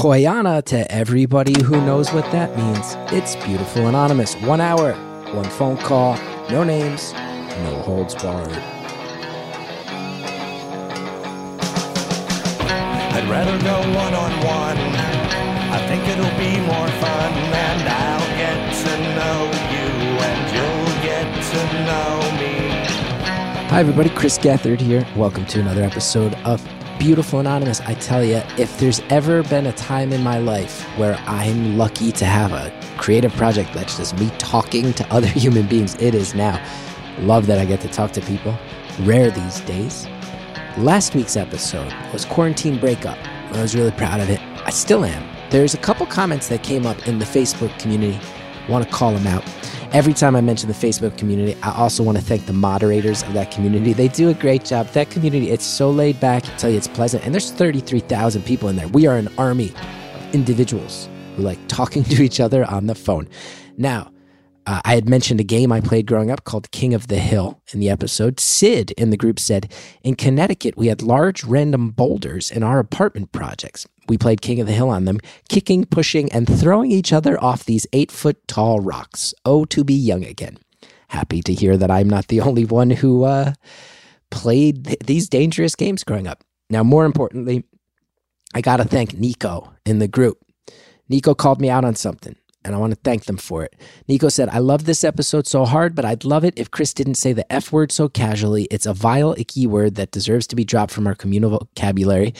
Koyana 0.00 0.64
to 0.64 0.90
everybody 0.90 1.62
who 1.62 1.78
knows 1.84 2.10
what 2.10 2.24
that 2.32 2.56
means. 2.56 2.96
It's 3.12 3.36
Beautiful 3.44 3.86
Anonymous. 3.86 4.34
One 4.36 4.58
hour, 4.58 4.94
one 5.34 5.44
phone 5.44 5.76
call, 5.76 6.16
no 6.48 6.64
names, 6.64 7.12
no 7.12 7.82
holds 7.84 8.14
barred. 8.14 8.48
I'd 13.12 13.28
rather 13.28 13.58
go 13.62 13.78
one 13.94 14.14
on 14.14 14.30
one. 14.40 14.78
I 15.68 15.86
think 15.86 16.08
it'll 16.08 16.38
be 16.38 16.58
more 16.64 16.88
fun, 16.98 17.32
and 17.52 17.86
I'll 17.86 18.26
get 18.38 18.72
to 18.80 18.96
know 19.18 19.50
you, 19.74 19.84
and 20.24 20.48
you'll 20.56 20.96
get 21.04 21.28
to 21.52 21.60
know 21.84 22.16
me. 22.40 22.54
Hi, 23.68 23.80
everybody. 23.80 24.08
Chris 24.08 24.38
Gethard 24.38 24.80
here. 24.80 25.06
Welcome 25.14 25.44
to 25.44 25.60
another 25.60 25.82
episode 25.82 26.32
of 26.46 26.66
Beautiful 27.00 27.40
Anonymous. 27.40 27.80
I 27.80 27.94
tell 27.94 28.22
you, 28.22 28.42
if 28.58 28.78
there's 28.78 29.00
ever 29.08 29.42
been 29.44 29.64
a 29.64 29.72
time 29.72 30.12
in 30.12 30.22
my 30.22 30.36
life 30.36 30.82
where 30.98 31.14
I'm 31.26 31.78
lucky 31.78 32.12
to 32.12 32.26
have 32.26 32.52
a 32.52 32.70
creative 32.98 33.32
project 33.32 33.72
that's 33.72 33.96
just 33.96 34.18
me 34.18 34.30
talking 34.36 34.92
to 34.92 35.06
other 35.10 35.26
human 35.26 35.66
beings, 35.66 35.94
it 35.94 36.14
is 36.14 36.34
now. 36.34 36.62
Love 37.20 37.46
that 37.46 37.58
I 37.58 37.64
get 37.64 37.80
to 37.80 37.88
talk 37.88 38.12
to 38.12 38.20
people. 38.20 38.54
Rare 39.00 39.30
these 39.30 39.60
days. 39.60 40.06
Last 40.76 41.14
week's 41.14 41.38
episode 41.38 41.90
was 42.12 42.26
Quarantine 42.26 42.78
Breakup. 42.78 43.16
I 43.54 43.62
was 43.62 43.74
really 43.74 43.92
proud 43.92 44.20
of 44.20 44.28
it. 44.28 44.38
I 44.66 44.68
still 44.68 45.06
am. 45.06 45.26
There's 45.48 45.72
a 45.72 45.78
couple 45.78 46.04
comments 46.04 46.48
that 46.48 46.62
came 46.62 46.84
up 46.84 47.08
in 47.08 47.18
the 47.18 47.24
Facebook 47.24 47.76
community. 47.78 48.20
I 48.68 48.70
want 48.70 48.84
to 48.84 48.92
call 48.92 49.12
them 49.12 49.26
out. 49.26 49.42
Every 49.92 50.14
time 50.14 50.36
I 50.36 50.40
mention 50.40 50.68
the 50.68 50.74
Facebook 50.74 51.18
community, 51.18 51.60
I 51.64 51.74
also 51.74 52.04
want 52.04 52.16
to 52.16 52.22
thank 52.22 52.46
the 52.46 52.52
moderators 52.52 53.24
of 53.24 53.32
that 53.32 53.50
community. 53.50 53.92
They 53.92 54.06
do 54.06 54.28
a 54.28 54.34
great 54.34 54.64
job. 54.64 54.86
That 54.90 55.10
community, 55.10 55.50
it's 55.50 55.64
so 55.64 55.90
laid 55.90 56.20
back. 56.20 56.44
I 56.44 56.56
tell 56.58 56.70
you, 56.70 56.76
it's 56.76 56.86
pleasant. 56.86 57.24
And 57.24 57.34
there's 57.34 57.50
33,000 57.50 58.44
people 58.44 58.68
in 58.68 58.76
there. 58.76 58.86
We 58.86 59.08
are 59.08 59.16
an 59.16 59.28
army 59.36 59.70
of 60.14 60.32
individuals 60.32 61.08
who 61.34 61.42
like 61.42 61.58
talking 61.66 62.04
to 62.14 62.22
each 62.22 62.38
other 62.38 62.64
on 62.66 62.86
the 62.86 62.94
phone. 62.94 63.28
Now, 63.78 64.12
uh, 64.66 64.80
I 64.84 64.94
had 64.94 65.08
mentioned 65.08 65.40
a 65.40 65.44
game 65.44 65.72
I 65.72 65.80
played 65.80 66.06
growing 66.06 66.30
up 66.30 66.44
called 66.44 66.70
King 66.70 66.94
of 66.94 67.08
the 67.08 67.18
Hill 67.18 67.62
in 67.72 67.80
the 67.80 67.90
episode. 67.90 68.38
Sid 68.38 68.92
in 68.92 69.10
the 69.10 69.16
group 69.16 69.38
said, 69.38 69.72
In 70.02 70.14
Connecticut, 70.14 70.76
we 70.76 70.88
had 70.88 71.02
large 71.02 71.44
random 71.44 71.90
boulders 71.90 72.50
in 72.50 72.62
our 72.62 72.78
apartment 72.78 73.32
projects. 73.32 73.86
We 74.08 74.18
played 74.18 74.42
King 74.42 74.60
of 74.60 74.66
the 74.66 74.72
Hill 74.72 74.90
on 74.90 75.06
them, 75.06 75.18
kicking, 75.48 75.84
pushing, 75.84 76.30
and 76.32 76.46
throwing 76.46 76.90
each 76.90 77.12
other 77.12 77.42
off 77.42 77.64
these 77.64 77.86
eight 77.92 78.10
foot 78.10 78.46
tall 78.48 78.80
rocks. 78.80 79.34
Oh, 79.44 79.64
to 79.66 79.84
be 79.84 79.94
young 79.94 80.24
again. 80.24 80.58
Happy 81.08 81.42
to 81.42 81.54
hear 81.54 81.76
that 81.76 81.90
I'm 81.90 82.08
not 82.08 82.28
the 82.28 82.40
only 82.42 82.64
one 82.64 82.90
who 82.90 83.24
uh, 83.24 83.54
played 84.30 84.84
th- 84.86 84.98
these 85.04 85.28
dangerous 85.28 85.74
games 85.74 86.04
growing 86.04 86.26
up. 86.26 86.44
Now, 86.68 86.82
more 86.82 87.04
importantly, 87.04 87.64
I 88.54 88.60
got 88.60 88.76
to 88.76 88.84
thank 88.84 89.14
Nico 89.14 89.72
in 89.86 90.00
the 90.00 90.08
group. 90.08 90.38
Nico 91.08 91.34
called 91.34 91.60
me 91.60 91.70
out 91.70 91.84
on 91.84 91.96
something 91.96 92.36
and 92.64 92.74
I 92.74 92.78
want 92.78 92.92
to 92.92 93.00
thank 93.02 93.24
them 93.24 93.36
for 93.36 93.64
it. 93.64 93.74
Nico 94.08 94.28
said, 94.28 94.48
I 94.48 94.58
love 94.58 94.84
this 94.84 95.04
episode 95.04 95.46
so 95.46 95.64
hard, 95.64 95.94
but 95.94 96.04
I'd 96.04 96.24
love 96.24 96.44
it 96.44 96.54
if 96.56 96.70
Chris 96.70 96.92
didn't 96.92 97.14
say 97.14 97.32
the 97.32 97.50
F 97.52 97.72
word 97.72 97.92
so 97.92 98.08
casually. 98.08 98.64
It's 98.70 98.86
a 98.86 98.94
vile, 98.94 99.34
icky 99.38 99.66
word 99.66 99.94
that 99.96 100.10
deserves 100.10 100.46
to 100.48 100.56
be 100.56 100.64
dropped 100.64 100.92
from 100.92 101.06
our 101.06 101.14
communal 101.14 101.50
vocabulary. 101.50 102.34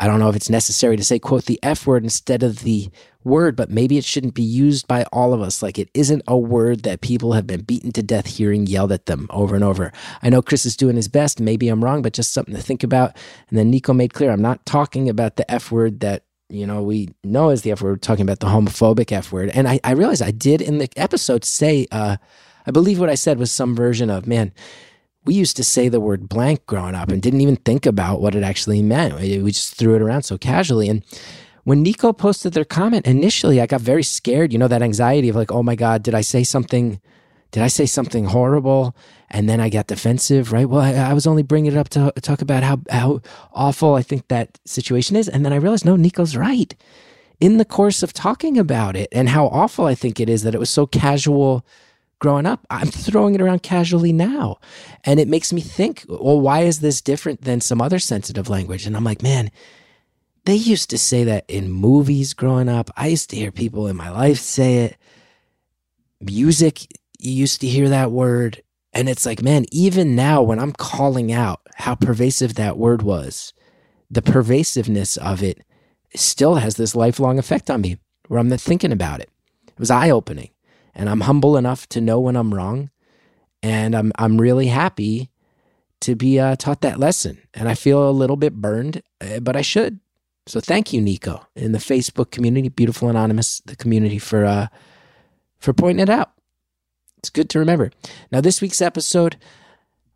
I 0.00 0.06
don't 0.06 0.20
know 0.20 0.28
if 0.28 0.36
it's 0.36 0.48
necessary 0.48 0.96
to 0.96 1.02
say, 1.02 1.18
quote, 1.18 1.46
the 1.46 1.58
F 1.62 1.86
word 1.86 2.04
instead 2.04 2.44
of 2.44 2.60
the 2.60 2.88
word, 3.24 3.56
but 3.56 3.68
maybe 3.68 3.98
it 3.98 4.04
shouldn't 4.04 4.34
be 4.34 4.44
used 4.44 4.86
by 4.86 5.02
all 5.12 5.34
of 5.34 5.40
us. 5.40 5.60
Like 5.60 5.76
it 5.76 5.90
isn't 5.92 6.22
a 6.28 6.38
word 6.38 6.84
that 6.84 7.00
people 7.00 7.32
have 7.32 7.48
been 7.48 7.62
beaten 7.62 7.90
to 7.92 8.02
death 8.02 8.26
hearing 8.26 8.66
yelled 8.66 8.92
at 8.92 9.06
them 9.06 9.26
over 9.30 9.56
and 9.56 9.64
over. 9.64 9.92
I 10.22 10.30
know 10.30 10.40
Chris 10.40 10.64
is 10.64 10.76
doing 10.76 10.94
his 10.94 11.08
best. 11.08 11.40
Maybe 11.40 11.68
I'm 11.68 11.84
wrong, 11.84 12.00
but 12.00 12.12
just 12.12 12.32
something 12.32 12.54
to 12.54 12.62
think 12.62 12.84
about. 12.84 13.16
And 13.48 13.58
then 13.58 13.70
Nico 13.70 13.92
made 13.92 14.14
clear 14.14 14.30
I'm 14.30 14.40
not 14.40 14.64
talking 14.64 15.08
about 15.08 15.34
the 15.34 15.50
F 15.50 15.72
word 15.72 15.98
that 16.00 16.22
you 16.48 16.66
know, 16.66 16.82
we 16.82 17.08
know 17.22 17.50
as 17.50 17.62
the 17.62 17.72
F 17.72 17.82
word, 17.82 17.90
we're 17.90 17.96
talking 17.96 18.22
about 18.22 18.40
the 18.40 18.46
homophobic 18.46 19.12
F 19.12 19.32
word. 19.32 19.50
And 19.50 19.68
I, 19.68 19.80
I 19.84 19.92
realized 19.92 20.22
I 20.22 20.30
did 20.30 20.60
in 20.62 20.78
the 20.78 20.88
episode 20.96 21.44
say, 21.44 21.86
uh, 21.92 22.16
I 22.66 22.70
believe 22.70 22.98
what 22.98 23.10
I 23.10 23.14
said 23.14 23.38
was 23.38 23.52
some 23.52 23.76
version 23.76 24.10
of, 24.10 24.26
man, 24.26 24.52
we 25.24 25.34
used 25.34 25.56
to 25.56 25.64
say 25.64 25.88
the 25.88 26.00
word 26.00 26.28
blank 26.28 26.64
growing 26.66 26.94
up 26.94 27.10
and 27.10 27.20
didn't 27.20 27.42
even 27.42 27.56
think 27.56 27.84
about 27.84 28.20
what 28.20 28.34
it 28.34 28.42
actually 28.42 28.82
meant. 28.82 29.14
We 29.16 29.50
just 29.50 29.74
threw 29.74 29.94
it 29.94 30.02
around 30.02 30.22
so 30.22 30.38
casually. 30.38 30.88
And 30.88 31.04
when 31.64 31.82
Nico 31.82 32.14
posted 32.14 32.54
their 32.54 32.64
comment, 32.64 33.06
initially 33.06 33.60
I 33.60 33.66
got 33.66 33.82
very 33.82 34.02
scared, 34.02 34.52
you 34.52 34.58
know, 34.58 34.68
that 34.68 34.80
anxiety 34.80 35.28
of 35.28 35.36
like, 35.36 35.52
oh 35.52 35.62
my 35.62 35.74
God, 35.74 36.02
did 36.02 36.14
I 36.14 36.22
say 36.22 36.44
something? 36.44 37.00
Did 37.50 37.62
I 37.62 37.68
say 37.68 37.86
something 37.86 38.26
horrible? 38.26 38.94
And 39.30 39.48
then 39.48 39.60
I 39.60 39.68
got 39.68 39.86
defensive, 39.86 40.52
right? 40.52 40.68
Well, 40.68 40.80
I, 40.80 40.92
I, 40.94 41.12
was 41.12 41.26
only 41.26 41.42
bringing 41.42 41.72
it 41.72 41.78
up 41.78 41.88
to 41.90 42.12
talk 42.20 42.42
about 42.42 42.62
how, 42.62 42.80
how 42.90 43.20
awful 43.52 43.94
I 43.94 44.02
think 44.02 44.28
that 44.28 44.58
situation 44.64 45.16
is. 45.16 45.28
And 45.28 45.44
then 45.44 45.52
I 45.52 45.56
realized, 45.56 45.84
no, 45.84 45.96
Nico's 45.96 46.36
right. 46.36 46.74
In 47.40 47.58
the 47.58 47.64
course 47.64 48.02
of 48.02 48.12
talking 48.12 48.58
about 48.58 48.96
it 48.96 49.08
and 49.12 49.28
how 49.28 49.46
awful 49.46 49.86
I 49.86 49.94
think 49.94 50.18
it 50.18 50.28
is 50.28 50.42
that 50.42 50.54
it 50.54 50.60
was 50.60 50.70
so 50.70 50.86
casual 50.86 51.64
growing 52.18 52.46
up, 52.46 52.66
I'm 52.70 52.88
throwing 52.88 53.34
it 53.34 53.40
around 53.40 53.62
casually 53.62 54.12
now. 54.12 54.58
And 55.04 55.20
it 55.20 55.28
makes 55.28 55.52
me 55.52 55.60
think, 55.60 56.04
well, 56.08 56.40
why 56.40 56.60
is 56.60 56.80
this 56.80 57.00
different 57.00 57.42
than 57.42 57.60
some 57.60 57.80
other 57.80 57.98
sensitive 57.98 58.48
language? 58.48 58.86
And 58.86 58.96
I'm 58.96 59.04
like, 59.04 59.22
man, 59.22 59.50
they 60.44 60.56
used 60.56 60.90
to 60.90 60.98
say 60.98 61.24
that 61.24 61.44
in 61.48 61.70
movies 61.70 62.34
growing 62.34 62.68
up. 62.68 62.90
I 62.96 63.08
used 63.08 63.30
to 63.30 63.36
hear 63.36 63.52
people 63.52 63.86
in 63.86 63.96
my 63.96 64.10
life 64.10 64.38
say 64.38 64.78
it. 64.78 64.96
Music, 66.20 66.86
you 67.18 67.32
used 67.32 67.60
to 67.60 67.66
hear 67.66 67.88
that 67.88 68.12
word. 68.12 68.62
And 68.92 69.08
it's 69.08 69.26
like, 69.26 69.42
man, 69.42 69.66
even 69.70 70.16
now 70.16 70.42
when 70.42 70.58
I'm 70.58 70.72
calling 70.72 71.32
out 71.32 71.60
how 71.76 71.94
pervasive 71.94 72.54
that 72.54 72.78
word 72.78 73.02
was, 73.02 73.52
the 74.10 74.22
pervasiveness 74.22 75.16
of 75.16 75.42
it 75.42 75.64
still 76.14 76.56
has 76.56 76.76
this 76.76 76.94
lifelong 76.94 77.38
effect 77.38 77.70
on 77.70 77.82
me 77.82 77.98
where 78.28 78.40
I'm 78.40 78.50
thinking 78.56 78.92
about 78.92 79.20
it. 79.20 79.30
It 79.66 79.78
was 79.78 79.90
eye 79.90 80.10
opening. 80.10 80.50
And 80.94 81.08
I'm 81.08 81.20
humble 81.22 81.56
enough 81.56 81.88
to 81.90 82.00
know 82.00 82.18
when 82.18 82.36
I'm 82.36 82.54
wrong. 82.54 82.90
And 83.62 83.94
I'm, 83.94 84.12
I'm 84.18 84.40
really 84.40 84.68
happy 84.68 85.30
to 86.00 86.14
be 86.14 86.38
uh, 86.38 86.56
taught 86.56 86.80
that 86.80 86.98
lesson. 86.98 87.38
And 87.54 87.68
I 87.68 87.74
feel 87.74 88.08
a 88.08 88.10
little 88.10 88.36
bit 88.36 88.54
burned, 88.54 89.02
uh, 89.20 89.40
but 89.40 89.56
I 89.56 89.62
should. 89.62 90.00
So 90.46 90.60
thank 90.60 90.92
you, 90.92 91.00
Nico, 91.00 91.46
in 91.54 91.72
the 91.72 91.78
Facebook 91.78 92.30
community, 92.30 92.68
Beautiful 92.68 93.08
Anonymous, 93.10 93.60
the 93.66 93.76
community 93.76 94.18
for 94.18 94.44
uh, 94.44 94.68
for 95.58 95.74
pointing 95.74 96.02
it 96.02 96.08
out. 96.08 96.32
It's 97.18 97.30
good 97.30 97.50
to 97.50 97.58
remember. 97.58 97.90
Now, 98.30 98.40
this 98.40 98.60
week's 98.60 98.80
episode, 98.80 99.36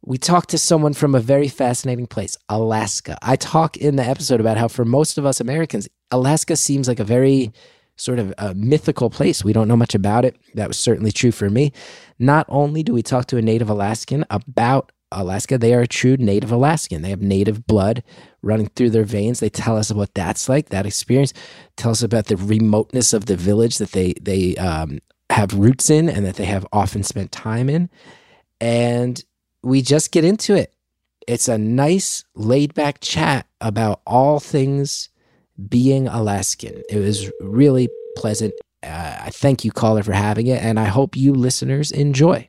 we 0.05 0.19
talked 0.19 0.51
to 0.51 0.59
someone 0.59 0.95
from 0.95 1.15
a 1.15 1.21
very 1.21 1.49
fascinating 1.49 2.07
place, 2.07 2.37
Alaska. 2.49 3.19
I 3.23 3.37
talk 3.37 3.77
in 3.77 3.97
the 3.97 4.05
episode 4.05 4.41
about 4.41 4.57
how, 4.57 4.69
for 4.69 4.85
most 4.85 5.19
of 5.19 5.27
us 5.27 5.41
Americans, 5.41 5.89
Alaska 6.11 6.57
seems 6.57 6.89
like 6.89 7.01
a 7.01 7.05
very 7.05 7.53
sort 7.97 8.19
of 8.19 8.33
a 8.39 8.55
mythical 8.55 9.11
place. 9.11 9.45
We 9.45 9.53
don't 9.53 9.69
know 9.69 9.77
much 9.77 9.95
about 9.95 10.25
it. 10.25 10.37
That 10.55 10.69
was 10.69 10.79
certainly 10.79 11.12
true 11.12 11.33
for 11.33 11.51
me. 11.51 11.73
Not 12.19 12.47
only 12.49 12.83
do 12.83 12.93
we 12.93 13.03
talk 13.03 13.27
to 13.27 13.37
a 13.37 13.43
native 13.43 13.69
Alaskan 13.69 14.25
about 14.31 14.93
Alaska, 15.12 15.59
they 15.59 15.75
are 15.75 15.83
a 15.83 15.87
true 15.87 16.17
native 16.17 16.51
Alaskan. 16.51 17.03
They 17.03 17.11
have 17.11 17.21
native 17.21 17.67
blood 17.67 18.03
running 18.43 18.69
through 18.69 18.91
their 18.91 19.05
veins. 19.05 19.41
They 19.41 19.51
tell 19.51 19.77
us 19.77 19.93
what 19.93 20.15
that's 20.15 20.49
like, 20.49 20.71
that 20.71 20.87
experience. 20.87 21.33
Tell 21.77 21.91
us 21.91 22.03
about 22.03 22.27
the 22.27 22.37
remoteness 22.37 23.12
of 23.12 23.27
the 23.27 23.37
village 23.37 23.79
that 23.79 23.93
they 23.93 24.15
they 24.21 24.57
um, 24.57 25.01
have 25.32 25.54
roots 25.54 25.91
in 25.91 26.09
and 26.09 26.25
that 26.26 26.37
they 26.37 26.44
have 26.44 26.66
often 26.72 27.03
spent 27.03 27.32
time 27.32 27.69
in. 27.69 27.91
And 28.60 29.22
we 29.62 29.82
just 29.82 30.12
get 30.12 30.25
into 30.25 30.54
it. 30.54 30.75
It's 31.26 31.48
a 31.48 31.59
nice, 31.59 32.25
laid 32.34 32.75
back 32.75 33.00
chat 33.00 33.47
about 33.60 34.00
all 34.06 34.41
things 34.41 35.09
being 35.69 36.09
Alaskan. 36.09 36.82
It 36.88 36.98
was 36.98 37.31
really 37.41 37.88
pleasant. 38.16 38.54
Uh, 38.82 39.16
I 39.20 39.31
thank 39.31 39.65
you, 39.65 39.70
caller, 39.70 40.03
for 40.03 40.12
having 40.12 40.48
it, 40.48 40.60
and 40.62 40.81
I 40.81 40.87
hope 40.87 41.16
you 41.16 41.32
listeners 41.32 41.93
enjoy. 41.93 42.49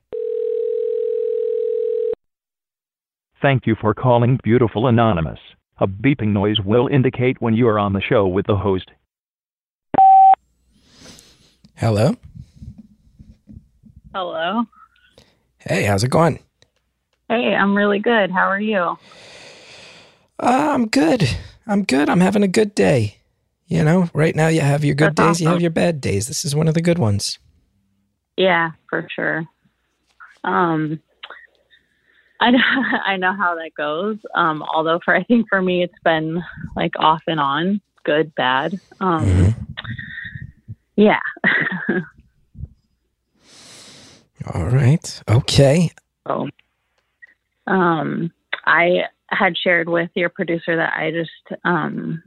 Thank 3.41 3.67
you 3.67 3.75
for 3.79 3.93
calling 3.93 4.39
Beautiful 4.43 4.87
Anonymous. 4.87 5.39
A 5.77 5.87
beeping 5.87 6.29
noise 6.29 6.59
will 6.59 6.87
indicate 6.87 7.41
when 7.41 7.53
you 7.53 7.67
are 7.67 7.77
on 7.77 7.93
the 7.93 8.01
show 8.01 8.27
with 8.27 8.47
the 8.47 8.55
host. 8.55 8.89
Hello. 11.75 12.15
Hello. 14.13 14.63
Hey, 15.57 15.83
how's 15.83 16.03
it 16.03 16.09
going? 16.11 16.39
Hey, 17.29 17.55
I'm 17.55 17.75
really 17.75 17.99
good. 17.99 18.29
How 18.31 18.47
are 18.47 18.59
you? 18.59 18.97
Uh, 20.39 20.71
I'm 20.73 20.87
good. 20.87 21.27
I'm 21.65 21.83
good. 21.83 22.09
I'm 22.09 22.19
having 22.19 22.43
a 22.43 22.47
good 22.47 22.75
day. 22.75 23.17
You 23.65 23.83
know, 23.83 24.09
right 24.13 24.35
now 24.35 24.49
you 24.49 24.61
have 24.61 24.83
your 24.83 24.93
good 24.93 25.15
That's 25.15 25.39
days, 25.39 25.41
you 25.41 25.47
have 25.47 25.61
your 25.61 25.71
bad 25.71 25.99
days. 25.99 26.27
This 26.27 26.45
is 26.45 26.55
one 26.55 26.67
of 26.67 26.73
the 26.75 26.81
good 26.81 26.99
ones. 26.99 27.39
Yeah, 28.37 28.71
for 28.89 29.07
sure. 29.15 29.45
Um, 30.43 30.99
I 32.39 32.51
know, 32.51 32.59
I 33.05 33.17
know 33.17 33.33
how 33.33 33.55
that 33.55 33.71
goes. 33.75 34.17
Um, 34.35 34.61
although 34.61 34.99
for 35.03 35.15
I 35.15 35.23
think 35.23 35.47
for 35.49 35.61
me 35.61 35.83
it's 35.83 35.93
been 36.03 36.43
like 36.75 36.91
off 36.99 37.21
and 37.25 37.39
on, 37.39 37.81
good, 38.03 38.35
bad. 38.35 38.79
Um, 38.99 39.25
Mm-hmm. 39.25 39.63
yeah. 40.97 41.19
All 44.53 44.65
right. 44.65 45.21
Okay. 45.29 45.91
So, 46.27 46.49
um, 47.67 48.31
I 48.65 49.03
had 49.29 49.57
shared 49.57 49.89
with 49.89 50.09
your 50.15 50.29
producer 50.29 50.75
that 50.75 50.93
I 50.95 51.11
just 51.11 51.61
um, 51.63 52.21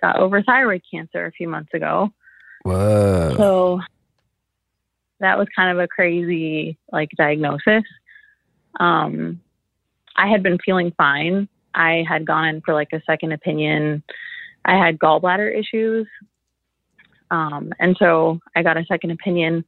got 0.00 0.18
over 0.18 0.42
thyroid 0.42 0.82
cancer 0.90 1.26
a 1.26 1.32
few 1.32 1.48
months 1.48 1.74
ago. 1.74 2.10
Whoa. 2.62 3.34
So 3.36 3.80
that 5.20 5.38
was 5.38 5.48
kind 5.54 5.76
of 5.76 5.82
a 5.82 5.88
crazy 5.88 6.78
like 6.92 7.10
diagnosis. 7.16 7.84
Um, 8.78 9.40
I 10.16 10.28
had 10.28 10.42
been 10.42 10.58
feeling 10.64 10.92
fine. 10.96 11.48
I 11.74 12.04
had 12.08 12.26
gone 12.26 12.48
in 12.48 12.60
for 12.62 12.74
like 12.74 12.92
a 12.92 13.02
second 13.06 13.32
opinion. 13.32 14.02
I 14.64 14.76
had 14.76 14.98
gallbladder 14.98 15.58
issues. 15.58 16.06
Um, 17.30 17.72
and 17.78 17.96
so 17.98 18.40
I 18.54 18.62
got 18.62 18.76
a 18.76 18.84
second 18.84 19.10
opinion. 19.10 19.64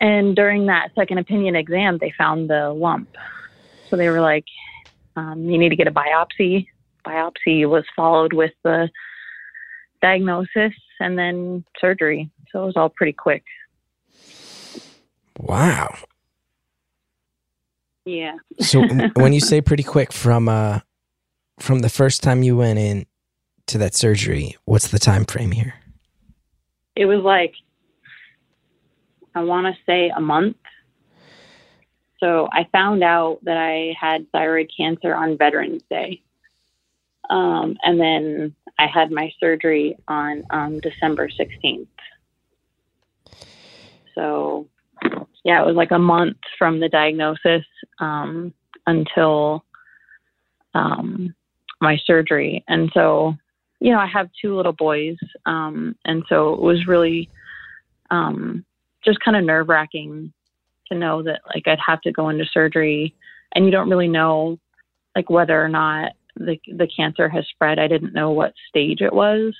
And 0.00 0.36
during 0.36 0.66
that 0.66 0.90
second 0.94 1.18
opinion 1.18 1.56
exam, 1.56 1.98
they 1.98 2.12
found 2.16 2.48
the 2.48 2.70
lump. 2.70 3.08
So 3.88 3.96
they 3.96 4.08
were 4.08 4.20
like, 4.20 4.44
um, 5.16 5.44
you 5.50 5.58
need 5.58 5.70
to 5.70 5.76
get 5.76 5.88
a 5.88 5.92
biopsy. 5.92 6.68
Biopsy 7.04 7.68
was 7.68 7.84
followed 7.96 8.32
with 8.32 8.52
the 8.62 8.88
diagnosis 10.00 10.72
and 11.00 11.18
then 11.18 11.64
surgery. 11.80 12.30
So 12.52 12.62
it 12.62 12.66
was 12.66 12.76
all 12.76 12.88
pretty 12.88 13.12
quick. 13.12 13.42
Wow. 15.38 15.96
Yeah. 18.04 18.36
So 18.60 18.82
when 19.16 19.32
you 19.32 19.40
say 19.40 19.60
pretty 19.60 19.82
quick 19.82 20.12
from 20.12 20.48
uh 20.48 20.80
from 21.58 21.80
the 21.80 21.88
first 21.88 22.22
time 22.22 22.42
you 22.42 22.56
went 22.56 22.78
in 22.78 23.06
to 23.66 23.78
that 23.78 23.94
surgery, 23.94 24.56
what's 24.64 24.88
the 24.88 24.98
time 24.98 25.24
frame 25.24 25.50
here? 25.50 25.74
It 26.94 27.06
was 27.06 27.22
like, 27.22 27.54
I 29.38 29.44
want 29.44 29.72
to 29.72 29.82
say 29.86 30.10
a 30.14 30.20
month. 30.20 30.56
So 32.18 32.48
I 32.52 32.66
found 32.72 33.04
out 33.04 33.38
that 33.44 33.56
I 33.56 33.94
had 33.98 34.26
thyroid 34.32 34.68
cancer 34.76 35.14
on 35.14 35.38
Veterans 35.38 35.82
Day. 35.88 36.20
Um, 37.30 37.76
and 37.84 38.00
then 38.00 38.56
I 38.80 38.88
had 38.88 39.12
my 39.12 39.32
surgery 39.38 39.96
on 40.08 40.42
um, 40.50 40.80
December 40.80 41.28
16th. 41.28 41.86
So, 44.16 44.66
yeah, 45.44 45.62
it 45.62 45.66
was 45.66 45.76
like 45.76 45.92
a 45.92 45.98
month 46.00 46.38
from 46.58 46.80
the 46.80 46.88
diagnosis 46.88 47.64
um, 48.00 48.52
until 48.88 49.64
um, 50.74 51.32
my 51.80 51.96
surgery. 52.04 52.64
And 52.66 52.90
so, 52.92 53.36
you 53.78 53.92
know, 53.92 54.00
I 54.00 54.06
have 54.06 54.30
two 54.42 54.56
little 54.56 54.72
boys. 54.72 55.16
Um, 55.46 55.94
and 56.04 56.24
so 56.28 56.54
it 56.54 56.60
was 56.60 56.88
really 56.88 57.30
um, 58.10 58.64
just 59.04 59.20
kind 59.20 59.36
of 59.36 59.44
nerve 59.44 59.68
wracking 59.68 60.32
to 60.88 60.98
know 60.98 61.22
that 61.22 61.40
like 61.54 61.66
I'd 61.66 61.78
have 61.84 62.00
to 62.02 62.12
go 62.12 62.28
into 62.28 62.44
surgery 62.46 63.14
and 63.54 63.64
you 63.64 63.70
don't 63.70 63.90
really 63.90 64.08
know 64.08 64.58
like 65.14 65.30
whether 65.30 65.62
or 65.62 65.68
not 65.68 66.12
the 66.36 66.58
the 66.76 66.88
cancer 66.94 67.28
has 67.28 67.46
spread. 67.48 67.78
I 67.78 67.88
didn't 67.88 68.14
know 68.14 68.30
what 68.30 68.54
stage 68.68 69.00
it 69.00 69.12
was. 69.12 69.54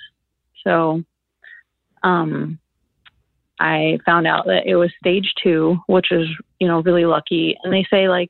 So 0.65 1.03
um 2.03 2.59
I 3.61 3.99
found 4.07 4.27
out 4.27 4.47
that 4.47 4.67
it 4.67 4.77
was 4.77 4.93
stage 5.01 5.33
2, 5.43 5.79
which 5.89 6.13
is, 6.13 6.29
you 6.61 6.69
know, 6.69 6.81
really 6.83 7.05
lucky. 7.05 7.57
And 7.65 7.73
they 7.73 7.85
say 7.91 8.09
like 8.09 8.29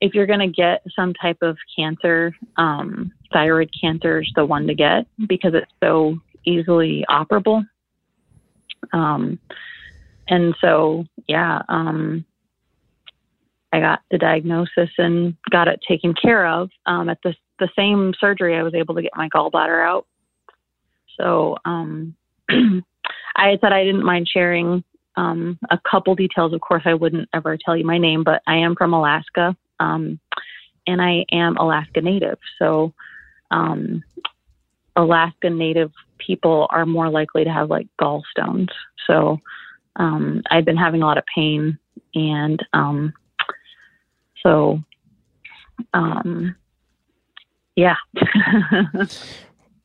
if 0.00 0.14
you're 0.14 0.26
going 0.26 0.40
to 0.40 0.48
get 0.48 0.82
some 0.96 1.12
type 1.14 1.38
of 1.42 1.58
cancer, 1.76 2.34
um, 2.56 3.12
thyroid 3.32 3.70
cancer 3.78 4.20
is 4.20 4.32
the 4.34 4.44
one 4.44 4.66
to 4.66 4.74
get 4.74 5.06
because 5.28 5.52
it's 5.54 5.70
so 5.82 6.18
easily 6.46 7.04
operable. 7.10 7.62
Um, 8.92 9.38
and 10.30 10.54
so, 10.60 11.04
yeah, 11.26 11.62
um, 11.68 12.24
I 13.72 13.80
got 13.80 14.00
the 14.10 14.18
diagnosis 14.18 14.90
and 14.96 15.36
got 15.50 15.68
it 15.68 15.80
taken 15.86 16.14
care 16.14 16.46
of. 16.46 16.70
Um, 16.86 17.08
at 17.08 17.18
the, 17.22 17.34
the 17.58 17.68
same 17.76 18.14
surgery, 18.18 18.56
I 18.56 18.62
was 18.62 18.74
able 18.74 18.94
to 18.94 19.02
get 19.02 19.12
my 19.16 19.28
gallbladder 19.28 19.84
out. 19.84 20.06
So 21.18 21.56
um, 21.64 22.14
I 22.48 23.58
said 23.60 23.72
I 23.72 23.84
didn't 23.84 24.04
mind 24.04 24.28
sharing 24.32 24.84
um, 25.16 25.58
a 25.70 25.78
couple 25.90 26.14
details. 26.14 26.52
Of 26.52 26.60
course, 26.60 26.82
I 26.84 26.94
wouldn't 26.94 27.28
ever 27.34 27.58
tell 27.62 27.76
you 27.76 27.84
my 27.84 27.98
name, 27.98 28.22
but 28.22 28.40
I 28.46 28.56
am 28.56 28.76
from 28.76 28.94
Alaska 28.94 29.56
um, 29.80 30.20
and 30.86 31.02
I 31.02 31.24
am 31.32 31.56
Alaska 31.56 32.00
Native. 32.00 32.38
So, 32.58 32.94
um, 33.50 34.04
Alaska 34.94 35.50
Native 35.50 35.90
people 36.18 36.68
are 36.70 36.86
more 36.86 37.10
likely 37.10 37.44
to 37.44 37.50
have 37.50 37.68
like 37.68 37.88
gallstones. 38.00 38.68
So, 39.06 39.40
um, 39.96 40.42
I've 40.50 40.64
been 40.64 40.76
having 40.76 41.02
a 41.02 41.06
lot 41.06 41.18
of 41.18 41.24
pain, 41.34 41.78
and 42.14 42.64
um, 42.72 43.12
so, 44.42 44.80
um, 45.94 46.54
yeah. 47.76 47.96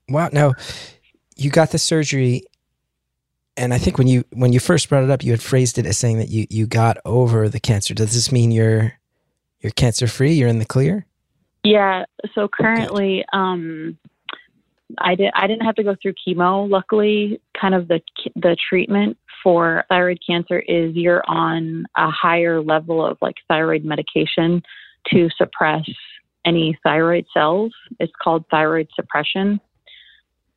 Wow. 0.08 0.30
Now, 0.32 0.54
you 1.36 1.50
got 1.50 1.72
the 1.72 1.80
surgery, 1.80 2.44
and 3.58 3.74
I 3.74 3.78
think 3.78 3.98
when 3.98 4.08
you 4.08 4.24
when 4.34 4.54
you 4.54 4.60
first 4.60 4.88
brought 4.88 5.04
it 5.04 5.10
up, 5.10 5.24
you 5.24 5.32
had 5.32 5.42
phrased 5.42 5.78
it 5.78 5.86
as 5.86 5.98
saying 5.98 6.20
that 6.20 6.30
you 6.30 6.46
you 6.50 6.68
got 6.68 6.98
over 7.06 7.50
the 7.50 7.60
cancer. 7.60 7.94
Does 7.94 8.14
this 8.14 8.32
mean 8.32 8.52
you're 8.52 8.94
you're 9.62 9.72
cancer 9.72 10.08
free? 10.08 10.34
You're 10.34 10.50
in 10.50 10.60
the 10.60 10.66
clear? 10.66 11.06
Yeah. 11.64 12.06
So 12.36 12.48
currently, 12.48 13.26
um, 13.34 13.98
I 15.00 15.16
did. 15.16 15.32
I 15.36 15.48
didn't 15.48 15.66
have 15.66 15.76
to 15.76 15.84
go 15.84 15.96
through 16.02 16.14
chemo. 16.14 16.70
Luckily, 16.70 17.42
kind 17.60 17.74
of 17.74 17.88
the 17.88 18.02
the 18.36 18.56
treatment 18.70 19.18
for 19.44 19.84
thyroid 19.90 20.20
cancer 20.28 20.60
is 20.60 20.96
you're 20.96 21.24
on 21.28 21.86
a 21.98 22.10
higher 22.10 22.62
level 22.62 23.06
of 23.06 23.18
like 23.22 23.36
thyroid 23.48 23.84
medication 23.84 24.62
to 25.12 25.30
suppress 25.38 25.84
any 26.46 26.78
thyroid 26.84 27.26
cells. 27.34 27.74
It's 28.00 28.14
called 28.22 28.46
thyroid 28.50 28.88
suppression. 28.96 29.60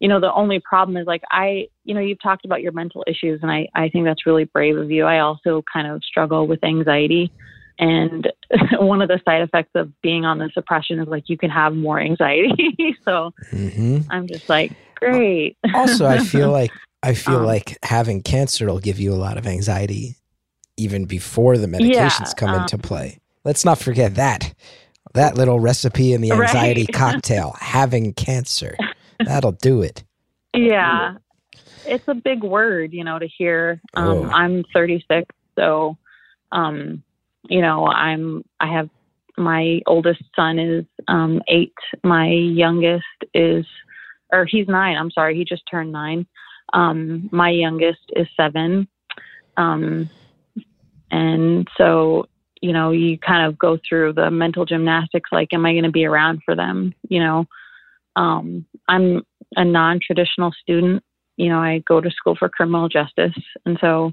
You 0.01 0.09
know, 0.09 0.21
the 0.21 0.33
only 0.33 0.61
problem 0.61 0.97
is 0.97 1.07
like 1.07 1.23
I, 1.31 1.69
you 1.85 1.95
know, 1.95 2.01
you've 2.01 2.23
talked 2.23 2.45
about 2.45 2.63
your 2.63 2.73
mental 2.73 3.05
issues, 3.07 3.41
and 3.43 3.51
I 3.51 3.69
I 3.75 3.89
think 3.89 4.05
that's 4.05 4.27
really 4.27 4.45
brave 4.45 4.77
of 4.77 4.91
you. 4.91 5.05
I 5.05 5.21
also 5.21 5.63
kind 5.73 5.87
of 5.87 6.03
struggle 6.05 6.47
with 6.47 6.63
anxiety. 6.63 7.33
And 7.79 8.31
one 8.79 9.01
of 9.03 9.09
the 9.09 9.21
side 9.25 9.43
effects 9.43 9.71
of 9.75 9.93
being 10.03 10.25
on 10.25 10.39
the 10.39 10.51
suppression 10.53 10.99
is 10.99 11.09
like 11.09 11.29
you 11.29 11.39
can 11.39 11.51
have 11.51 11.75
more 11.75 12.01
anxiety. 12.01 12.97
so 13.05 13.33
hmm 13.51 13.99
I'm 14.11 14.27
just 14.29 14.49
like, 14.49 14.73
great. 14.97 15.57
Also, 15.75 16.07
I 16.07 16.19
feel 16.25 16.51
like 16.51 16.73
I 17.03 17.15
feel 17.15 17.37
Um, 17.39 17.45
like 17.47 17.79
having 17.85 18.23
cancer 18.23 18.67
will 18.67 18.81
give 18.81 18.99
you 18.99 19.13
a 19.13 19.17
lot 19.17 19.39
of 19.39 19.47
anxiety 19.47 20.17
even 20.77 21.05
before 21.05 21.57
the 21.59 21.67
medications 21.67 22.35
come 22.37 22.51
um, 22.51 22.63
into 22.63 22.79
play. 22.79 23.19
Let's 23.45 23.65
not 23.65 23.79
forget 23.79 24.15
that. 24.17 24.53
That 25.15 25.37
little 25.37 25.59
recipe 25.61 26.13
in 26.13 26.21
the 26.21 26.31
Right. 26.33 26.43
anxiety 26.43 26.87
cocktail, 26.87 27.57
having 27.61 28.13
cancer. 28.15 28.77
That'll 29.21 29.53
do 29.53 29.83
it. 29.83 30.05
yeah. 30.55 31.15
It's 31.85 32.05
a 32.09 32.15
big 32.15 32.43
word, 32.45 32.93
you 32.93 33.03
know, 33.05 33.19
to 33.19 33.27
hear. 33.27 33.81
Um, 33.95 34.29
Oh. 34.29 34.31
I'm 34.31 34.65
36, 34.75 35.25
so, 35.59 35.97
um, 36.53 37.03
you 37.45 37.61
know, 37.61 37.87
I'm, 37.87 38.45
I 38.61 38.73
have, 38.73 38.89
my 39.37 39.81
oldest 39.87 40.23
son 40.35 40.59
is 40.59 40.85
um, 41.07 41.41
eight. 41.49 41.75
My 42.03 42.29
youngest 42.29 43.05
is, 43.35 43.65
or 44.33 44.45
he's 44.45 44.67
nine. 44.69 44.97
I'm 44.97 45.11
sorry, 45.11 45.37
he 45.37 45.45
just 45.45 45.63
turned 45.71 45.93
nine. 45.93 46.27
Um, 46.73 47.29
my 47.33 47.51
youngest 47.51 48.01
is 48.15 48.27
seven. 48.37 48.89
Um, 49.57 50.11
and 51.11 51.69
so, 51.77 52.27
you 52.61 52.73
know, 52.73 52.91
you 52.91 53.19
kind 53.19 53.47
of 53.47 53.59
go 53.59 53.79
through 53.89 54.15
the 54.15 54.31
mental 54.31 54.65
gymnastics 54.65 55.31
like, 55.33 55.53
am 55.53 55.65
I 55.65 55.73
going 55.73 55.85
to 55.85 55.91
be 55.91 56.05
around 56.05 56.43
for 56.45 56.55
them? 56.55 56.95
You 57.09 57.21
know, 57.21 57.45
um, 58.17 58.67
I'm 58.89 59.23
a 59.57 59.65
non 59.65 60.01
traditional 60.05 60.53
student. 60.61 61.03
You 61.37 61.49
know, 61.49 61.59
I 61.59 61.83
go 61.87 62.01
to 62.01 62.11
school 62.11 62.37
for 62.37 62.49
criminal 62.49 62.89
justice. 62.89 63.37
And 63.65 63.79
so, 63.81 64.13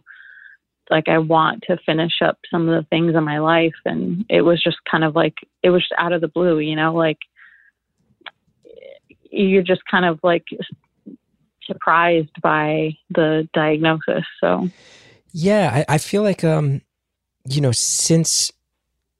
like, 0.89 1.07
I 1.07 1.17
want 1.17 1.63
to 1.67 1.77
finish 1.85 2.21
up 2.23 2.37
some 2.51 2.69
of 2.69 2.75
the 2.75 2.87
things 2.89 3.15
in 3.15 3.23
my 3.23 3.39
life. 3.39 3.73
And 3.85 4.25
it 4.29 4.41
was 4.41 4.61
just 4.63 4.77
kind 4.89 5.03
of 5.03 5.15
like, 5.15 5.35
it 5.63 5.69
was 5.69 5.85
out 5.97 6.13
of 6.13 6.21
the 6.21 6.27
blue, 6.27 6.59
you 6.59 6.75
know, 6.75 6.93
like, 6.93 7.17
you're 9.31 9.63
just 9.63 9.81
kind 9.89 10.05
of 10.05 10.19
like 10.23 10.45
surprised 11.65 12.41
by 12.41 12.95
the 13.09 13.47
diagnosis. 13.53 14.23
So, 14.39 14.69
Yeah, 15.33 15.83
I, 15.89 15.95
I 15.95 15.97
feel 15.97 16.23
like 16.23 16.43
um, 16.43 16.81
you 17.45 17.61
know, 17.61 17.71
since 17.71 18.51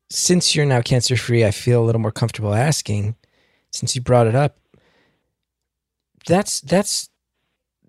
since 0.10 0.55
you're 0.55 0.65
now 0.65 0.81
cancer 0.81 1.17
free, 1.17 1.43
I 1.43 1.51
feel 1.51 1.84
a 1.84 1.86
little 1.86 2.01
more 2.01 2.12
comfortable 2.12 2.53
asking, 2.53 3.15
since 3.72 3.95
you 3.95 4.01
brought 4.01 4.27
it 4.27 4.36
up. 4.36 4.57
That's 6.27 6.62
that's 6.62 7.10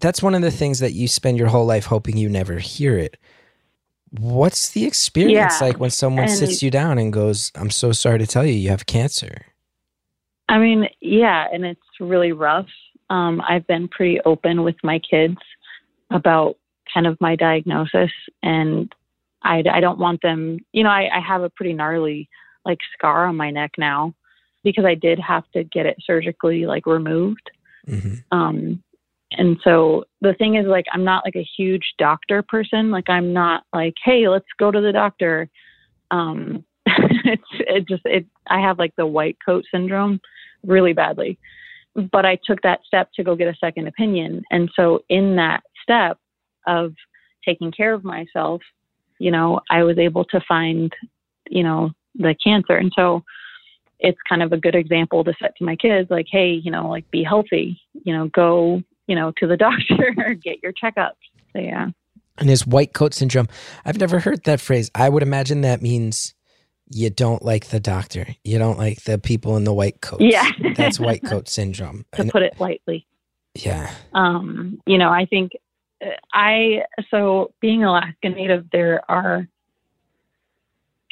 that's 0.00 0.22
one 0.22 0.34
of 0.34 0.42
the 0.42 0.50
things 0.50 0.80
that 0.80 0.92
you 0.92 1.08
spend 1.08 1.38
your 1.38 1.48
whole 1.48 1.64
life 1.64 1.86
hoping 1.86 2.16
you 2.16 2.28
never 2.28 2.58
hear 2.58 2.98
it. 2.98 3.16
What's 4.10 4.70
the 4.70 4.84
experience 4.84 5.60
Yeah, 5.60 5.66
like 5.66 5.80
when 5.80 5.90
someone 5.90 6.24
and- 6.24 6.32
sits 6.32 6.62
you 6.62 6.70
down 6.70 6.98
and 6.98 7.12
goes, 7.12 7.50
"I'm 7.54 7.70
so 7.70 7.92
sorry 7.92 8.18
to 8.18 8.26
tell 8.26 8.44
you, 8.46 8.52
you 8.52 8.70
have 8.70 8.86
cancer." 8.86 9.46
I 10.48 10.58
mean, 10.58 10.88
yeah, 11.00 11.46
and 11.52 11.64
it's 11.66 11.80
really 12.00 12.32
rough. 12.32 12.68
Um, 13.10 13.42
I've 13.46 13.66
been 13.66 13.88
pretty 13.88 14.20
open 14.20 14.62
with 14.62 14.76
my 14.84 14.98
kids 15.00 15.38
about 16.10 16.56
kind 16.92 17.06
of 17.06 17.20
my 17.20 17.34
diagnosis, 17.34 18.12
and 18.42 18.94
I, 19.42 19.62
I 19.70 19.80
don't 19.80 19.98
want 19.98 20.22
them, 20.22 20.58
you 20.72 20.84
know, 20.84 20.90
I, 20.90 21.08
I 21.16 21.20
have 21.20 21.42
a 21.42 21.50
pretty 21.50 21.72
gnarly 21.72 22.28
like 22.64 22.78
scar 22.96 23.26
on 23.26 23.36
my 23.36 23.50
neck 23.50 23.72
now 23.78 24.14
because 24.64 24.84
I 24.84 24.94
did 24.94 25.18
have 25.20 25.44
to 25.52 25.62
get 25.64 25.86
it 25.86 25.96
surgically 26.04 26.66
like 26.66 26.86
removed. 26.86 27.50
hmm 27.86 28.14
Um, 28.30 28.82
and 29.36 29.58
so 29.62 30.04
the 30.20 30.34
thing 30.34 30.56
is, 30.56 30.66
like, 30.66 30.86
I'm 30.92 31.04
not 31.04 31.24
like 31.24 31.36
a 31.36 31.48
huge 31.56 31.94
doctor 31.98 32.42
person. 32.42 32.90
Like, 32.90 33.08
I'm 33.08 33.32
not 33.32 33.64
like, 33.72 33.94
hey, 34.04 34.28
let's 34.28 34.46
go 34.58 34.70
to 34.70 34.80
the 34.80 34.92
doctor. 34.92 35.48
Um, 36.10 36.64
it's 36.86 37.42
it 37.52 37.88
just 37.88 38.02
it. 38.04 38.26
I 38.48 38.60
have 38.60 38.78
like 38.78 38.94
the 38.96 39.06
white 39.06 39.36
coat 39.44 39.64
syndrome 39.70 40.20
really 40.64 40.92
badly, 40.92 41.38
but 42.12 42.24
I 42.24 42.38
took 42.44 42.60
that 42.62 42.80
step 42.86 43.10
to 43.14 43.24
go 43.24 43.36
get 43.36 43.48
a 43.48 43.56
second 43.58 43.88
opinion. 43.88 44.42
And 44.50 44.70
so 44.76 45.00
in 45.08 45.36
that 45.36 45.62
step 45.82 46.18
of 46.66 46.94
taking 47.44 47.72
care 47.72 47.94
of 47.94 48.04
myself, 48.04 48.62
you 49.18 49.30
know, 49.30 49.60
I 49.70 49.82
was 49.82 49.98
able 49.98 50.24
to 50.26 50.40
find, 50.48 50.92
you 51.48 51.62
know, 51.62 51.90
the 52.14 52.34
cancer. 52.42 52.76
And 52.76 52.92
so 52.94 53.22
it's 53.98 54.18
kind 54.28 54.42
of 54.42 54.52
a 54.52 54.58
good 54.58 54.74
example 54.74 55.24
to 55.24 55.34
set 55.40 55.56
to 55.56 55.64
my 55.64 55.76
kids 55.76 56.10
like, 56.10 56.26
hey, 56.30 56.50
you 56.52 56.70
know, 56.70 56.88
like 56.88 57.10
be 57.10 57.22
healthy, 57.22 57.80
you 58.04 58.12
know, 58.12 58.28
go, 58.28 58.82
you 59.06 59.14
know, 59.14 59.32
to 59.38 59.46
the 59.46 59.56
doctor, 59.66 60.34
get 60.42 60.62
your 60.62 60.72
checkups. 60.72 61.12
So 61.52 61.58
yeah. 61.60 61.88
And 62.38 62.48
his 62.50 62.66
white 62.66 62.92
coat 62.92 63.14
syndrome. 63.14 63.48
I've 63.84 63.98
never 63.98 64.18
heard 64.20 64.44
that 64.44 64.60
phrase. 64.60 64.90
I 64.94 65.08
would 65.08 65.22
imagine 65.22 65.62
that 65.62 65.80
means 65.80 66.34
you 66.90 67.08
don't 67.10 67.42
like 67.42 67.68
the 67.68 67.80
doctor. 67.80 68.26
You 68.44 68.58
don't 68.58 68.78
like 68.78 69.04
the 69.04 69.18
people 69.18 69.56
in 69.56 69.64
the 69.64 69.72
white 69.72 70.00
coats. 70.02 70.22
Yeah. 70.22 70.48
That's 70.76 71.00
white 71.00 71.22
coat 71.26 71.48
syndrome. 71.48 72.04
to 72.12 72.22
And- 72.22 72.30
put 72.30 72.42
it 72.42 72.60
lightly. 72.60 73.06
yeah. 73.54 73.90
um, 74.12 74.80
you 74.86 74.98
know, 74.98 75.08
I 75.10 75.24
think 75.24 75.52
uh, 76.04 76.10
I, 76.34 76.82
so 77.10 77.52
being 77.60 77.82
Alaska 77.84 78.28
Native, 78.28 78.66
there 78.70 79.00
are 79.10 79.48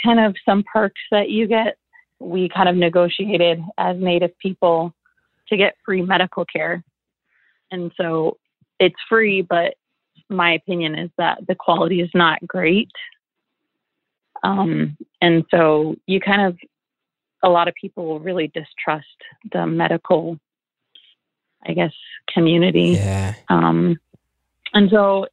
kind 0.04 0.20
of 0.20 0.36
some 0.44 0.62
perks 0.70 1.00
that 1.10 1.30
you 1.30 1.46
get. 1.46 1.78
We 2.20 2.48
kind 2.48 2.68
of 2.68 2.76
negotiated 2.76 3.62
as 3.78 3.96
Native 3.98 4.36
people 4.38 4.94
to 5.48 5.56
get 5.56 5.74
free 5.84 6.02
medical 6.02 6.44
care. 6.44 6.84
And 7.70 7.92
so 7.96 8.38
it's 8.78 8.94
free, 9.08 9.42
but 9.42 9.74
my 10.28 10.52
opinion 10.52 10.94
is 10.94 11.10
that 11.18 11.46
the 11.46 11.54
quality 11.54 12.00
is 12.00 12.10
not 12.14 12.46
great. 12.46 12.90
Um, 14.42 14.96
and 15.20 15.44
so 15.50 15.96
you 16.06 16.20
kind 16.20 16.42
of, 16.42 16.58
a 17.42 17.48
lot 17.48 17.68
of 17.68 17.74
people 17.74 18.20
really 18.20 18.48
distrust 18.48 19.06
the 19.52 19.66
medical, 19.66 20.38
I 21.66 21.74
guess, 21.74 21.92
community. 22.32 22.92
Yeah. 22.92 23.34
Um, 23.48 23.98
and 24.72 24.90
so 24.90 25.26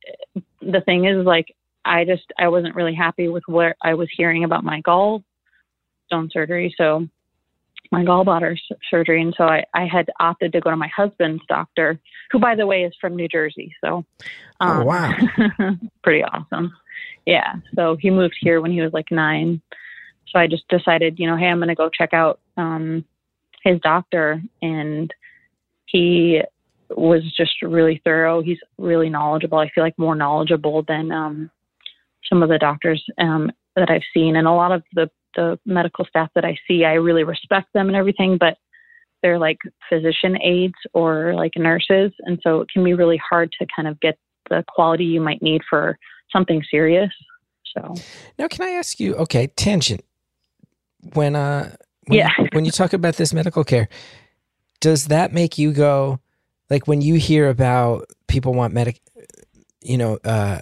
the 0.62 0.82
thing 0.82 1.06
is, 1.06 1.26
like, 1.26 1.56
I 1.84 2.06
just 2.06 2.32
I 2.38 2.48
wasn't 2.50 2.76
really 2.76 2.94
happy 2.94 3.28
with 3.28 3.44
what 3.48 3.76
I 3.82 3.96
was 3.96 4.08
hearing 4.16 4.44
about 4.44 4.64
my 4.64 4.82
gallstone 4.82 6.32
surgery. 6.32 6.74
So 6.78 7.08
my 7.92 8.04
gallbladder 8.04 8.58
surgery, 8.90 9.22
and 9.22 9.34
so 9.38 9.44
I, 9.44 9.66
I 9.74 9.86
had 9.86 10.10
opted 10.20 10.54
to 10.54 10.62
go 10.62 10.70
to 10.70 10.78
my 10.78 10.90
husband's 10.96 11.44
doctor, 11.50 12.00
who, 12.32 12.40
by 12.40 12.56
the 12.56 12.66
way, 12.66 12.84
is 12.84 12.94
from 13.02 13.16
New 13.16 13.28
Jersey. 13.28 13.74
So, 13.84 14.06
um, 14.62 14.82
Oh, 14.82 14.86
wow. 14.86 15.14
pretty 16.04 16.24
awesome. 16.24 16.74
Yeah. 17.26 17.56
So 17.76 17.98
he 18.00 18.10
moved 18.10 18.36
here 18.40 18.62
when 18.62 18.72
he 18.72 18.82
was 18.82 18.94
like 18.94 19.12
nine. 19.12 19.62
So 20.28 20.40
I 20.40 20.48
just 20.48 20.68
decided, 20.70 21.20
you 21.20 21.28
know, 21.28 21.36
hey, 21.36 21.48
I'm 21.48 21.58
going 21.58 21.68
to 21.68 21.76
go 21.76 21.90
check 21.90 22.14
out 22.14 22.40
um, 22.56 23.04
his 23.64 23.80
doctor, 23.82 24.42
and 24.62 25.14
he 25.86 26.42
was 26.90 27.24
just 27.36 27.62
really 27.62 28.02
thorough. 28.06 28.42
He's 28.42 28.60
really 28.78 29.10
knowledgeable. 29.10 29.58
I 29.58 29.70
feel 29.70 29.84
like 29.84 29.98
more 29.98 30.16
knowledgeable 30.16 30.84
than 30.88 31.12
um, 31.12 31.52
some 32.30 32.42
of 32.42 32.50
the 32.50 32.58
doctors 32.58 33.04
um, 33.18 33.52
that 33.76 33.90
I've 33.90 34.02
seen, 34.14 34.38
and 34.38 34.48
a 34.48 34.52
lot 34.52 34.72
of 34.72 34.84
the 34.94 35.10
the 35.36 35.60
medical 35.66 36.06
staff 36.06 36.30
that 36.36 36.46
I 36.46 36.58
see, 36.68 36.86
I 36.86 36.94
really 36.94 37.24
respect 37.24 37.68
them 37.74 37.88
and 37.88 37.96
everything, 37.96 38.38
but 38.38 38.58
they're 39.22 39.40
like 39.40 39.60
physician 39.90 40.42
aides 40.42 40.74
or 40.94 41.34
like 41.36 41.54
nurses, 41.56 42.12
and 42.20 42.40
so 42.44 42.62
it 42.62 42.70
can 42.74 42.84
be 42.84 42.94
really 42.94 43.18
hard 43.30 43.52
to 43.60 43.68
kind 43.76 43.88
of 43.88 44.00
get 44.00 44.18
the 44.50 44.64
quality 44.68 45.06
you 45.06 45.22
might 45.22 45.42
need 45.42 45.62
for 45.70 45.98
something 46.32 46.64
serious. 46.70 47.12
So 47.76 47.96
Now, 48.38 48.48
can 48.48 48.68
I 48.68 48.72
ask 48.72 49.00
you? 49.00 49.16
Okay, 49.16 49.48
tangent. 49.48 50.04
When 51.14 51.36
uh, 51.36 51.76
when 52.08 52.20
Yeah. 52.20 52.30
you, 52.38 52.48
when 52.52 52.66
you 52.66 52.72
talk 52.72 52.94
about 52.94 53.16
this 53.16 53.34
medical 53.34 53.64
care, 53.64 53.88
does 54.80 55.08
that 55.08 55.34
make 55.34 55.58
you 55.58 55.72
go 55.72 56.20
like 56.70 56.88
when 56.88 57.02
you 57.02 57.16
hear 57.16 57.50
about 57.50 58.06
people 58.28 58.54
want 58.54 58.74
medic, 58.74 59.02
you 59.82 59.98
know, 59.98 60.18
uh, 60.24 60.60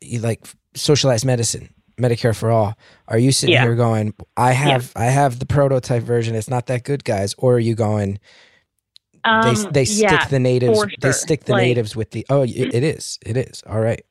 you 0.00 0.20
like 0.20 0.46
socialized 0.74 1.24
medicine, 1.24 1.73
Medicare 1.96 2.36
for 2.36 2.50
all? 2.50 2.76
Are 3.08 3.18
you 3.18 3.32
sitting 3.32 3.54
Yeah. 3.54 3.62
here 3.62 3.74
going, 3.76 4.14
I 4.36 4.52
have 4.52 4.92
I 4.96 5.06
have 5.06 5.38
the 5.38 5.46
prototype 5.46 6.02
version. 6.02 6.34
It's 6.34 6.50
not 6.50 6.66
that 6.66 6.84
good, 6.84 7.04
guys, 7.04 7.34
or 7.38 7.54
are 7.54 7.58
you 7.60 7.74
going? 7.74 8.18
um, 9.26 9.54
they 9.54 9.70
they 9.70 9.84
stick 9.86 10.28
the 10.28 10.38
natives. 10.38 10.78
for 10.82 10.90
They 11.00 11.12
stick 11.12 11.44
the 11.44 11.52
Like- 11.52 11.62
natives 11.62 11.96
with 11.96 12.10
the. 12.10 12.26
Oh, 12.28 12.42
it, 12.42 12.50
it 12.74 12.82
is. 12.84 13.18
It 13.24 13.36
is. 13.36 13.62
All 13.66 13.80
right. 13.80 14.04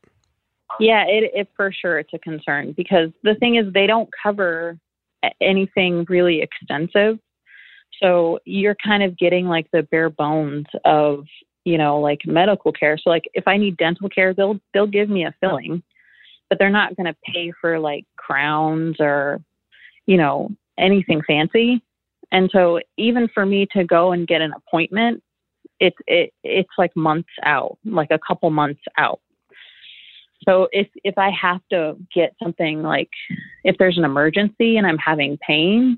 Yeah, 0.80 1.06
it, 1.08 1.32
it 1.36 1.50
for 1.56 1.72
sure 1.72 2.00
it's 2.00 2.14
a 2.16 2.20
concern 2.20 2.74
because 2.76 3.12
the 3.22 3.36
thing 3.36 3.56
is 3.58 3.72
they 3.74 3.86
don't 3.86 4.10
cover 4.24 4.80
anything 5.40 6.06
really 6.10 6.42
extensive. 6.42 7.20
So 8.02 8.40
you're 8.46 8.76
kind 8.84 9.04
of 9.04 9.16
getting 9.18 9.46
like 9.48 9.68
the 9.72 9.84
bare 9.84 10.10
bones 10.10 10.66
of, 10.84 11.26
you 11.64 11.78
know, 11.78 12.00
like 12.00 12.22
medical 12.26 12.72
care. 12.72 12.98
So 12.98 13.12
like 13.12 13.24
if 13.36 13.48
I 13.48 13.56
need 13.58 13.78
dental 13.78 14.10
care, 14.10 14.34
they'll 14.34 14.60
they'll 14.74 14.88
give 14.88 15.10
me 15.10 15.26
a 15.26 15.34
filling, 15.40 15.84
but 16.50 16.60
they're 16.60 16.70
not 16.70 16.96
going 16.96 17.08
to 17.08 17.16
pay 17.32 17.52
for 17.60 17.80
like 17.80 18.06
crowns 18.18 18.98
or, 19.00 19.42
you 20.06 20.18
know, 20.18 20.50
anything 20.78 21.22
fancy. 21.26 21.82
And 22.32 22.50
so 22.52 22.80
even 22.98 23.28
for 23.34 23.46
me 23.46 23.68
to 23.74 23.84
go 23.84 24.12
and 24.12 24.28
get 24.28 24.42
an 24.42 24.54
appointment, 24.54 25.24
it's 25.80 25.98
it 26.08 26.34
it's 26.44 26.70
like 26.78 26.96
months 26.96 27.30
out, 27.44 27.78
like 27.86 28.10
a 28.12 28.20
couple 28.26 28.50
months 28.50 28.82
out. 28.98 29.20
So 30.46 30.68
if 30.72 30.88
if 31.04 31.18
I 31.18 31.30
have 31.30 31.62
to 31.72 31.96
get 32.14 32.36
something 32.42 32.82
like 32.82 33.10
if 33.64 33.78
there's 33.78 33.98
an 33.98 34.04
emergency 34.04 34.78
and 34.78 34.86
I'm 34.86 34.98
having 34.98 35.38
pain, 35.46 35.98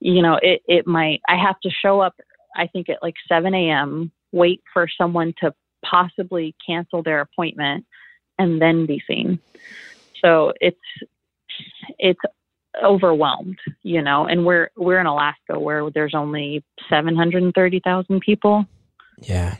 you 0.00 0.22
know, 0.22 0.38
it 0.42 0.62
it 0.66 0.86
might 0.86 1.20
I 1.28 1.36
have 1.36 1.58
to 1.60 1.70
show 1.70 2.00
up 2.00 2.14
I 2.56 2.66
think 2.66 2.88
at 2.88 3.02
like 3.02 3.14
7 3.28 3.54
a.m. 3.54 4.10
wait 4.32 4.62
for 4.72 4.88
someone 4.96 5.34
to 5.40 5.52
possibly 5.84 6.54
cancel 6.64 7.02
their 7.02 7.20
appointment 7.20 7.84
and 8.38 8.60
then 8.60 8.86
be 8.86 9.02
seen. 9.06 9.38
So 10.22 10.52
it's 10.60 10.78
it's 11.98 12.20
overwhelmed, 12.82 13.58
you 13.82 14.02
know, 14.02 14.26
and 14.26 14.44
we're 14.44 14.70
we're 14.76 15.00
in 15.00 15.06
Alaska 15.06 15.58
where 15.58 15.90
there's 15.90 16.14
only 16.14 16.62
730,000 16.88 18.20
people 18.20 18.66
Yeah. 19.20 19.56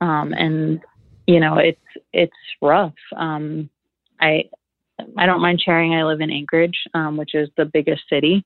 um, 0.00 0.32
and 0.32 0.80
you 1.26 1.40
know 1.40 1.58
it's 1.58 1.80
it's 2.12 2.32
rough. 2.62 2.94
Um, 3.16 3.68
I 4.20 4.44
I 5.16 5.26
don't 5.26 5.42
mind 5.42 5.60
sharing. 5.60 5.94
I 5.94 6.04
live 6.04 6.20
in 6.20 6.30
Anchorage, 6.30 6.78
um, 6.94 7.16
which 7.16 7.34
is 7.34 7.48
the 7.56 7.66
biggest 7.66 8.02
city. 8.10 8.44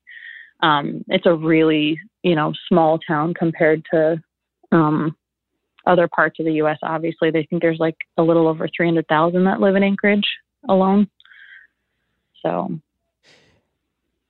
Um, 0.61 1.04
it's 1.09 1.26
a 1.26 1.35
really 1.35 1.99
you 2.23 2.35
know 2.35 2.52
small 2.69 2.99
town 2.99 3.35
compared 3.35 3.85
to 3.92 4.23
um, 4.73 5.16
other 5.86 6.08
parts 6.08 6.38
of 6.38 6.46
the 6.46 6.52
U.S. 6.54 6.78
Obviously, 6.82 7.30
they 7.30 7.44
think 7.44 7.62
there's 7.62 7.78
like 7.78 7.96
a 8.16 8.22
little 8.22 8.46
over 8.48 8.68
three 8.74 8.86
hundred 8.86 9.06
thousand 9.08 9.44
that 9.44 9.60
live 9.60 9.74
in 9.76 9.82
Anchorage 9.82 10.26
alone. 10.68 11.08
So 12.42 12.78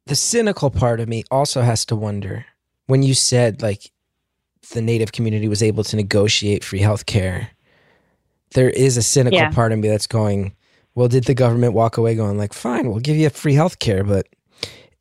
the 0.07 0.15
cynical 0.15 0.71
part 0.71 1.01
of 1.01 1.09
me 1.09 1.25
also 1.31 1.63
has 1.63 1.85
to 1.87 1.97
wonder 1.97 2.45
when 2.87 3.03
you 3.03 3.15
said 3.15 3.63
like 3.63 3.91
the 4.73 4.83
native 4.83 5.13
community 5.13 5.49
was 5.49 5.63
able 5.63 5.85
to 5.85 5.97
negotiate 5.97 6.63
free 6.65 6.81
health 6.81 7.07
care 7.07 7.51
there 8.55 8.69
is 8.71 8.97
a 8.97 9.03
cynical 9.03 9.39
Yeah. 9.39 9.51
part 9.51 9.73
of 9.73 9.79
me 9.79 9.89
that's 9.89 10.07
going 10.07 10.55
well 10.95 11.09
did 11.09 11.25
the 11.25 11.35
government 11.35 11.73
walk 11.73 11.97
away 11.97 12.15
going 12.15 12.37
like 12.37 12.53
fine 12.53 12.89
we'll 12.91 13.01
give 13.01 13.17
you 13.17 13.31
free 13.31 13.55
health 13.55 13.79
care 13.79 14.05
but 14.05 14.27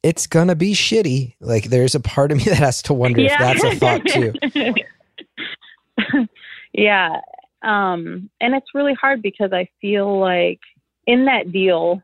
it's 0.03 0.25
gonna 0.27 0.55
be 0.55 0.73
shitty 0.73 1.35
like 1.41 1.65
there's 1.65 1.95
a 1.95 1.99
part 1.99 2.31
of 2.31 2.37
me 2.37 2.43
that 2.47 2.55
has 2.57 2.81
to 2.83 2.93
wonder 2.93 3.19
if 3.21 3.31
that's 3.37 3.63
a 3.63 3.75
thought 3.75 4.05
too 4.07 4.33
yeah. 6.73 7.19
Um, 7.63 8.29
and 8.39 8.55
it's 8.55 8.73
really 8.73 8.93
hard 8.93 9.21
because 9.21 9.53
I 9.53 9.67
feel 9.79 10.19
like 10.19 10.59
in 11.05 11.25
that 11.25 11.51
deal, 11.51 12.01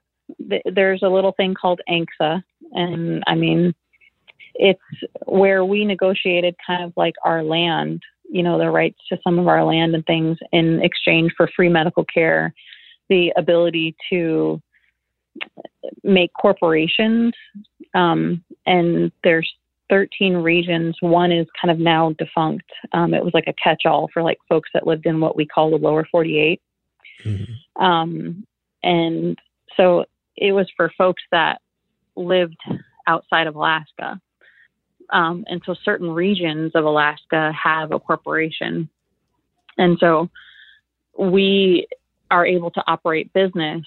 th- 0.50 0.64
there's 0.66 1.04
a 1.04 1.10
little 1.10 1.32
thing 1.32 1.54
called 1.54 1.82
ANCSA. 1.90 2.44
And 2.74 3.24
I 3.28 3.36
mean, 3.36 3.74
it's 4.56 4.80
where 5.26 5.64
we 5.66 5.86
negotiated 5.86 6.56
kind 6.66 6.84
of 6.84 6.94
like 6.96 7.16
our 7.24 7.44
land, 7.44 8.02
you 8.30 8.44
know, 8.44 8.58
the 8.58 8.70
rights 8.70 9.00
to 9.10 9.18
some 9.24 9.40
of 9.40 9.48
our 9.48 9.64
land 9.64 9.96
and 9.96 10.06
things 10.06 10.38
in 10.52 10.82
exchange 10.84 11.32
for 11.38 11.50
free 11.56 11.70
medical 11.70 12.06
care, 12.06 12.54
the 13.10 13.32
ability 13.38 13.96
to 14.10 14.62
make 16.04 16.32
corporations. 16.40 17.34
Um, 17.94 18.44
and 18.66 19.12
there's 19.24 19.50
13 19.90 20.36
regions. 20.36 20.96
One 21.02 21.32
is 21.32 21.48
kind 21.60 21.72
of 21.72 21.80
now 21.80 22.14
defunct. 22.18 22.70
Um, 22.94 23.14
it 23.14 23.24
was 23.24 23.34
like 23.34 23.48
a 23.48 23.54
catch 23.54 23.86
all 23.86 24.10
for 24.14 24.22
like 24.22 24.38
folks 24.50 24.70
that 24.74 24.88
lived 24.88 25.06
in 25.06 25.20
what 25.20 25.36
we 25.36 25.46
call 25.46 25.70
the 25.70 25.78
lower 25.78 26.06
48. 26.12 26.62
Mhm. 27.24 27.48
Um, 27.76 28.46
and 28.84 29.38
so 29.76 30.06
it 30.36 30.52
was 30.52 30.70
for 30.76 30.92
folks 30.98 31.24
that 31.32 31.62
lived 32.16 32.58
outside 33.08 33.48
of 33.48 33.56
Alaska. 33.56 34.20
Um, 35.10 35.46
and 35.48 35.62
so 35.66 35.74
certain 35.74 36.12
regions 36.12 36.74
of 36.76 36.84
Alaska 36.84 37.52
have 37.52 37.92
a 37.92 38.00
corporation. 38.00 38.90
And 39.78 39.98
so 40.00 40.30
we 41.18 41.88
are 42.30 42.46
able 42.46 42.72
to 42.72 42.84
operate 42.88 43.32
business 43.34 43.86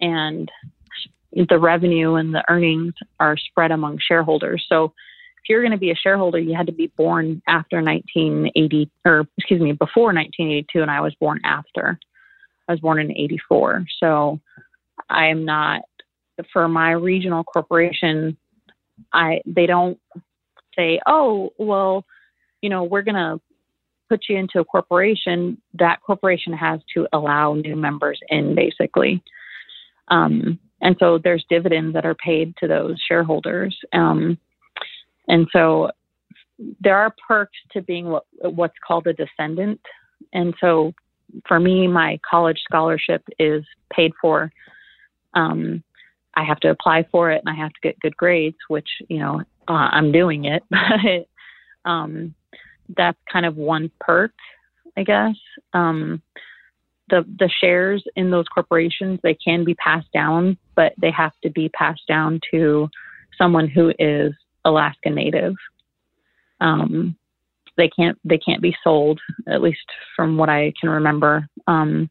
and 0.00 0.50
the 1.32 1.58
revenue 1.58 2.14
and 2.16 2.34
the 2.34 2.44
earnings 2.50 2.92
are 3.18 3.36
spread 3.36 3.70
among 3.70 3.98
shareholders. 3.98 4.64
So 4.68 4.92
if 5.42 5.48
you're 5.48 5.62
going 5.62 5.72
to 5.72 5.78
be 5.78 5.90
a 5.90 5.96
shareholder, 5.96 6.38
you 6.38 6.54
had 6.56 6.66
to 6.66 6.72
be 6.72 6.92
born 6.96 7.42
after 7.48 7.82
1980, 7.82 8.88
or 9.04 9.26
excuse 9.36 9.60
me, 9.60 9.72
before 9.72 10.14
1982, 10.14 10.82
and 10.82 10.90
I 10.90 11.00
was 11.00 11.14
born 11.16 11.40
after. 11.44 11.98
I 12.68 12.72
was 12.72 12.80
born 12.80 13.00
in 13.00 13.10
84. 13.10 13.84
So 13.98 14.40
I 15.10 15.26
am 15.26 15.44
not, 15.44 15.82
for 16.52 16.68
my 16.68 16.92
regional 16.92 17.42
corporation, 17.42 18.36
I 19.12 19.40
they 19.44 19.66
don't 19.66 19.98
say, 20.76 21.00
oh, 21.06 21.50
well, 21.58 22.04
you 22.60 22.70
know, 22.70 22.84
we're 22.84 23.02
going 23.02 23.16
to 23.16 23.40
put 24.08 24.26
you 24.28 24.36
into 24.36 24.60
a 24.60 24.64
corporation. 24.64 25.60
That 25.74 26.02
corporation 26.02 26.52
has 26.52 26.80
to 26.94 27.08
allow 27.12 27.54
new 27.54 27.74
members 27.74 28.20
in, 28.28 28.54
basically. 28.54 29.24
Um, 30.06 30.60
and 30.80 30.96
so 31.00 31.18
there's 31.18 31.44
dividends 31.50 31.94
that 31.94 32.06
are 32.06 32.14
paid 32.14 32.54
to 32.58 32.68
those 32.68 32.96
shareholders. 33.08 33.76
Um, 33.92 34.38
and 35.28 35.46
so 35.52 35.90
there 36.80 36.96
are 36.96 37.14
perks 37.26 37.58
to 37.72 37.82
being 37.82 38.06
what, 38.06 38.24
what's 38.42 38.76
called 38.86 39.06
a 39.06 39.12
descendant. 39.12 39.80
And 40.32 40.54
so 40.60 40.92
for 41.46 41.58
me, 41.58 41.88
my 41.88 42.20
college 42.28 42.60
scholarship 42.64 43.22
is 43.38 43.64
paid 43.92 44.12
for. 44.20 44.52
Um, 45.34 45.82
I 46.34 46.44
have 46.44 46.60
to 46.60 46.70
apply 46.70 47.06
for 47.10 47.30
it 47.30 47.42
and 47.44 47.54
I 47.54 47.60
have 47.60 47.72
to 47.72 47.80
get 47.82 48.00
good 48.00 48.16
grades, 48.16 48.56
which, 48.68 48.88
you 49.08 49.18
know, 49.18 49.40
uh, 49.68 49.88
I'm 49.92 50.12
doing 50.12 50.44
it. 50.44 50.62
But 51.84 51.90
um, 51.90 52.34
that's 52.96 53.18
kind 53.32 53.44
of 53.44 53.56
one 53.56 53.90
perk, 53.98 54.32
I 54.96 55.02
guess. 55.02 55.34
Um, 55.72 56.22
the, 57.10 57.24
the 57.38 57.50
shares 57.60 58.04
in 58.14 58.30
those 58.30 58.46
corporations, 58.46 59.18
they 59.22 59.34
can 59.34 59.64
be 59.64 59.74
passed 59.74 60.10
down, 60.12 60.56
but 60.76 60.92
they 61.00 61.10
have 61.10 61.32
to 61.42 61.50
be 61.50 61.68
passed 61.70 62.06
down 62.06 62.40
to 62.52 62.88
someone 63.36 63.66
who 63.66 63.92
is 63.98 64.32
Alaska 64.64 65.10
Native. 65.10 65.54
Um, 66.60 67.16
they 67.76 67.88
can't 67.88 68.18
they 68.24 68.38
can't 68.38 68.62
be 68.62 68.76
sold, 68.84 69.20
at 69.48 69.62
least 69.62 69.84
from 70.14 70.36
what 70.36 70.48
I 70.48 70.72
can 70.80 70.90
remember. 70.90 71.48
Um, 71.66 72.10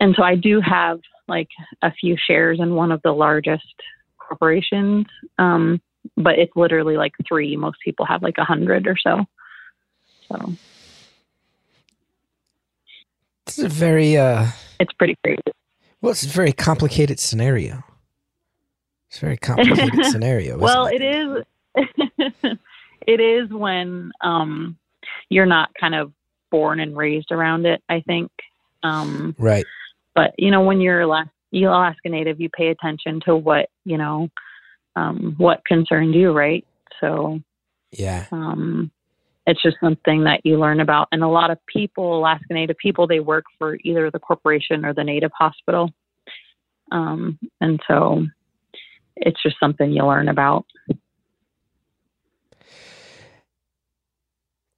and 0.00 0.14
so 0.16 0.22
I 0.22 0.36
do 0.36 0.60
have 0.60 1.00
like 1.28 1.48
a 1.82 1.92
few 1.92 2.16
shares 2.26 2.58
in 2.60 2.74
one 2.74 2.92
of 2.92 3.00
the 3.02 3.12
largest 3.12 3.64
corporations, 4.18 5.06
um, 5.38 5.80
but 6.16 6.38
it's 6.38 6.52
literally 6.54 6.96
like 6.96 7.12
three. 7.26 7.56
Most 7.56 7.78
people 7.84 8.06
have 8.06 8.22
like 8.22 8.38
a 8.38 8.44
hundred 8.44 8.86
or 8.86 8.96
so. 8.96 9.24
So 10.28 10.54
It's 13.46 13.58
a 13.58 13.68
very 13.68 14.16
uh 14.16 14.46
it's 14.78 14.92
pretty 14.92 15.16
crazy. 15.24 15.40
well, 16.00 16.12
it's 16.12 16.24
a 16.24 16.28
very 16.28 16.52
complicated 16.52 17.18
scenario. 17.18 17.82
It's 19.10 19.18
a 19.18 19.20
very 19.20 19.36
complicated 19.36 20.04
scenario. 20.12 20.56
well, 20.56 20.86
it? 20.86 21.02
it 21.02 21.44
is. 21.74 22.28
it 23.06 23.20
is 23.20 23.50
when 23.50 24.12
um, 24.20 24.76
you're 25.28 25.46
not 25.46 25.70
kind 25.80 25.94
of 25.96 26.12
born 26.50 26.78
and 26.80 26.96
raised 26.96 27.32
around 27.32 27.66
it. 27.66 27.82
I 27.88 28.00
think. 28.06 28.30
Um, 28.82 29.34
right. 29.38 29.66
but 30.14 30.32
you 30.38 30.50
know, 30.50 30.62
when 30.62 30.80
you're 30.80 31.00
Alaska, 31.02 31.30
you 31.50 31.68
Alaska 31.68 32.08
Native, 32.08 32.40
you 32.40 32.48
pay 32.48 32.68
attention 32.68 33.20
to 33.26 33.36
what 33.36 33.68
you 33.84 33.98
know, 33.98 34.28
um, 34.96 35.34
what 35.38 35.64
concerns 35.66 36.14
you, 36.14 36.30
right? 36.32 36.64
So 37.00 37.40
Yeah. 37.90 38.26
um, 38.30 38.90
it's 39.46 39.60
just 39.62 39.76
something 39.82 40.22
that 40.24 40.40
you 40.44 40.58
learn 40.58 40.80
about. 40.80 41.08
And 41.12 41.22
a 41.24 41.28
lot 41.28 41.50
of 41.50 41.58
people, 41.66 42.16
Alaska 42.18 42.52
Native 42.54 42.76
people, 42.78 43.06
they 43.08 43.20
work 43.20 43.44
for 43.58 43.76
either 43.82 44.10
the 44.10 44.18
corporation 44.20 44.84
or 44.84 44.94
the 44.94 45.02
Native 45.02 45.32
hospital. 45.36 45.90
Um, 46.92 47.38
and 47.60 47.80
so 47.88 48.26
it's 49.16 49.42
just 49.42 49.56
something 49.58 49.92
you 49.92 50.04
learn 50.04 50.28
about. 50.28 50.66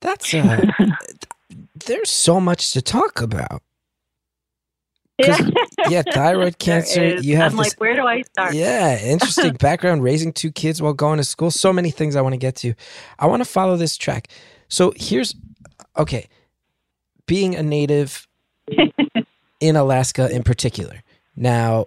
That's 0.01 0.35
uh 0.35 0.67
there's 1.87 2.11
so 2.11 2.41
much 2.41 2.73
to 2.73 2.83
talk 2.83 3.21
about. 3.21 3.63
Yeah, 5.89 6.03
thyroid 6.13 6.59
cancer. 6.59 7.17
You 7.17 7.37
have 7.37 7.53
I'm 7.53 7.59
this 7.59 7.69
like, 7.69 7.81
where 7.81 7.95
do 7.95 8.07
I 8.07 8.23
start? 8.23 8.55
Yeah, 8.55 8.99
interesting 8.99 9.53
background 9.61 10.03
raising 10.03 10.33
two 10.33 10.51
kids 10.51 10.81
while 10.81 10.95
going 10.95 11.19
to 11.19 11.25
school. 11.25 11.51
So 11.51 11.73
many 11.73 11.91
things 11.91 12.17
I 12.17 12.21
want 12.21 12.33
to 12.33 12.39
get 12.39 12.57
to. 12.57 12.75
I 13.19 13.27
want 13.27 13.43
to 13.43 13.49
follow 13.49 13.77
this 13.77 13.97
track. 13.97 14.29
So 14.69 14.93
here's 14.97 15.35
okay. 15.97 16.29
Being 17.27 17.55
a 17.55 17.63
native 17.63 18.27
in 19.61 19.77
Alaska 19.77 20.31
in 20.31 20.43
particular. 20.43 21.03
Now, 21.37 21.87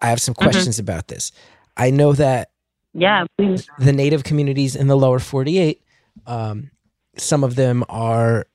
I 0.00 0.08
have 0.08 0.20
some 0.20 0.34
questions 0.34 0.78
about 0.78 1.08
this. 1.08 1.32
I 1.76 1.90
know 1.90 2.12
that 2.12 2.50
Yeah, 2.92 3.24
please. 3.36 3.68
the 3.78 3.92
native 3.92 4.24
communities 4.24 4.76
in 4.76 4.86
the 4.86 4.96
lower 4.96 5.18
48 5.18 5.80
um, 6.26 6.70
some 7.16 7.44
of 7.44 7.54
them 7.56 7.84
are 7.88 8.46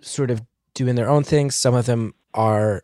sort 0.00 0.30
of 0.30 0.42
doing 0.74 0.94
their 0.94 1.08
own 1.08 1.24
things 1.24 1.54
some 1.54 1.74
of 1.74 1.86
them 1.86 2.14
are 2.34 2.82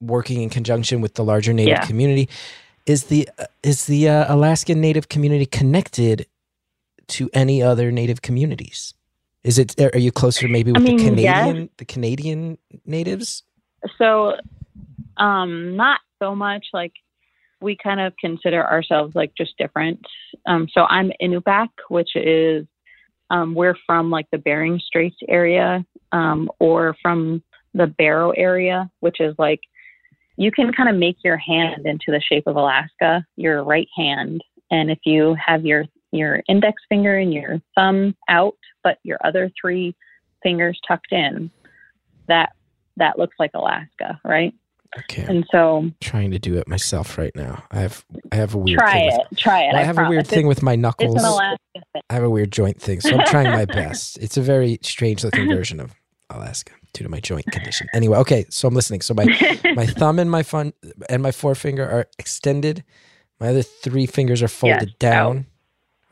working 0.00 0.42
in 0.42 0.50
conjunction 0.50 1.00
with 1.00 1.14
the 1.14 1.24
larger 1.24 1.52
native 1.52 1.78
Yeah. 1.78 1.86
community 1.86 2.28
is 2.86 3.04
the 3.04 3.28
uh, 3.38 3.46
is 3.62 3.86
the 3.86 4.08
uh, 4.08 4.34
alaskan 4.34 4.80
native 4.80 5.08
community 5.08 5.46
connected 5.46 6.26
to 7.08 7.28
any 7.32 7.62
other 7.62 7.90
native 7.92 8.22
communities 8.22 8.94
is 9.44 9.58
it 9.58 9.78
are 9.80 9.98
you 9.98 10.12
closer 10.12 10.48
maybe 10.48 10.70
I 10.70 10.74
with 10.78 10.82
mean, 10.82 11.16
the 11.16 11.22
yes. 11.22 11.44
canadian 11.44 11.70
the 11.78 11.84
canadian 11.84 12.58
natives 12.86 13.42
So, 13.98 14.36
um, 15.16 15.76
not 15.76 16.00
so 16.22 16.34
much 16.36 16.66
like 16.72 16.92
we 17.62 17.76
kind 17.82 18.00
of 18.00 18.12
consider 18.20 18.64
ourselves 18.64 19.14
like 19.14 19.32
just 19.36 19.56
different. 19.58 20.00
Um, 20.46 20.68
so 20.72 20.82
I'm 20.88 21.12
Inupiaq, 21.20 21.68
which 21.88 22.14
is 22.16 22.66
um, 23.30 23.54
we're 23.54 23.76
from 23.86 24.10
like 24.10 24.26
the 24.30 24.38
Bering 24.38 24.80
Straits 24.84 25.16
area, 25.28 25.84
um, 26.12 26.50
or 26.58 26.94
from 27.00 27.42
the 27.74 27.86
Barrow 27.86 28.30
area, 28.32 28.90
which 29.00 29.20
is 29.20 29.34
like 29.38 29.60
you 30.36 30.50
can 30.50 30.72
kind 30.72 30.88
of 30.88 30.96
make 30.96 31.16
your 31.24 31.36
hand 31.36 31.86
into 31.86 32.06
the 32.08 32.20
shape 32.20 32.46
of 32.46 32.56
Alaska, 32.56 33.24
your 33.36 33.64
right 33.64 33.88
hand, 33.96 34.42
and 34.70 34.90
if 34.90 34.98
you 35.04 35.36
have 35.44 35.64
your 35.64 35.84
your 36.10 36.42
index 36.48 36.82
finger 36.88 37.16
and 37.16 37.32
your 37.32 37.60
thumb 37.74 38.14
out, 38.28 38.56
but 38.84 38.98
your 39.02 39.18
other 39.24 39.50
three 39.58 39.94
fingers 40.42 40.78
tucked 40.86 41.12
in, 41.12 41.50
that 42.28 42.52
that 42.96 43.18
looks 43.18 43.36
like 43.38 43.52
Alaska, 43.54 44.20
right? 44.24 44.54
Okay 44.98 45.22
i'm 45.24 45.36
And 45.36 45.46
so 45.50 45.90
trying 46.00 46.30
to 46.32 46.38
do 46.38 46.56
it 46.58 46.68
myself 46.68 47.16
right 47.18 47.34
now 47.34 47.62
i 47.70 47.80
have 47.80 48.04
i 48.30 48.36
have 48.36 48.54
a 48.54 48.58
weird 48.58 48.78
try 48.78 48.92
thing 48.92 49.06
with- 49.18 49.32
it, 49.32 49.38
try 49.38 49.60
it. 49.62 49.72
Well, 49.72 49.76
I 49.82 49.84
have 49.84 49.98
a 49.98 50.08
weird 50.08 50.26
thing 50.26 50.46
with 50.46 50.62
my 50.62 50.72
It's 50.74 50.80
knuckles. 50.82 51.14
an 51.14 51.24
Alaska 51.24 51.58
thing. 51.92 52.02
I 52.10 52.14
have 52.14 52.24
a 52.24 52.30
weird 52.30 52.52
joint 52.52 52.80
thing, 52.80 53.00
so 53.00 53.16
I'm 53.16 53.26
trying 53.26 53.50
my 53.50 53.64
best. 53.80 54.18
It's 54.18 54.36
a 54.36 54.42
very 54.42 54.78
strange 54.82 55.24
looking 55.24 55.48
version 55.48 55.80
of 55.80 55.94
Alaska 56.30 56.72
due 56.92 57.04
to 57.04 57.08
my 57.10 57.20
joint 57.20 57.46
condition. 57.46 57.86
Anyway, 57.94 58.18
okay, 58.18 58.44
so 58.50 58.68
I'm 58.68 58.74
listening. 58.74 59.00
So 59.00 59.14
my 59.14 59.24
my 59.74 59.86
thumb 59.86 60.18
and 60.18 60.30
my 60.30 60.42
fun 60.42 60.72
and 61.08 61.22
my 61.22 61.32
forefinger 61.32 61.88
are 61.88 62.06
extended. 62.18 62.84
My 63.40 63.48
other 63.48 63.62
three 63.62 64.04
fingers 64.06 64.42
are 64.42 64.48
folded 64.48 64.90
Yes, 64.90 64.98
down. 64.98 65.46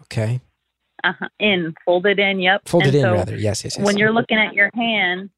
Okay, 0.05 0.41
uh-huh. 1.05 1.29
in, 1.39 1.75
folded 1.85 2.19
in. 2.19 2.41
Yep. 2.41 2.63
folded 2.67 2.89
And 2.89 2.97
in 2.97 3.03
so 3.03 3.13
rather. 3.13 3.37
Yes, 3.37 3.63
yes, 3.65 3.77
yes. 3.77 3.85
When 3.87 3.97
you're 3.99 4.13
looking 4.13 4.39
at 4.39 4.55
your 4.55 4.71
hand, 4.75 5.29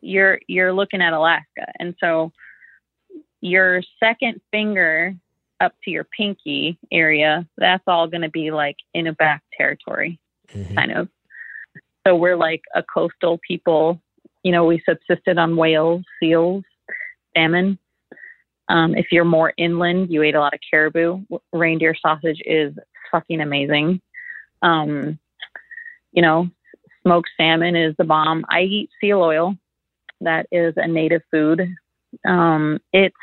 you're 0.00 0.40
you're 0.48 0.72
looking 0.72 1.00
at 1.02 1.12
Alaska, 1.12 1.66
and 1.78 1.94
so 2.00 2.32
your 3.42 3.82
second 4.00 4.40
finger 4.50 5.14
up 5.60 5.74
to 5.84 5.90
your 5.90 6.04
pinky 6.04 6.78
area, 6.90 7.46
that's 7.58 7.84
all 7.86 8.08
going 8.08 8.22
to 8.22 8.30
be 8.30 8.50
like 8.50 8.76
in 8.94 9.06
a 9.06 9.12
back 9.12 9.42
territory. 9.56 10.18
Mhm. 10.48 10.74
kind 10.74 10.92
of. 10.92 11.08
So 12.06 12.16
we're 12.16 12.36
like 12.36 12.62
a 12.74 12.82
coastal 12.82 13.38
people. 13.46 14.00
You 14.42 14.52
know, 14.52 14.64
we 14.64 14.82
subsisted 14.86 15.38
on 15.38 15.56
whales, 15.56 16.02
seals, 16.20 16.64
salmon. 17.34 17.78
Um, 18.68 18.94
if 18.94 19.06
you're 19.12 19.24
more 19.24 19.52
inland, 19.56 20.12
you 20.12 20.22
ate 20.22 20.34
a 20.34 20.40
lot 20.40 20.54
of 20.54 20.60
caribou. 20.68 21.24
Reindeer 21.52 21.94
sausage 21.94 22.40
is 22.44 22.74
fucking 23.10 23.40
amazing. 23.40 24.00
Um, 24.62 25.18
you 26.12 26.22
know, 26.22 26.48
smoked 27.02 27.30
salmon 27.36 27.76
is 27.76 27.94
the 27.98 28.04
bomb. 28.04 28.44
I 28.48 28.62
eat 28.62 28.90
seal 29.00 29.20
oil. 29.20 29.56
That 30.20 30.46
is 30.52 30.74
a 30.76 30.86
native 30.86 31.22
food. 31.30 31.74
Um, 32.26 32.78
it's 32.92 33.14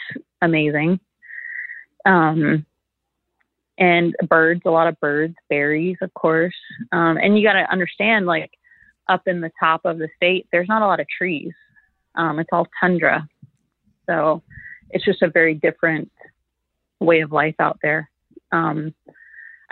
amazing. 0.42 1.00
Um, 2.06 2.66
and 3.78 4.16
birds, 4.28 4.62
a 4.66 4.72
lot 4.72 4.88
of 4.88 5.00
birds, 5.00 5.36
berries, 5.50 5.98
of 6.02 6.14
course. 6.14 6.56
Um, 6.92 7.18
and 7.18 7.38
you 7.38 7.44
got 7.46 7.54
to 7.54 7.72
understand, 7.72 8.26
like 8.26 8.52
up 9.08 9.24
in 9.28 9.42
the 9.42 9.52
top 9.60 9.82
of 9.86 9.98
the 9.98 10.10
state, 10.16 10.48
there's 10.52 10.68
not 10.68 10.82
a 10.82 10.88
lot 10.88 11.00
of 11.00 11.08
trees. 11.08 11.54
Um, 12.16 12.40
it's 12.40 12.50
all 12.52 12.68
tundra, 12.82 13.28
so 14.06 14.42
it's 14.90 15.06
just 15.06 15.22
a 15.22 15.30
very 15.30 15.54
different 15.54 16.12
way 17.00 17.22
of 17.22 17.32
life 17.32 17.56
out 17.60 17.80
there. 17.82 18.10
Um, 18.52 18.94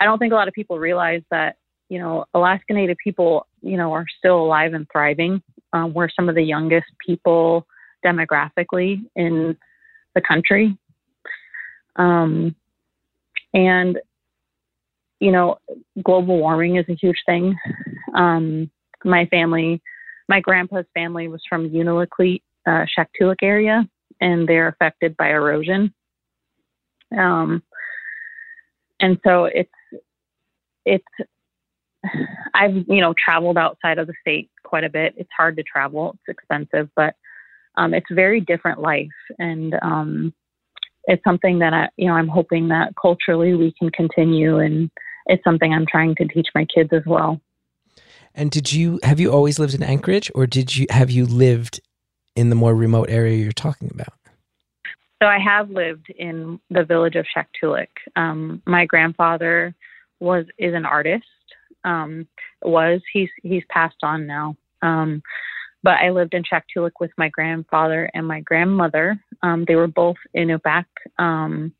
I 0.00 0.04
don't 0.04 0.18
think 0.18 0.32
a 0.32 0.36
lot 0.36 0.48
of 0.48 0.54
people 0.54 0.78
realize 0.78 1.22
that 1.30 1.56
you 1.88 1.98
know, 1.98 2.26
Alaska 2.34 2.74
Native 2.74 2.98
people, 3.02 3.46
you 3.62 3.76
know, 3.76 3.92
are 3.92 4.06
still 4.18 4.42
alive 4.42 4.74
and 4.74 4.86
thriving. 4.92 5.42
Um, 5.72 5.94
we're 5.94 6.08
some 6.10 6.28
of 6.28 6.34
the 6.34 6.42
youngest 6.42 6.86
people 7.04 7.66
demographically 8.04 9.02
in 9.16 9.56
the 10.14 10.20
country. 10.20 10.76
Um, 11.96 12.54
and, 13.54 13.98
you 15.20 15.32
know, 15.32 15.58
global 16.02 16.38
warming 16.38 16.76
is 16.76 16.86
a 16.88 16.94
huge 16.94 17.18
thing. 17.26 17.56
Um, 18.14 18.70
my 19.04 19.26
family, 19.26 19.82
my 20.28 20.40
grandpa's 20.40 20.86
family 20.94 21.28
was 21.28 21.42
from 21.48 21.70
Unalakleet, 21.70 22.42
uh, 22.66 22.84
Shaktoolik 22.96 23.42
area, 23.42 23.88
and 24.20 24.48
they're 24.48 24.68
affected 24.68 25.16
by 25.16 25.30
erosion. 25.30 25.92
Um, 27.16 27.62
and 29.00 29.18
so 29.24 29.44
it's, 29.46 29.70
it's, 30.84 31.04
I've, 32.54 32.74
you 32.88 33.00
know, 33.00 33.14
traveled 33.22 33.58
outside 33.58 33.98
of 33.98 34.06
the 34.06 34.14
state 34.20 34.50
quite 34.62 34.84
a 34.84 34.88
bit. 34.88 35.14
It's 35.16 35.30
hard 35.36 35.56
to 35.56 35.62
travel. 35.62 36.14
It's 36.14 36.36
expensive, 36.36 36.88
but 36.94 37.14
um, 37.78 37.94
it's 37.94 38.06
very 38.10 38.40
different 38.40 38.80
life. 38.80 39.08
And 39.38 39.74
um, 39.82 40.34
it's 41.04 41.22
something 41.24 41.60
that 41.60 41.72
I, 41.72 41.88
you 41.96 42.08
know, 42.08 42.14
I'm 42.14 42.28
hoping 42.28 42.68
that 42.68 42.92
culturally 43.00 43.54
we 43.54 43.72
can 43.78 43.90
continue. 43.90 44.58
And 44.58 44.90
it's 45.26 45.42
something 45.44 45.72
I'm 45.72 45.86
trying 45.90 46.14
to 46.16 46.26
teach 46.26 46.48
my 46.54 46.66
kids 46.66 46.90
as 46.92 47.02
well. 47.06 47.40
And 48.34 48.50
did 48.50 48.72
you, 48.72 49.00
have 49.02 49.18
you 49.18 49.32
always 49.32 49.58
lived 49.58 49.74
in 49.74 49.82
Anchorage 49.82 50.30
or 50.34 50.46
did 50.46 50.76
you, 50.76 50.86
have 50.90 51.10
you 51.10 51.24
lived 51.24 51.80
in 52.36 52.50
the 52.50 52.56
more 52.56 52.74
remote 52.74 53.08
area 53.08 53.36
you're 53.36 53.52
talking 53.52 53.90
about? 53.92 54.12
So 55.20 55.26
I 55.26 55.38
have 55.38 55.70
lived 55.70 56.06
in 56.16 56.60
the 56.70 56.84
village 56.84 57.16
of 57.16 57.26
Shaktoolik. 57.36 57.88
Um, 58.14 58.62
my 58.66 58.86
grandfather 58.86 59.74
was 60.20 60.44
is 60.58 60.74
an 60.74 60.86
artist. 60.86 61.24
Um, 61.84 62.28
was 62.62 63.00
he's 63.12 63.28
he's 63.42 63.64
passed 63.68 63.96
on 64.04 64.28
now. 64.28 64.56
Um, 64.82 65.22
but 65.82 65.98
I 65.98 66.10
lived 66.10 66.34
in 66.34 66.42
Shaktoolik 66.42 66.92
with 67.00 67.10
my 67.16 67.28
grandfather 67.28 68.10
and 68.14 68.26
my 68.26 68.40
grandmother. 68.40 69.18
Um, 69.42 69.64
they 69.66 69.76
were 69.76 69.86
both 69.86 70.16
Inupiaq, 70.36 70.84
um, 71.18 71.72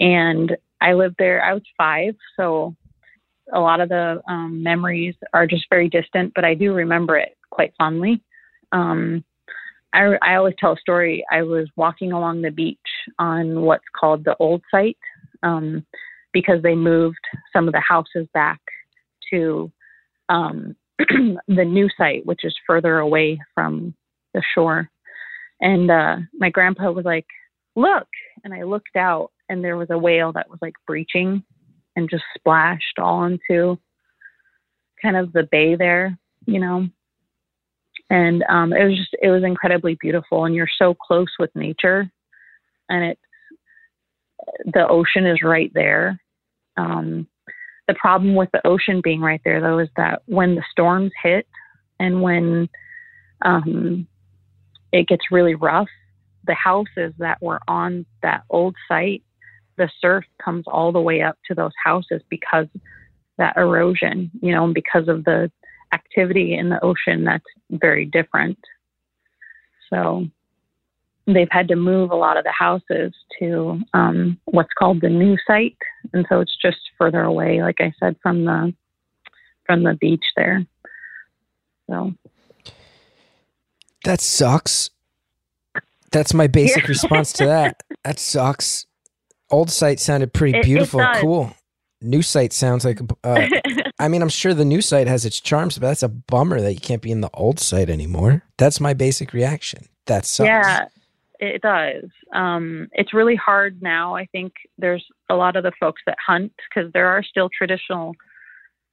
and 0.00 0.56
I 0.80 0.94
lived 0.94 1.16
there. 1.18 1.42
I 1.42 1.54
was 1.54 1.62
five, 1.76 2.14
so 2.36 2.74
a 3.52 3.60
lot 3.60 3.80
of 3.80 3.88
the 3.88 4.20
um, 4.28 4.62
memories 4.62 5.14
are 5.32 5.46
just 5.46 5.66
very 5.70 5.88
distant. 5.88 6.32
But 6.34 6.44
I 6.44 6.54
do 6.54 6.72
remember 6.72 7.16
it 7.16 7.36
quite 7.50 7.72
fondly. 7.78 8.22
Um, 8.72 9.24
I, 9.92 10.16
I 10.22 10.34
always 10.34 10.54
tell 10.58 10.72
a 10.72 10.78
story. 10.78 11.24
I 11.30 11.42
was 11.42 11.68
walking 11.76 12.12
along 12.12 12.42
the 12.42 12.50
beach 12.50 12.78
on 13.18 13.62
what's 13.62 13.84
called 13.98 14.24
the 14.24 14.36
old 14.40 14.62
site 14.70 14.98
um, 15.44 15.86
because 16.32 16.62
they 16.62 16.74
moved 16.74 17.24
some 17.52 17.68
of 17.68 17.72
the 17.72 17.80
houses 17.80 18.26
back 18.34 18.60
to 19.30 19.70
um, 20.28 20.74
the 20.98 21.64
new 21.64 21.88
site, 21.96 22.24
which 22.26 22.44
is 22.44 22.54
further 22.66 22.98
away 22.98 23.40
from 23.54 23.94
the 24.32 24.42
shore. 24.54 24.90
And 25.60 25.90
uh, 25.90 26.16
my 26.34 26.50
grandpa 26.50 26.90
was 26.92 27.04
like, 27.04 27.26
Look. 27.76 28.06
And 28.44 28.54
I 28.54 28.62
looked 28.62 28.96
out, 28.96 29.32
and 29.48 29.64
there 29.64 29.76
was 29.76 29.88
a 29.90 29.98
whale 29.98 30.32
that 30.32 30.48
was 30.48 30.58
like 30.62 30.74
breaching 30.86 31.42
and 31.96 32.10
just 32.10 32.24
splashed 32.36 32.98
all 32.98 33.24
into 33.24 33.78
kind 35.02 35.16
of 35.16 35.32
the 35.32 35.48
bay 35.50 35.74
there, 35.74 36.18
you 36.46 36.60
know 36.60 36.88
and 38.10 38.44
um, 38.48 38.72
it 38.72 38.84
was 38.84 38.96
just 38.96 39.16
it 39.22 39.28
was 39.28 39.42
incredibly 39.44 39.96
beautiful 40.00 40.44
and 40.44 40.54
you're 40.54 40.68
so 40.78 40.94
close 40.94 41.32
with 41.38 41.50
nature 41.54 42.10
and 42.88 43.04
it's 43.04 43.20
the 44.66 44.86
ocean 44.88 45.26
is 45.26 45.42
right 45.42 45.72
there 45.74 46.20
um, 46.76 47.26
the 47.86 47.94
problem 47.94 48.34
with 48.34 48.50
the 48.52 48.66
ocean 48.66 49.00
being 49.02 49.20
right 49.20 49.40
there 49.44 49.60
though 49.60 49.78
is 49.78 49.88
that 49.96 50.22
when 50.26 50.54
the 50.54 50.64
storms 50.70 51.12
hit 51.22 51.46
and 52.00 52.22
when 52.22 52.68
um, 53.42 54.06
it 54.92 55.06
gets 55.06 55.30
really 55.30 55.54
rough 55.54 55.88
the 56.46 56.54
houses 56.54 57.12
that 57.18 57.40
were 57.42 57.60
on 57.68 58.04
that 58.22 58.42
old 58.50 58.74
site 58.88 59.22
the 59.76 59.90
surf 60.00 60.24
comes 60.42 60.64
all 60.66 60.92
the 60.92 61.00
way 61.00 61.22
up 61.22 61.36
to 61.46 61.54
those 61.54 61.72
houses 61.82 62.22
because 62.28 62.66
that 63.38 63.56
erosion 63.56 64.30
you 64.40 64.52
know 64.52 64.64
and 64.64 64.74
because 64.74 65.08
of 65.08 65.24
the 65.24 65.50
activity 65.94 66.54
in 66.54 66.68
the 66.68 66.82
ocean 66.84 67.24
that's 67.24 67.44
very 67.70 68.04
different. 68.04 68.58
So 69.90 70.26
they've 71.26 71.48
had 71.50 71.68
to 71.68 71.76
move 71.76 72.10
a 72.10 72.16
lot 72.16 72.36
of 72.36 72.44
the 72.44 72.52
houses 72.52 73.14
to 73.38 73.80
um, 73.94 74.38
what's 74.46 74.72
called 74.78 75.00
the 75.00 75.08
new 75.08 75.36
site, 75.46 75.76
and 76.12 76.26
so 76.28 76.40
it's 76.40 76.56
just 76.60 76.78
further 76.98 77.22
away, 77.22 77.62
like 77.62 77.80
I 77.80 77.92
said, 77.98 78.16
from 78.22 78.44
the 78.44 78.74
from 79.66 79.82
the 79.82 79.94
beach 79.94 80.24
there. 80.36 80.66
So 81.88 82.12
that 84.04 84.20
sucks. 84.20 84.90
That's 86.12 86.34
my 86.34 86.46
basic 86.46 86.82
yeah. 86.84 86.88
response 86.88 87.32
to 87.34 87.46
that. 87.46 87.82
That 88.04 88.18
sucks. 88.18 88.86
Old 89.50 89.70
site 89.70 90.00
sounded 90.00 90.32
pretty 90.32 90.60
beautiful, 90.62 91.00
it, 91.00 91.16
it 91.16 91.20
cool. 91.20 91.54
New 92.00 92.22
site 92.22 92.52
sounds 92.52 92.84
like 92.84 93.00
uh, 93.22 93.46
I 93.98 94.08
mean, 94.08 94.22
I'm 94.22 94.28
sure 94.28 94.54
the 94.54 94.64
new 94.64 94.82
site 94.82 95.06
has 95.06 95.24
its 95.24 95.40
charms, 95.40 95.78
but 95.78 95.86
that's 95.86 96.02
a 96.02 96.08
bummer 96.08 96.60
that 96.60 96.74
you 96.74 96.80
can't 96.80 97.02
be 97.02 97.12
in 97.12 97.20
the 97.20 97.30
old 97.32 97.60
site 97.60 97.88
anymore. 97.88 98.42
That's 98.58 98.80
my 98.80 98.92
basic 98.94 99.32
reaction. 99.32 99.88
That 100.06 100.26
sucks. 100.26 100.46
Yeah, 100.46 100.86
it 101.38 101.62
does. 101.62 102.04
Um, 102.32 102.88
it's 102.92 103.14
really 103.14 103.36
hard 103.36 103.82
now. 103.82 104.14
I 104.14 104.26
think 104.26 104.52
there's 104.78 105.04
a 105.30 105.34
lot 105.34 105.56
of 105.56 105.64
the 105.64 105.72
folks 105.80 106.02
that 106.06 106.16
hunt 106.24 106.52
because 106.68 106.92
there 106.92 107.08
are 107.08 107.22
still 107.22 107.48
traditional, 107.56 108.14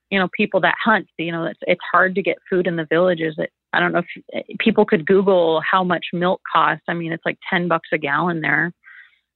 you 0.10 0.20
know, 0.20 0.28
people 0.36 0.60
that 0.62 0.76
hunt. 0.84 1.08
You 1.18 1.32
know, 1.32 1.46
it's 1.46 1.60
it's 1.64 1.82
hard 1.92 2.16
to 2.16 2.22
get 2.22 2.38
food 2.50 2.68
in 2.68 2.76
the 2.76 2.88
villages. 2.90 3.36
It, 3.38 3.52
I 3.74 3.80
don't 3.80 3.94
know 3.94 4.00
if 4.00 4.24
eh, 4.34 4.56
people 4.60 4.86
could 4.86 5.06
Google 5.06 5.62
how 5.70 5.84
much 5.84 6.06
milk 6.14 6.42
costs. 6.52 6.84
I 6.88 6.94
mean, 6.94 7.12
it's 7.12 7.26
like 7.26 7.38
ten 7.50 7.68
bucks 7.68 7.90
a 7.94 7.98
gallon 7.98 8.42
there, 8.42 8.74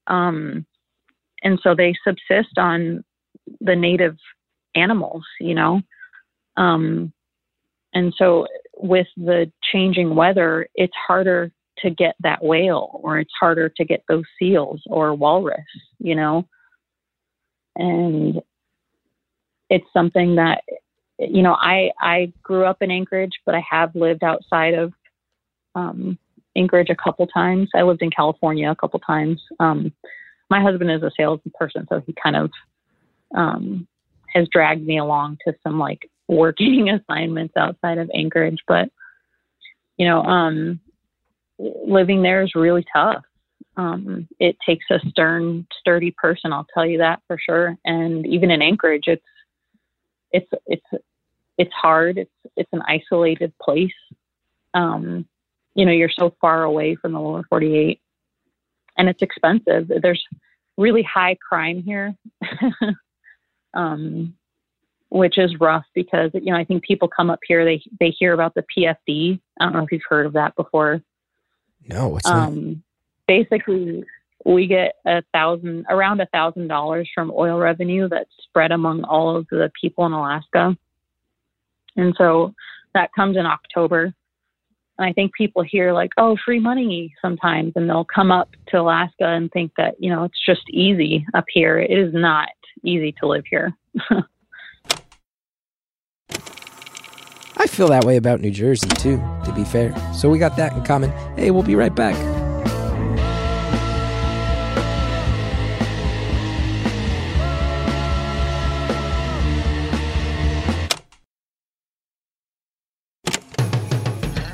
um, 0.08 0.66
and 1.44 1.60
so 1.62 1.76
they 1.76 1.94
subsist 2.04 2.58
on 2.58 3.04
the 3.62 3.76
native 3.76 4.18
animals, 4.76 5.24
you 5.40 5.54
know. 5.54 5.82
Um, 6.58 7.14
and 7.94 8.14
so 8.18 8.48
with 8.78 9.08
the 9.16 9.52
changing 9.72 10.16
weather, 10.16 10.68
it's 10.76 10.94
harder 11.08 11.52
to 11.80 11.90
get 11.90 12.16
that 12.22 12.44
whale 12.44 13.00
or 13.04 13.20
it's 13.20 13.34
harder 13.40 13.70
to 13.70 13.86
get 13.86 14.04
those 14.08 14.24
seals 14.40 14.82
or 14.88 15.14
walrus, 15.14 15.60
you 16.00 16.16
know. 16.16 16.48
And 17.76 18.42
it's 19.70 19.88
something 19.94 20.36
that 20.36 20.62
you 21.18 21.42
know, 21.42 21.56
I 21.60 21.92
I 22.00 22.34
grew 22.44 22.66
up 22.66 22.82
in 22.82 22.92
Anchorage, 22.92 23.40
but 23.46 23.56
I 23.56 23.64
have 23.70 23.96
lived 23.96 24.24
outside 24.24 24.74
of 24.74 24.94
um, 25.74 26.18
Anchorage 26.56 26.90
a 26.90 26.96
couple 26.96 27.28
times. 27.28 27.70
I 27.76 27.84
lived 27.84 28.02
in 28.02 28.12
California 28.12 28.70
a 28.70 28.76
couple 28.76 29.00
times. 29.00 29.42
Um, 29.60 29.94
my 30.50 30.62
husband 30.62 30.92
is 30.92 31.04
a 31.04 31.12
salesperson, 31.16 31.88
so 31.90 32.02
he 32.06 32.14
kind 32.22 32.36
of 32.36 32.52
um, 33.34 33.88
has 34.34 34.48
dragged 34.52 34.86
me 34.86 34.98
along 34.98 35.38
to 35.46 35.56
some 35.64 35.80
like 35.80 36.10
working 36.28 36.90
assignments 37.10 37.56
outside 37.58 37.98
of 37.98 38.12
Anchorage. 38.14 38.60
But, 38.68 38.90
you 39.98 40.06
know, 40.06 40.22
um, 40.22 40.80
living 41.58 42.22
there 42.22 42.44
is 42.44 42.56
really 42.56 42.86
tough. 42.94 43.24
Um, 43.78 44.28
it 44.40 44.58
takes 44.66 44.86
a 44.90 45.00
stern, 45.10 45.68
sturdy 45.80 46.12
person. 46.12 46.54
I'll 46.54 46.68
tell 46.74 46.86
you 46.86 47.00
that 47.00 47.22
for 47.28 47.38
sure. 47.38 47.78
And 47.86 48.26
even 48.26 48.52
in 48.52 48.62
Anchorage, 48.62 49.08
it's, 49.08 49.26
it's, 50.32 50.50
it's, 50.68 51.04
it's 51.58 51.74
hard. 51.74 52.18
It's, 52.18 52.32
it's 52.56 52.70
an 52.74 52.82
isolated 52.88 53.54
place. 53.62 53.92
Um, 54.74 55.26
you 55.74 55.86
know, 55.86 55.92
you're 55.92 56.10
so 56.10 56.36
far 56.40 56.64
away 56.64 56.96
from 56.96 57.14
the 57.14 57.20
lower 57.20 57.44
48 57.50 58.00
and 58.98 59.10
it's 59.10 59.22
expensive. 59.22 59.92
There's 60.02 60.24
really 60.78 61.04
high 61.04 61.36
crime 61.36 61.84
here. 61.84 62.16
um, 63.74 64.34
which 65.10 65.38
is 65.38 65.60
rough 65.60 65.86
because 65.94 66.32
you 66.34 66.52
know 66.52 66.58
I 66.58 66.66
think 66.66 66.84
people 66.84 67.08
come 67.08 67.30
up 67.30 67.40
here 67.48 67.64
they 67.64 67.82
they 68.00 68.10
hear 68.10 68.34
about 68.34 68.54
the 68.56 68.66
PFD. 68.76 69.40
I 69.60 69.64
don't 69.64 69.74
know 69.74 69.84
if 69.84 69.92
you've 69.92 70.02
heard 70.10 70.26
of 70.26 70.34
that 70.34 70.56
before. 70.56 71.02
No, 71.88 72.20
um? 72.26 72.84
Basically, 73.28 74.04
we 74.46 74.68
get 74.68 74.94
a 75.06 75.24
thousand 75.34 75.86
around 75.90 76.22
a 76.22 76.28
thousand 76.28 76.68
dollars 76.68 77.10
from 77.14 77.32
oil 77.36 77.58
revenue 77.58 78.08
that's 78.10 78.30
spread 78.44 78.72
among 78.72 79.04
all 79.04 79.36
of 79.36 79.48
the 79.50 79.72
people 79.80 80.06
in 80.06 80.12
Alaska, 80.12 80.78
and 81.96 82.14
so 82.18 82.54
that 82.94 83.14
comes 83.14 83.38
in 83.38 83.46
October. 83.46 84.14
And 84.98 85.10
I 85.10 85.12
think 85.12 85.34
people 85.34 85.62
hear 85.62 85.92
like, 85.92 86.12
oh, 86.18 86.38
free 86.46 86.60
money 86.60 87.14
sometimes, 87.22 87.74
and 87.76 87.90
they'll 87.90 88.06
come 88.06 88.32
up 88.32 88.50
to 88.68 88.80
Alaska 88.80 89.26
and 89.26 89.52
think 89.52 89.74
that, 89.78 89.96
you 90.00 90.10
know, 90.10 90.24
it's 90.24 90.46
just 90.46 90.62
easy 90.70 91.26
up 91.34 91.44
here. 91.50 91.78
It 91.80 91.92
is 91.92 92.14
not 92.14 92.48
easy 92.84 93.14
to 93.20 93.28
live 93.28 93.44
here. 93.50 93.74
I 97.66 97.68
feel 97.68 97.88
that 97.88 98.06
way 98.06 98.18
about 98.18 98.42
New 98.42 98.52
Jersey 98.52 98.88
too, 98.90 99.18
to 99.44 99.52
be 99.56 99.64
fair. 99.64 99.92
So 100.14 100.30
we 100.30 100.38
got 100.38 100.56
that 100.56 100.74
in 100.74 100.84
common. 100.84 101.10
Hey, 101.36 101.50
we'll 101.50 101.64
be 101.64 101.74
right 101.74 101.94
back. 101.96 102.16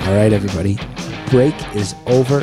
All 0.08 0.16
right, 0.16 0.32
everybody. 0.32 0.80
Break 1.30 1.54
is 1.76 1.94
over. 2.08 2.42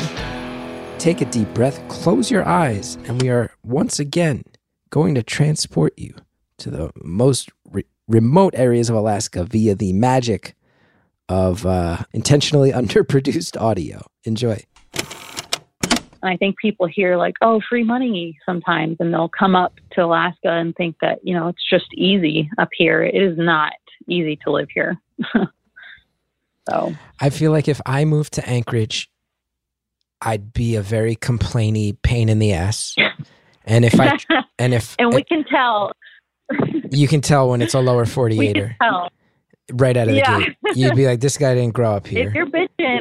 Take 0.98 1.22
a 1.22 1.24
deep 1.24 1.48
breath, 1.54 1.81
close 1.88 2.31
your 2.31 2.46
eyes, 2.46 2.98
and 3.07 3.22
we 3.22 3.31
are 3.31 3.50
once 3.64 3.98
again 3.98 4.42
going 4.90 5.14
to 5.14 5.22
transport 5.22 5.94
you 5.96 6.14
to 6.59 6.70
the 6.70 6.90
most 7.02 7.48
re- 7.70 7.87
remote 8.07 8.52
areas 8.54 8.90
of 8.90 8.96
Alaska 8.96 9.44
via 9.44 9.74
the 9.74 9.94
magic 9.94 10.54
of 11.29 11.67
uh, 11.67 11.99
intentionally 12.12 12.73
underproduced 12.73 13.61
audio. 13.61 14.07
Enjoy. 14.25 14.62
And 16.21 16.31
I 16.31 16.37
think 16.37 16.59
people 16.59 16.87
hear 16.87 17.17
like, 17.17 17.35
oh, 17.43 17.61
free 17.69 17.85
money 17.85 18.37
sometimes, 18.45 18.97
and 18.99 19.12
they'll 19.12 19.29
come 19.29 19.55
up 19.55 19.75
to 19.93 20.05
Alaska 20.05 20.51
and 20.51 20.75
think 20.75 20.97
that, 21.01 21.21
you 21.23 21.35
know, 21.35 21.49
it's 21.49 21.62
just 21.69 21.87
easy 21.95 22.51
up 22.59 22.71
here. 22.77 23.03
It 23.03 23.23
is 23.23 23.38
not 23.38 23.75
easy 24.09 24.37
to 24.45 24.51
live 24.51 24.69
here. 24.75 24.97
so, 26.69 26.95
I 27.21 27.31
feel 27.31 27.53
like 27.53 27.69
if 27.69 27.81
I 27.87 28.05
moved 28.05 28.33
to 28.35 28.49
Anchorage, 28.49 29.09
I'd 30.21 30.53
be 30.53 30.75
a 30.75 30.83
very 30.83 31.14
complainy 31.14 31.97
pain 32.03 32.29
in 32.29 32.38
the 32.38 32.53
ass. 32.53 32.97
And 33.69 33.85
if 33.85 34.01
I 34.01 34.17
and 34.59 34.73
if 34.73 34.97
and 34.99 35.12
we 35.12 35.23
can 35.23 35.45
tell, 35.45 35.93
you 36.91 37.07
can 37.07 37.21
tell 37.21 37.51
when 37.51 37.61
it's 37.61 37.75
a 37.75 37.81
lower 37.81 38.05
we 38.05 38.07
48er 38.07 38.55
can 38.55 38.77
tell. 38.81 39.11
Right 39.72 39.96
out 39.96 40.09
of 40.09 40.14
the 40.14 40.20
gate. 40.22 40.57
You'd 40.74 40.94
be 40.94 41.07
like, 41.07 41.20
this 41.20 41.37
guy 41.38 41.54
didn't 41.54 41.74
grow 41.74 41.92
up 41.92 42.07
here. 42.09 42.28
If 42.28 42.35
you're 42.35 42.46
bitching, 42.46 43.00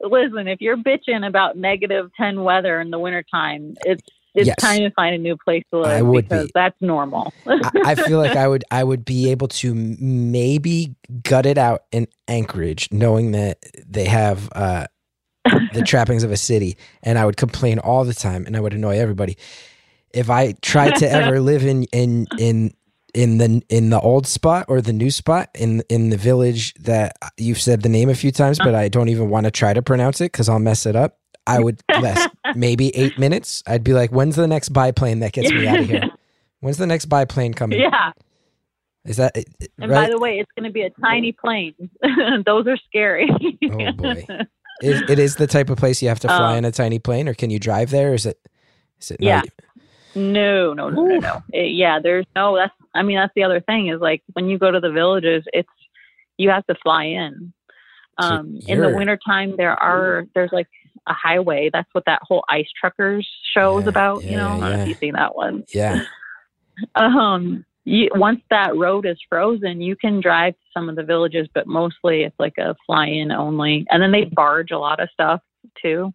listen, 0.00 0.48
if 0.48 0.60
you're 0.60 0.76
bitching 0.76 1.26
about 1.26 1.56
negative 1.56 2.10
10 2.16 2.42
weather 2.42 2.80
in 2.80 2.90
the 2.90 2.98
wintertime, 2.98 3.76
it's, 3.84 4.02
it's 4.34 4.48
Yes. 4.48 4.56
time 4.60 4.80
to 4.80 4.90
find 4.92 5.14
a 5.14 5.18
new 5.18 5.36
place 5.36 5.62
to 5.72 5.78
live 5.80 5.98
I 5.98 6.02
would 6.02 6.28
because 6.28 6.46
be. 6.46 6.52
that's 6.54 6.76
normal. 6.80 7.32
I, 7.46 7.70
I 7.84 7.94
feel 7.94 8.18
like 8.18 8.34
I 8.36 8.48
would 8.48 8.64
I 8.70 8.82
would 8.82 9.04
be 9.04 9.30
able 9.30 9.48
to 9.48 9.74
maybe 9.74 10.96
gut 11.22 11.46
it 11.46 11.56
out 11.56 11.84
in 11.92 12.08
Anchorage, 12.28 12.88
knowing 12.90 13.30
that 13.32 13.58
they 13.86 14.06
have 14.06 14.48
uh, 14.52 14.86
the 15.70 15.82
trappings 15.82 16.24
of 16.24 16.32
a 16.32 16.36
city, 16.36 16.76
and 17.02 17.18
I 17.18 17.26
would 17.26 17.36
complain 17.36 17.78
all 17.78 18.04
the 18.04 18.14
time, 18.14 18.44
and 18.46 18.56
I 18.56 18.60
would 18.60 18.74
annoy 18.74 18.98
everybody. 18.98 19.36
If 20.12 20.30
I 20.30 20.54
tried 20.62 20.96
to 20.96 21.10
ever 21.10 21.40
live 21.40 21.64
in 21.64 21.84
in 21.92 22.28
in 22.36 22.72
in 23.14 23.38
the 23.38 23.62
in 23.68 23.90
the 23.90 24.00
old 24.00 24.26
spot 24.26 24.66
or 24.68 24.80
the 24.80 24.92
new 24.92 25.10
spot 25.10 25.48
in 25.54 25.82
in 25.88 26.10
the 26.10 26.16
village 26.16 26.74
that 26.74 27.16
you've 27.36 27.60
said 27.60 27.82
the 27.82 27.88
name 27.88 28.08
a 28.10 28.14
few 28.14 28.30
times, 28.32 28.58
but 28.58 28.74
I 28.74 28.88
don't 28.88 29.08
even 29.08 29.30
want 29.30 29.44
to 29.44 29.50
try 29.50 29.72
to 29.72 29.82
pronounce 29.82 30.20
it 30.20 30.32
because 30.32 30.48
I'll 30.48 30.58
mess 30.58 30.84
it 30.86 30.96
up. 30.96 31.18
I 31.46 31.60
would 31.60 31.80
less 32.00 32.28
maybe 32.56 32.94
eight 32.96 33.18
minutes. 33.18 33.62
I'd 33.66 33.84
be 33.84 33.92
like, 33.92 34.10
"When's 34.10 34.36
the 34.36 34.48
next 34.48 34.70
biplane 34.70 35.20
that 35.20 35.32
gets 35.32 35.50
me 35.52 35.66
out 35.66 35.80
of 35.80 35.86
here? 35.88 36.02
When's 36.60 36.78
the 36.78 36.86
next 36.86 37.06
biplane 37.06 37.54
coming?" 37.54 37.80
yeah. 37.80 38.12
Is 39.04 39.18
that 39.18 39.36
And 39.36 39.90
right? 39.90 40.06
by 40.06 40.10
the 40.10 40.18
way, 40.18 40.38
it's 40.38 40.50
going 40.56 40.64
to 40.64 40.72
be 40.72 40.80
a 40.80 40.88
tiny 41.00 41.32
plane. 41.32 41.74
Those 42.46 42.66
are 42.66 42.78
scary. 42.88 43.28
Oh, 43.70 43.92
boy. 43.92 44.24
Is, 44.80 45.02
it 45.10 45.18
is 45.18 45.36
the 45.36 45.46
type 45.46 45.68
of 45.68 45.76
place 45.76 46.00
you 46.02 46.08
have 46.08 46.20
to 46.20 46.28
fly 46.28 46.52
Um, 46.52 46.58
in 46.58 46.64
a 46.64 46.72
tiny 46.72 46.98
plane, 46.98 47.28
or 47.28 47.34
can 47.34 47.50
you 47.50 47.58
drive 47.58 47.90
there? 47.90 48.14
Is 48.14 48.24
it? 48.24 48.38
Is 49.00 49.10
it? 49.10 49.18
Yeah. 49.20 49.40
even- 49.40 49.50
No, 50.14 50.72
no, 50.74 50.90
no, 50.90 51.02
no, 51.06 51.16
no. 51.18 51.42
It- 51.52 51.72
yeah, 51.72 51.98
there's 52.02 52.26
no. 52.36 52.56
That's. 52.56 52.72
I 52.94 53.02
mean, 53.02 53.16
that's 53.16 53.32
the 53.34 53.42
other 53.44 53.60
thing 53.60 53.88
is 53.88 54.00
like 54.00 54.22
when 54.34 54.48
you 54.48 54.58
go 54.58 54.70
to 54.70 54.80
the 54.80 54.90
villages, 54.92 55.44
it's 55.52 55.68
you 56.36 56.50
have 56.50 56.66
to 56.66 56.74
fly 56.82 57.04
in. 57.04 57.52
So 58.20 58.26
Um, 58.26 58.60
in 58.68 58.80
the 58.80 58.88
wintertime, 58.96 59.56
there 59.56 59.72
are 59.82 60.24
there's 60.34 60.52
like 60.52 60.68
a 61.08 61.12
highway. 61.12 61.70
That's 61.72 61.88
what 61.92 62.04
that 62.06 62.20
whole 62.22 62.44
ice 62.48 62.68
truckers 62.78 63.28
show 63.52 63.78
is 63.78 63.84
Yeah, 63.84 63.88
about. 63.88 64.22
yeah, 64.24 64.30
you 64.30 64.36
know, 64.36 64.46
I 64.46 64.50
don't 64.60 64.60
know 64.76 64.82
if 64.82 64.88
you've 64.88 64.98
seen 64.98 65.14
that 65.14 65.34
one. 65.34 65.64
Yeah. 65.74 66.00
Um, 66.96 67.64
you, 67.84 68.08
once 68.14 68.40
that 68.50 68.76
road 68.76 69.06
is 69.06 69.16
frozen, 69.28 69.80
you 69.80 69.94
can 69.94 70.20
drive 70.20 70.54
to 70.54 70.60
some 70.72 70.88
of 70.88 70.96
the 70.96 71.04
villages, 71.04 71.46
but 71.54 71.66
mostly 71.68 72.22
it's 72.24 72.38
like 72.38 72.58
a 72.58 72.74
fly-in 72.86 73.30
only. 73.30 73.86
And 73.90 74.02
then 74.02 74.10
they 74.10 74.24
barge 74.24 74.70
a 74.72 74.78
lot 74.78 74.98
of 75.00 75.08
stuff 75.12 75.40
too. 75.80 76.12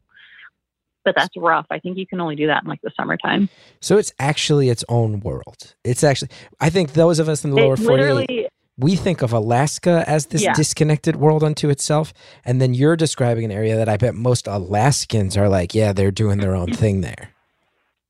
But 1.05 1.15
that's 1.15 1.35
rough. 1.37 1.65
I 1.69 1.79
think 1.79 1.97
you 1.97 2.05
can 2.05 2.19
only 2.19 2.35
do 2.35 2.47
that 2.47 2.63
in 2.63 2.69
like 2.69 2.81
the 2.81 2.91
summertime. 2.95 3.49
So 3.81 3.97
it's 3.97 4.11
actually 4.19 4.69
its 4.69 4.83
own 4.89 5.21
world. 5.21 5.75
It's 5.83 6.03
actually. 6.03 6.29
I 6.59 6.69
think 6.69 6.93
those 6.93 7.19
of 7.19 7.29
us 7.29 7.43
in 7.43 7.51
the 7.51 7.55
lower 7.55 7.73
It 7.75 7.79
forty-eight, 7.79 8.49
we 8.77 8.95
think 8.95 9.21
of 9.21 9.33
Alaska 9.33 10.03
as 10.07 10.27
this 10.27 10.43
Yeah. 10.43 10.53
disconnected 10.53 11.15
world 11.15 11.43
unto 11.43 11.69
itself, 11.69 12.13
and 12.45 12.61
then 12.61 12.73
you're 12.73 12.95
describing 12.95 13.43
an 13.45 13.51
area 13.51 13.75
that 13.75 13.89
I 13.89 13.97
bet 13.97 14.13
most 14.15 14.47
Alaskans 14.47 15.35
are 15.37 15.49
like, 15.49 15.73
yeah, 15.73 15.93
they're 15.93 16.11
doing 16.11 16.39
their 16.39 16.55
own 16.55 16.71
thing 16.71 17.01
there. 17.01 17.29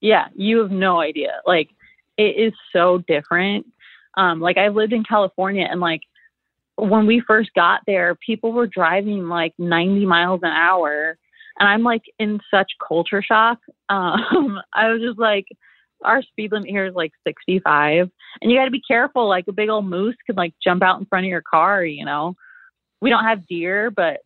yeah, 0.01 0.27
you 0.35 0.59
have 0.59 0.71
no 0.71 0.99
idea. 1.01 1.41
Like 1.45 1.69
it 2.17 2.35
is 2.37 2.53
so 2.73 2.99
different. 3.07 3.65
Um, 4.15 4.39
like 4.41 4.57
I 4.57 4.69
lived 4.69 4.93
in 4.93 5.03
California 5.03 5.67
and 5.69 5.79
like 5.81 6.01
when 6.77 7.05
we 7.05 7.19
first 7.19 7.53
got 7.53 7.81
there, 7.85 8.15
people 8.15 8.51
were 8.53 8.67
driving 8.67 9.27
like 9.27 9.53
90 9.57 10.05
miles 10.05 10.39
an 10.43 10.51
hour. 10.51 11.17
And 11.59 11.67
I'm 11.67 11.83
like 11.83 12.03
in 12.17 12.39
such 12.51 12.71
culture 12.85 13.23
shock. 13.23 13.59
Um, 13.91 14.59
I 14.71 14.91
was 14.91 15.01
just 15.01 15.17
like, 15.17 15.47
our 16.05 16.21
speed 16.21 16.51
limit 16.51 16.69
here 16.69 16.85
is 16.85 16.93
like 16.93 17.11
65. 17.25 18.07
And 18.39 18.51
you 18.51 18.57
got 18.59 18.65
to 18.65 18.71
be 18.71 18.83
careful. 18.87 19.27
Like 19.27 19.45
a 19.47 19.51
big 19.51 19.67
old 19.69 19.85
moose 19.85 20.15
could 20.27 20.37
like 20.37 20.53
jump 20.63 20.83
out 20.83 20.99
in 20.99 21.07
front 21.07 21.25
of 21.25 21.29
your 21.29 21.41
car, 21.41 21.83
you 21.83 22.05
know. 22.05 22.35
We 23.01 23.09
don't 23.09 23.23
have 23.23 23.47
deer, 23.47 23.89
but 23.89 24.19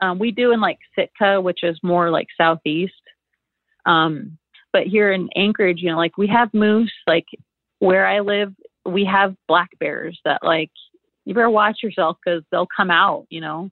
um, 0.00 0.20
we 0.20 0.30
do 0.30 0.52
in 0.52 0.60
like 0.60 0.78
Sitka, 0.94 1.40
which 1.40 1.64
is 1.64 1.78
more 1.82 2.10
like 2.10 2.28
southeast. 2.40 2.92
Um, 3.86 4.38
but 4.72 4.84
here 4.86 5.12
in 5.12 5.28
Anchorage, 5.34 5.80
you 5.80 5.90
know, 5.90 5.96
like 5.96 6.16
we 6.16 6.28
have 6.28 6.54
moose. 6.54 6.92
Like 7.06 7.26
where 7.80 8.06
I 8.06 8.20
live, 8.20 8.52
we 8.86 9.04
have 9.04 9.34
black 9.48 9.70
bears 9.80 10.18
that 10.24 10.44
like 10.44 10.70
you 11.24 11.34
better 11.34 11.50
watch 11.50 11.78
yourself 11.82 12.18
because 12.24 12.42
they'll 12.50 12.68
come 12.76 12.90
out. 12.90 13.26
You 13.30 13.40
know, 13.40 13.70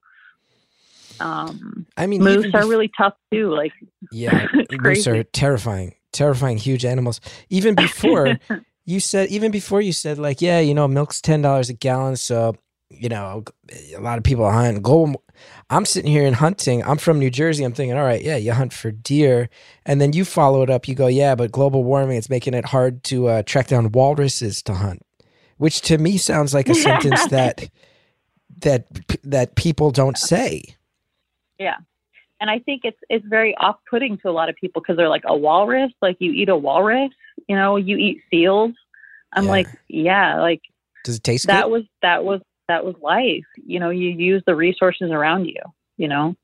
um, 1.21 1.87
I 1.97 2.07
mean, 2.07 2.23
moose 2.23 2.47
are 2.47 2.63
bef- 2.63 2.69
really 2.69 2.91
tough 2.97 3.15
too. 3.33 3.51
Like 3.51 3.73
Yeah, 4.13 4.47
moose 4.71 5.07
are 5.07 5.23
terrifying, 5.23 5.95
terrifying, 6.13 6.59
huge 6.59 6.85
animals. 6.85 7.21
Even 7.51 7.75
before 7.75 8.39
you 8.85 9.01
said, 9.01 9.29
even 9.31 9.51
before 9.51 9.81
you 9.81 9.93
said, 9.93 10.19
like, 10.19 10.41
yeah, 10.41 10.61
you 10.61 10.75
know, 10.75 10.89
milk's 10.89 11.21
ten 11.21 11.43
dollars 11.43 11.69
a 11.69 11.75
gallon, 11.75 12.17
so 12.17 12.57
you 12.89 13.09
know, 13.09 13.45
a 13.95 14.01
lot 14.01 14.19
of 14.19 14.25
people 14.25 14.51
hunt. 14.51 14.83
Go. 14.83 15.15
I'm 15.69 15.85
sitting 15.85 16.11
here 16.11 16.27
and 16.27 16.37
hunting. 16.37 16.83
I'm 16.85 16.99
from 16.99 17.19
New 17.19 17.31
Jersey. 17.31 17.65
I'm 17.65 17.73
thinking, 17.73 17.97
all 17.97 18.05
right, 18.05 18.23
yeah, 18.23 18.37
you 18.37 18.53
hunt 18.53 18.73
for 18.73 18.91
deer, 18.91 19.49
and 19.85 20.01
then 20.01 20.13
you 20.13 20.25
follow 20.25 20.63
it 20.63 20.71
up. 20.71 20.89
You 20.89 20.95
go, 20.95 21.09
yeah, 21.09 21.35
but 21.35 21.53
global 21.53 21.85
warming, 21.85 22.17
it's 22.17 22.31
making 22.31 22.55
it 22.55 22.67
hard 22.67 23.03
to 23.05 23.29
uh, 23.29 23.43
track 23.43 23.69
down 23.69 23.91
walruses 23.93 24.63
to 24.63 24.75
hunt, 24.75 25.03
which 25.59 25.81
to 25.83 25.99
me 25.99 26.17
sounds 26.17 26.55
like 26.55 26.69
a 26.69 26.75
sentence 26.75 27.27
that 27.31 27.69
that 28.59 28.87
that 29.25 29.57
people 29.57 29.91
don't 29.91 30.17
say. 30.17 30.76
And 31.59 32.51
I 32.51 32.59
think 32.61 32.83
it's 32.85 32.99
it's 33.09 33.25
very 33.27 33.55
off 33.57 33.77
putting 33.89 34.19
to 34.19 34.29
a 34.29 34.33
lot 34.33 34.49
of 34.49 34.57
people 34.57 34.83
because 34.83 34.97
they're 34.97 35.09
like 35.09 35.25
a 35.27 35.37
walrus, 35.37 35.93
like 36.03 36.17
you 36.21 36.33
eat 36.33 36.49
a 36.49 36.57
walrus, 36.57 37.11
you 37.49 37.57
know, 37.57 37.77
you 37.77 37.97
eat 37.97 38.21
seals. 38.31 38.73
I'm 39.33 39.45
Yeah. 39.45 39.51
like, 39.51 39.67
yeah, 39.89 40.41
like 40.41 40.61
Does 41.05 41.17
it 41.17 41.25
taste 41.25 41.47
that 41.47 41.65
good? 41.65 41.71
was 41.73 41.83
that 42.03 42.25
was 42.25 42.41
that 42.69 42.85
was 42.85 42.95
life. 43.01 43.45
You 43.65 43.81
know, 43.81 43.91
you 43.91 44.11
use 44.11 44.43
the 44.47 44.55
resources 44.55 45.11
around 45.11 45.47
you. 45.47 45.61
You 45.97 46.09
know, 46.09 46.35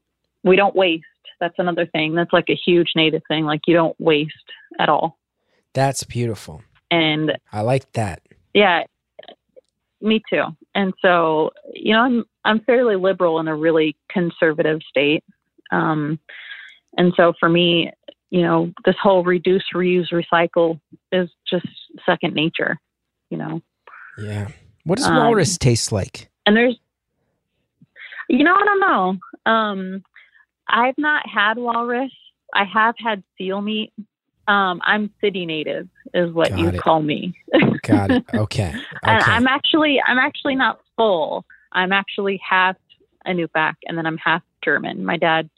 we 0.44 0.57
don't 0.57 0.75
waste. 0.75 1.05
That's 1.40 1.59
another 1.59 1.87
thing. 1.87 2.14
That's 2.14 2.33
like 2.33 2.48
a 2.48 2.55
huge 2.55 2.92
native 2.94 3.22
thing. 3.29 3.44
Like 3.44 3.62
you 3.66 3.75
don't 3.75 3.98
waste 4.01 4.33
at 4.79 4.88
all. 4.88 5.18
That's 5.75 6.05
beautiful. 6.05 6.62
And 6.90 7.38
I 7.53 7.62
like 7.62 7.90
that. 7.92 8.22
yeah, 8.55 8.85
me 10.02 10.22
too. 10.28 10.44
And 10.74 10.92
so, 11.02 11.50
you 11.72 11.92
know, 11.92 12.00
I'm 12.00 12.24
I'm 12.44 12.60
fairly 12.60 12.96
liberal 12.96 13.38
in 13.40 13.48
a 13.48 13.56
really 13.56 13.96
conservative 14.10 14.80
state. 14.88 15.22
Um, 15.70 16.18
and 16.98 17.12
so 17.16 17.32
for 17.38 17.48
me, 17.48 17.90
you 18.30 18.42
know, 18.42 18.72
this 18.84 18.96
whole 19.02 19.22
reduce, 19.24 19.64
reuse, 19.74 20.12
recycle 20.12 20.80
is 21.12 21.28
just 21.48 21.66
second 22.04 22.34
nature. 22.34 22.78
You 23.30 23.38
know, 23.38 23.62
Yeah. 24.18 24.48
What 24.84 24.98
does 24.98 25.06
Um, 25.06 25.16
walrus 25.16 25.56
taste 25.58 25.92
like? 25.92 26.28
and 26.44 26.56
there's, 26.56 26.76
you 28.28 28.42
know, 28.44 28.54
I 28.54 28.64
don't 28.64 28.80
know. 28.80 29.50
Um, 29.52 30.02
I've 30.68 30.98
not 30.98 31.28
had 31.28 31.56
walrus. 31.58 32.12
I 32.54 32.64
have 32.64 32.94
had 32.98 33.22
seal 33.38 33.60
meat. 33.60 33.92
Um, 34.48 34.81
I'm 34.85 35.11
city 35.20 35.46
native, 35.46 35.88
is 36.14 36.33
what 36.33 36.50
Got 36.50 36.59
you 36.59 36.68
it. 36.68 36.81
call 36.81 37.00
me. 37.02 37.35
Got 37.83 38.11
it. 38.11 38.24
Okay. 38.35 38.72
And 39.05 39.20
Okay. 39.20 39.33
I'm 39.33 39.46
actually 39.48 40.00
I'm 40.07 40.18
actually 40.18 40.55
not 40.55 40.81
full. 40.96 41.44
I'm 41.72 41.92
actually 41.92 42.40
half 42.48 42.76
Inupiaq 43.26 43.74
and 43.87 43.96
then 43.98 44.07
I'm 44.07 44.18
half 44.18 44.42
German. 44.64 45.05
My 45.05 45.16
dad 45.16 45.48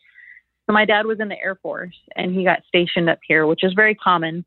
so 0.67 0.73
my 0.73 0.85
dad 0.87 1.05
was 1.05 1.21
in 1.21 1.29
the 1.29 1.39
Air 1.39 1.57
Force 1.57 1.95
and 2.17 2.35
he 2.35 2.43
got 2.45 2.63
stationed 2.69 3.11
up 3.11 3.19
here, 3.27 3.47
which 3.47 3.65
is 3.65 3.75
very 3.75 3.95
common. 3.95 4.45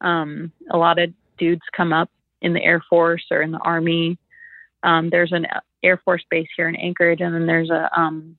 Um, 0.00 0.50
a 0.70 0.76
lot 0.76 0.98
of 0.98 1.12
dudes 1.38 1.62
come 1.76 1.92
up 1.92 2.10
in 2.42 2.52
the 2.54 2.62
Air 2.62 2.82
Force 2.90 3.24
or 3.30 3.42
in 3.42 3.52
the 3.52 3.58
Army. 3.58 4.18
Um, 4.82 5.10
there's 5.10 5.32
an 5.32 5.46
Air 5.84 6.00
Force 6.04 6.24
base 6.30 6.48
here 6.56 6.68
in 6.68 6.74
Anchorage, 6.76 7.20
and 7.20 7.34
then 7.34 7.46
there's 7.46 7.70
a 7.70 7.88
um, 7.98 8.36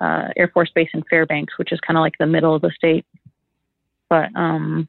uh, 0.00 0.28
Air 0.36 0.48
Force 0.52 0.70
base 0.74 0.88
in 0.92 1.02
Fairbanks, 1.10 1.58
which 1.58 1.72
is 1.72 1.80
kind 1.80 1.96
of 1.96 2.02
like 2.02 2.18
the 2.18 2.26
middle 2.26 2.54
of 2.54 2.62
the 2.62 2.70
state. 2.74 3.06
But 4.10 4.28
um, 4.36 4.88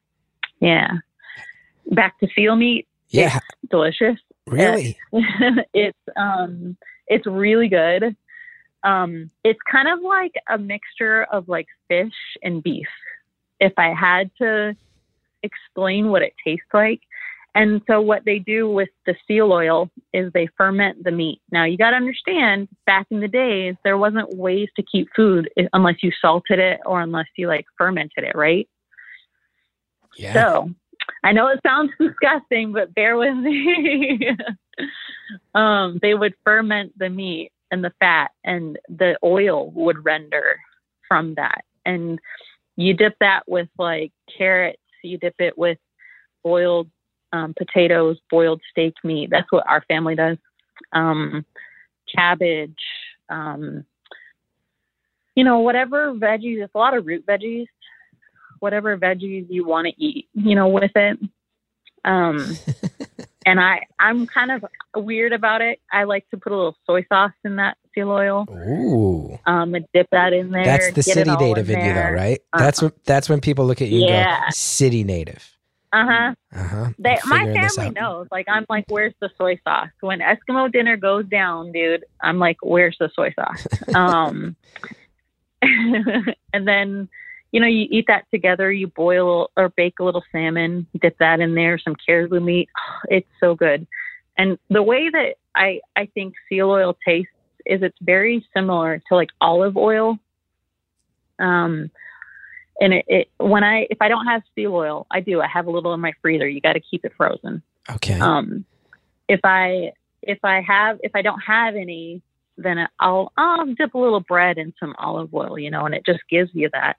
yeah, 0.59 0.89
back 1.91 2.19
to 2.19 2.27
seal 2.35 2.57
meat, 2.57 2.87
yeah. 3.09 3.39
delicious 3.69 4.17
Really? 4.47 4.97
it's 5.73 5.97
um 6.17 6.75
it's 7.07 7.25
really 7.25 7.67
good 7.67 8.15
Um, 8.83 9.29
it's 9.43 9.59
kind 9.71 9.87
of 9.87 10.01
like 10.01 10.33
a 10.49 10.57
mixture 10.57 11.23
of 11.31 11.47
like 11.47 11.67
fish 11.87 12.13
and 12.43 12.63
beef. 12.63 12.87
If 13.59 13.73
I 13.77 13.93
had 13.93 14.31
to 14.39 14.75
explain 15.43 16.09
what 16.09 16.21
it 16.21 16.33
tastes 16.43 16.65
like. 16.73 17.01
And 17.53 17.81
so 17.85 17.99
what 17.99 18.23
they 18.25 18.39
do 18.39 18.69
with 18.69 18.89
the 19.05 19.15
seal 19.27 19.51
oil 19.51 19.89
is 20.13 20.31
they 20.33 20.47
ferment 20.57 21.03
the 21.03 21.11
meat. 21.11 21.41
Now 21.51 21.65
you 21.65 21.77
got 21.77 21.91
to 21.91 21.97
understand, 21.97 22.69
back 22.85 23.07
in 23.11 23.19
the 23.19 23.27
days, 23.27 23.75
there 23.83 23.97
wasn't 23.97 24.35
ways 24.35 24.69
to 24.77 24.83
keep 24.83 25.09
food 25.15 25.49
unless 25.73 26.01
you 26.01 26.11
salted 26.21 26.59
it 26.59 26.79
or 26.85 27.01
unless 27.01 27.27
you 27.35 27.47
like 27.47 27.65
fermented 27.77 28.23
it, 28.23 28.35
right? 28.35 28.67
Yeah. 30.17 30.33
So 30.33 30.69
I 31.23 31.31
know 31.31 31.47
it 31.47 31.59
sounds 31.65 31.91
disgusting, 31.99 32.73
but 32.73 32.93
bear 32.93 33.17
with 33.17 33.35
me. 33.35 34.29
um, 35.55 35.99
they 36.01 36.13
would 36.13 36.33
ferment 36.43 36.97
the 36.97 37.09
meat 37.09 37.51
and 37.71 37.83
the 37.83 37.93
fat, 37.99 38.31
and 38.43 38.77
the 38.89 39.17
oil 39.23 39.71
would 39.71 40.03
render 40.03 40.57
from 41.07 41.35
that. 41.35 41.63
And 41.85 42.19
you 42.75 42.93
dip 42.93 43.15
that 43.19 43.43
with 43.47 43.69
like 43.77 44.11
carrots, 44.37 44.81
you 45.03 45.17
dip 45.17 45.35
it 45.39 45.57
with 45.57 45.77
boiled 46.43 46.89
um, 47.33 47.53
potatoes, 47.57 48.17
boiled 48.29 48.61
steak 48.71 48.93
meat. 49.03 49.29
That's 49.31 49.51
what 49.51 49.67
our 49.67 49.83
family 49.87 50.15
does. 50.15 50.37
Um, 50.91 51.45
cabbage, 52.13 52.75
um, 53.29 53.85
you 55.35 55.45
know, 55.45 55.59
whatever 55.59 56.13
veggies, 56.13 56.61
it's 56.61 56.75
a 56.75 56.77
lot 56.77 56.95
of 56.95 57.05
root 57.05 57.25
veggies 57.25 57.67
whatever 58.61 58.97
veggies 58.97 59.47
you 59.49 59.65
want 59.65 59.87
to 59.87 59.93
eat, 60.01 60.29
you 60.33 60.55
know, 60.55 60.69
with 60.69 60.91
it. 60.95 61.19
Um, 62.05 62.57
and 63.45 63.59
I, 63.59 63.81
I'm 63.99 64.27
kind 64.27 64.51
of 64.51 64.65
weird 64.95 65.33
about 65.33 65.61
it. 65.61 65.81
I 65.91 66.05
like 66.05 66.29
to 66.29 66.37
put 66.37 66.53
a 66.53 66.55
little 66.55 66.77
soy 66.85 67.05
sauce 67.09 67.33
in 67.43 67.57
that 67.57 67.77
seal 67.93 68.09
oil. 68.09 68.47
Ooh. 68.49 69.37
Um, 69.45 69.75
and 69.75 69.85
dip 69.93 70.07
that 70.11 70.33
in 70.33 70.51
there. 70.51 70.63
That's 70.63 70.91
the 70.93 71.03
city 71.03 71.35
native 71.35 71.69
in, 71.69 71.81
you, 71.81 71.93
though, 71.93 72.11
right? 72.11 72.39
That's 72.57 72.81
what. 72.81 73.03
That's 73.03 73.27
when 73.27 73.41
people 73.41 73.65
look 73.65 73.81
at 73.81 73.89
you 73.89 74.01
and 74.01 74.09
Yeah. 74.09 74.39
go, 74.41 74.49
"City 74.51 75.03
native." 75.03 75.57
Uh 75.93 76.05
huh. 76.05 76.35
Uh 76.55 76.67
huh. 76.67 76.89
My 77.25 77.45
family 77.53 77.89
knows. 77.89 78.27
Like, 78.31 78.47
I'm 78.47 78.65
like, 78.69 78.85
where's 78.87 79.13
the 79.19 79.29
soy 79.37 79.59
sauce? 79.63 79.89
When 79.99 80.19
Eskimo 80.19 80.71
dinner 80.71 80.95
goes 80.95 81.25
down, 81.25 81.71
dude, 81.71 82.05
I'm 82.21 82.39
like, 82.39 82.57
where's 82.61 82.95
the 82.99 83.09
soy 83.13 83.33
sauce? 83.33 83.67
um, 83.95 84.55
and 85.61 86.67
then, 86.67 87.09
you 87.51 87.59
know, 87.59 87.67
you 87.67 87.87
eat 87.89 88.05
that 88.07 88.25
together. 88.31 88.71
You 88.71 88.87
boil 88.87 89.51
or 89.57 89.69
bake 89.69 89.99
a 89.99 90.03
little 90.03 90.23
salmon, 90.31 90.87
dip 91.01 91.17
that 91.19 91.39
in 91.39 91.55
there, 91.55 91.77
some 91.77 91.95
caribou 91.95 92.39
meat. 92.39 92.69
It's 93.09 93.27
so 93.39 93.55
good. 93.55 93.87
And 94.37 94.57
the 94.69 94.83
way 94.83 95.09
that 95.09 95.35
I 95.55 95.81
I 95.95 96.07
think 96.13 96.35
seal 96.47 96.69
oil 96.69 96.97
tastes 97.05 97.31
is 97.65 97.81
it's 97.83 97.97
very 98.01 98.45
similar 98.55 99.01
to 99.09 99.15
like 99.15 99.29
olive 99.41 99.77
oil. 99.77 100.17
Um, 101.39 101.91
and 102.79 102.93
it, 102.93 103.05
it 103.07 103.27
when 103.37 103.63
I 103.63 103.87
if 103.89 103.97
I 104.01 104.07
don't 104.07 104.27
have 104.27 104.43
seal 104.55 104.73
oil, 104.73 105.05
I 105.11 105.19
do. 105.19 105.41
I 105.41 105.47
have 105.47 105.67
a 105.67 105.71
little 105.71 105.93
in 105.93 105.99
my 105.99 106.13
freezer. 106.21 106.47
You 106.47 106.61
got 106.61 106.73
to 106.73 106.79
keep 106.79 107.03
it 107.03 107.13
frozen. 107.17 107.61
Okay. 107.89 108.19
Um, 108.19 108.65
if 109.27 109.41
I 109.43 109.91
if 110.21 110.39
I 110.43 110.61
have 110.61 110.99
if 111.03 111.11
I 111.15 111.21
don't 111.21 111.41
have 111.41 111.75
any, 111.75 112.21
then 112.57 112.87
I'll 112.99 113.33
I'll 113.35 113.65
dip 113.73 113.93
a 113.93 113.99
little 113.99 114.21
bread 114.21 114.57
in 114.57 114.73
some 114.79 114.95
olive 114.97 115.33
oil, 115.33 115.59
you 115.59 115.69
know, 115.69 115.85
and 115.85 115.93
it 115.93 116.05
just 116.05 116.21
gives 116.29 116.51
you 116.53 116.69
that 116.71 116.97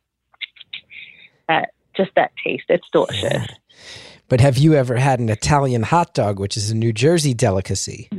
that 1.52 1.70
just 1.96 2.10
that 2.16 2.30
taste. 2.44 2.64
It's 2.68 2.86
delicious. 2.92 3.22
Yeah. 3.22 3.46
But 4.28 4.40
have 4.40 4.56
you 4.56 4.74
ever 4.74 4.96
had 4.96 5.20
an 5.20 5.28
Italian 5.28 5.82
hot 5.82 6.14
dog, 6.14 6.38
which 6.40 6.56
is 6.56 6.70
a 6.70 6.74
New 6.74 6.92
Jersey 6.92 7.34
delicacy? 7.34 8.08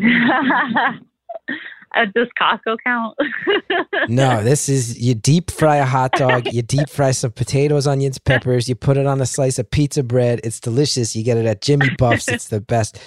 Uh, 1.96 2.06
Does 2.16 2.28
Costco 2.42 2.76
count? 2.84 3.16
No, 4.10 4.44
this 4.44 4.68
is 4.68 5.00
you 5.00 5.14
deep 5.14 5.52
fry 5.52 5.76
a 5.76 5.86
hot 5.86 6.12
dog, 6.14 6.52
you 6.52 6.64
deep 6.64 6.90
fry 6.90 7.12
some 7.12 7.30
potatoes, 7.32 7.86
onions, 7.86 8.18
peppers, 8.18 8.68
you 8.68 8.74
put 8.74 8.98
it 8.98 9.06
on 9.06 9.22
a 9.22 9.28
slice 9.28 9.60
of 9.60 9.70
pizza 9.70 10.02
bread. 10.02 10.42
It's 10.44 10.60
delicious. 10.60 11.16
You 11.16 11.24
get 11.24 11.38
it 11.38 11.46
at 11.46 11.62
Jimmy 11.62 11.90
Buff's. 12.00 12.28
It's 12.28 12.48
the 12.48 12.60
best. 12.62 12.98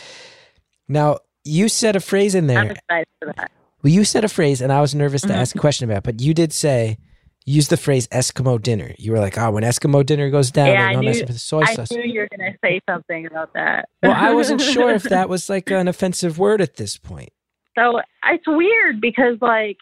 Now, 0.88 1.18
you 1.44 1.68
said 1.68 1.96
a 1.96 2.00
phrase 2.00 2.36
in 2.36 2.44
I'm 2.44 2.68
there. 2.68 2.76
excited 2.76 3.08
for 3.20 3.32
that. 3.36 3.50
Well, 3.82 3.92
you 3.92 4.04
said 4.04 4.22
a 4.24 4.28
phrase, 4.28 4.60
and 4.62 4.72
I 4.72 4.80
was 4.80 4.94
nervous 4.94 5.22
to 5.22 5.28
Mhm. 5.28 5.36
ask 5.36 5.56
a 5.56 5.58
question 5.58 5.90
about, 5.90 6.04
but 6.04 6.20
you 6.20 6.32
did 6.32 6.52
say, 6.52 6.96
use 7.46 7.68
the 7.68 7.76
phrase 7.76 8.08
Eskimo 8.08 8.60
dinner. 8.60 8.94
You 8.98 9.12
were 9.12 9.20
like, 9.20 9.38
oh, 9.38 9.52
when 9.52 9.62
Eskimo 9.62 10.04
dinner 10.04 10.28
goes 10.30 10.50
down, 10.50 10.66
Yeah, 10.68 10.86
I 10.86 10.96
knew- 10.96 11.08
with 11.08 11.28
the 11.28 11.32
soy 11.34 11.62
I 11.62 11.74
knew 11.92 12.02
you 12.02 12.20
were 12.20 12.28
going 12.36 12.52
to 12.52 12.58
say 12.62 12.80
something 12.90 13.26
about 13.26 13.54
that. 13.54 13.88
Well, 14.02 14.12
I 14.14 14.34
wasn't 14.34 14.60
sure 14.74 14.90
if 14.90 15.04
that 15.04 15.28
was 15.28 15.48
like 15.48 15.70
an 15.70 15.88
offensive 15.88 16.38
word 16.38 16.60
at 16.60 16.74
this 16.76 16.98
point. 16.98 17.30
So 17.78 18.00
it's 18.24 18.46
weird 18.46 19.00
because 19.00 19.38
like 19.40 19.78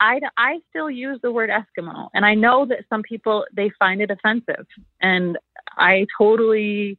I, 0.00 0.20
I 0.36 0.58
still 0.70 0.90
use 0.90 1.20
the 1.22 1.32
word 1.32 1.50
Eskimo 1.50 2.08
and 2.14 2.26
I 2.26 2.34
know 2.34 2.66
that 2.66 2.80
some 2.90 3.02
people 3.02 3.44
they 3.54 3.70
find 3.78 4.00
it 4.02 4.10
offensive 4.10 4.66
and 5.00 5.38
I 5.78 6.06
totally 6.18 6.98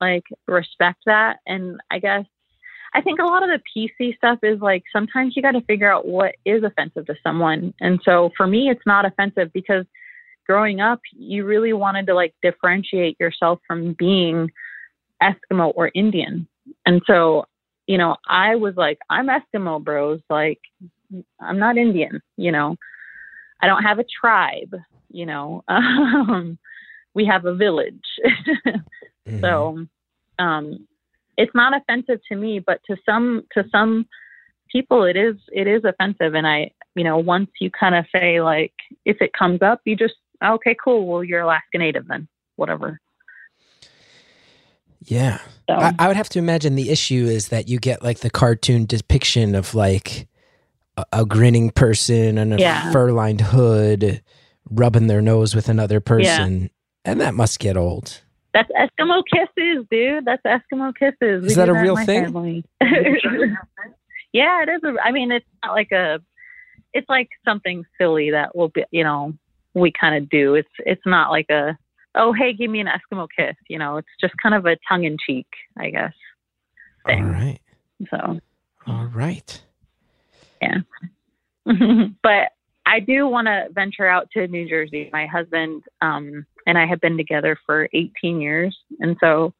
like 0.00 0.24
respect 0.48 0.98
that 1.06 1.36
and 1.46 1.80
I 1.92 2.00
guess 2.00 2.24
I 2.94 3.00
think 3.00 3.20
a 3.20 3.24
lot 3.24 3.42
of 3.42 3.48
the 3.48 3.60
PC 4.00 4.16
stuff 4.16 4.38
is 4.42 4.60
like 4.60 4.82
sometimes 4.92 5.34
you 5.34 5.42
got 5.42 5.52
to 5.52 5.62
figure 5.62 5.90
out 5.90 6.06
what 6.06 6.34
is 6.44 6.62
offensive 6.62 7.06
to 7.06 7.14
someone 7.22 7.72
and 7.80 8.00
so 8.04 8.30
for 8.36 8.46
me 8.46 8.68
it's 8.68 8.86
not 8.86 9.06
offensive 9.06 9.52
because 9.52 9.86
growing 10.46 10.80
up 10.80 11.00
you 11.12 11.44
really 11.44 11.72
wanted 11.72 12.06
to 12.06 12.14
like 12.14 12.34
differentiate 12.42 13.18
yourself 13.18 13.60
from 13.66 13.94
being 13.98 14.50
Eskimo 15.22 15.72
or 15.74 15.90
Indian 15.94 16.46
and 16.84 17.00
so 17.06 17.46
you 17.86 17.98
know, 17.98 18.16
I 18.28 18.56
was 18.56 18.74
like, 18.76 18.98
I'm 19.10 19.28
Eskimo, 19.28 19.82
bros. 19.82 20.20
Like, 20.30 20.60
I'm 21.40 21.58
not 21.58 21.76
Indian, 21.76 22.20
you 22.36 22.52
know. 22.52 22.76
I 23.60 23.66
don't 23.66 23.82
have 23.82 23.98
a 23.98 24.04
tribe, 24.04 24.74
you 25.10 25.26
know. 25.26 25.64
Um, 25.68 26.58
we 27.14 27.26
have 27.26 27.44
a 27.44 27.54
village. 27.54 28.02
Mhm. 29.28 29.40
so 29.42 29.86
um, 30.38 30.88
it's 31.42 31.54
not 31.54 31.74
offensive 31.76 32.20
to 32.30 32.36
me, 32.36 32.60
but 32.60 32.80
to 32.86 32.96
some 33.04 33.42
to 33.52 33.64
some 33.72 34.06
people 34.70 35.04
it 35.04 35.16
is 35.16 35.34
it 35.52 35.66
is 35.66 35.82
offensive. 35.84 36.34
And 36.34 36.46
I, 36.46 36.70
you 36.94 37.04
know, 37.04 37.18
once 37.18 37.50
you 37.60 37.68
kind 37.70 37.94
of 37.94 38.04
say 38.14 38.40
like, 38.40 38.72
if 39.04 39.16
it 39.20 39.32
comes 39.32 39.60
up, 39.60 39.80
you 39.84 39.96
just 39.96 40.14
okay, 40.44 40.76
cool. 40.82 41.06
Well, 41.06 41.24
you're 41.24 41.40
Alaska 41.40 41.78
Native 41.78 42.06
then, 42.06 42.28
whatever. 42.56 43.00
yeah. 45.04 45.38
So 45.68 45.74
I, 45.76 45.92
I 45.98 46.08
would 46.08 46.16
have 46.16 46.28
to 46.30 46.38
imagine 46.38 46.76
the 46.76 46.90
issue 46.90 47.26
is 47.26 47.48
that 47.48 47.68
you 47.68 47.78
get 47.78 48.02
like 48.02 48.20
the 48.20 48.30
cartoon 48.30 48.86
depiction 48.86 49.54
of 49.54 49.74
like 49.74 50.28
a, 50.96 51.04
a 51.12 51.26
grinning 51.26 51.70
person 51.70 52.38
and 52.38 52.54
a 52.54 52.58
Yeah. 52.58 52.92
fur 52.92 53.10
lined 53.10 53.40
hood 53.40 54.22
rubbing 54.70 55.08
their 55.08 55.20
nose 55.20 55.54
with 55.56 55.68
another 55.68 56.00
person. 56.00 56.70
And 57.04 57.20
that 57.20 57.34
must 57.34 57.58
get 57.58 57.76
old. 57.76 58.20
That's 58.54 58.70
Eskimo 59.02 59.22
kisses, 59.32 59.86
dude. 59.90 60.24
That's 60.24 60.42
Eskimo 60.44 60.92
kisses. 60.94 61.44
Is 61.44 61.48
We 61.50 61.54
that 61.54 61.68
a 61.68 61.74
real 61.74 61.96
thing? 61.96 62.64
yeah, 64.32 64.62
it 64.62 64.68
is. 64.68 64.82
A, 64.84 64.94
I 65.02 65.12
mean, 65.12 65.32
it's 65.32 65.46
not 65.64 65.72
like 65.72 65.92
a. 65.92 66.20
It's 66.94 67.08
like 67.08 67.28
something 67.44 67.84
silly 67.98 68.30
that 68.30 68.54
will 68.54 68.68
be, 68.68 68.84
you 68.90 69.02
know, 69.02 69.32
we 69.74 69.92
kind 69.98 70.14
of 70.16 70.28
do. 70.28 70.54
It's 70.54 70.68
it's 70.80 71.02
not 71.06 71.30
like 71.30 71.46
a. 71.50 71.76
Oh, 72.14 72.32
hey, 72.32 72.52
give 72.52 72.70
me 72.70 72.80
an 72.80 72.88
Eskimo 72.88 73.26
kiss. 73.36 73.56
You 73.68 73.78
know, 73.78 73.96
it's 73.96 74.08
just 74.20 74.34
kind 74.42 74.54
of 74.54 74.66
a 74.66 74.76
tongue 74.88 75.04
in 75.04 75.16
cheek, 75.26 75.46
I 75.78 75.90
guess. 75.90 76.12
All 77.06 77.14
Thing. 77.14 77.32
right. 77.32 77.58
So, 78.10 78.40
All 78.86 79.06
right. 79.06 79.62
Yeah. 80.60 80.78
but 82.22 82.52
I 82.84 83.00
do 83.00 83.26
want 83.28 83.46
to 83.46 83.66
venture 83.72 84.06
out 84.06 84.28
to 84.32 84.46
New 84.46 84.68
Jersey. 84.68 85.08
My 85.12 85.26
husband 85.26 85.82
um, 86.02 86.44
and 86.66 86.78
I 86.78 86.86
have 86.86 87.00
been 87.00 87.16
together 87.16 87.58
for 87.66 87.88
18 87.92 88.40
years, 88.40 88.76
and 89.00 89.16
so 89.20 89.52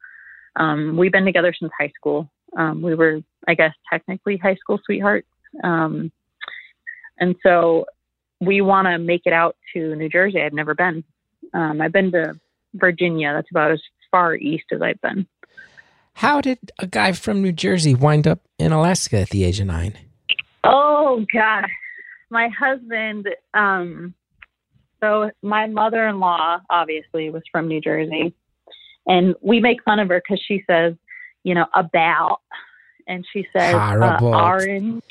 um, 0.55 0.97
we've 0.97 1.11
been 1.11 1.25
together 1.25 1.53
since 1.57 1.71
high 1.77 1.91
school. 1.95 2.29
Um, 2.57 2.81
we 2.81 2.95
were, 2.95 3.21
I 3.47 3.55
guess, 3.55 3.73
technically 3.91 4.37
high 4.37 4.55
school 4.55 4.79
sweethearts, 4.85 5.27
um, 5.63 6.11
and 7.19 7.35
so 7.43 7.85
we 8.41 8.61
want 8.61 8.87
to 8.87 8.97
make 8.97 9.21
it 9.25 9.33
out 9.33 9.55
to 9.73 9.95
New 9.95 10.09
Jersey. 10.09 10.41
I've 10.41 10.53
never 10.53 10.75
been. 10.75 11.03
Um, 11.53 11.81
I've 11.81 11.91
been 11.91 12.11
to 12.11 12.39
Virginia. 12.73 13.33
That's 13.33 13.49
about 13.51 13.71
as 13.71 13.81
far 14.11 14.35
east 14.35 14.65
as 14.71 14.81
I've 14.81 15.01
been. 15.01 15.27
How 16.15 16.41
did 16.41 16.71
a 16.79 16.87
guy 16.87 17.11
from 17.11 17.41
New 17.41 17.51
Jersey 17.51 17.95
wind 17.95 18.27
up 18.27 18.41
in 18.59 18.71
Alaska 18.71 19.19
at 19.19 19.29
the 19.29 19.43
age 19.43 19.59
of 19.59 19.67
nine? 19.67 19.97
Oh 20.63 21.25
God, 21.33 21.65
my 22.29 22.49
husband. 22.49 23.27
Um, 23.53 24.13
so 25.03 25.29
my 25.41 25.67
mother-in-law 25.67 26.59
obviously 26.69 27.29
was 27.29 27.43
from 27.51 27.67
New 27.67 27.81
Jersey, 27.81 28.33
and 29.05 29.35
we 29.41 29.59
make 29.59 29.83
fun 29.83 29.99
of 29.99 30.07
her 30.07 30.21
because 30.25 30.41
she 30.47 30.63
says, 30.69 30.93
you 31.43 31.53
know, 31.53 31.65
about, 31.75 32.39
and 33.07 33.25
she 33.33 33.45
says 33.51 33.75
uh, 33.75 34.17
orange 34.21 35.03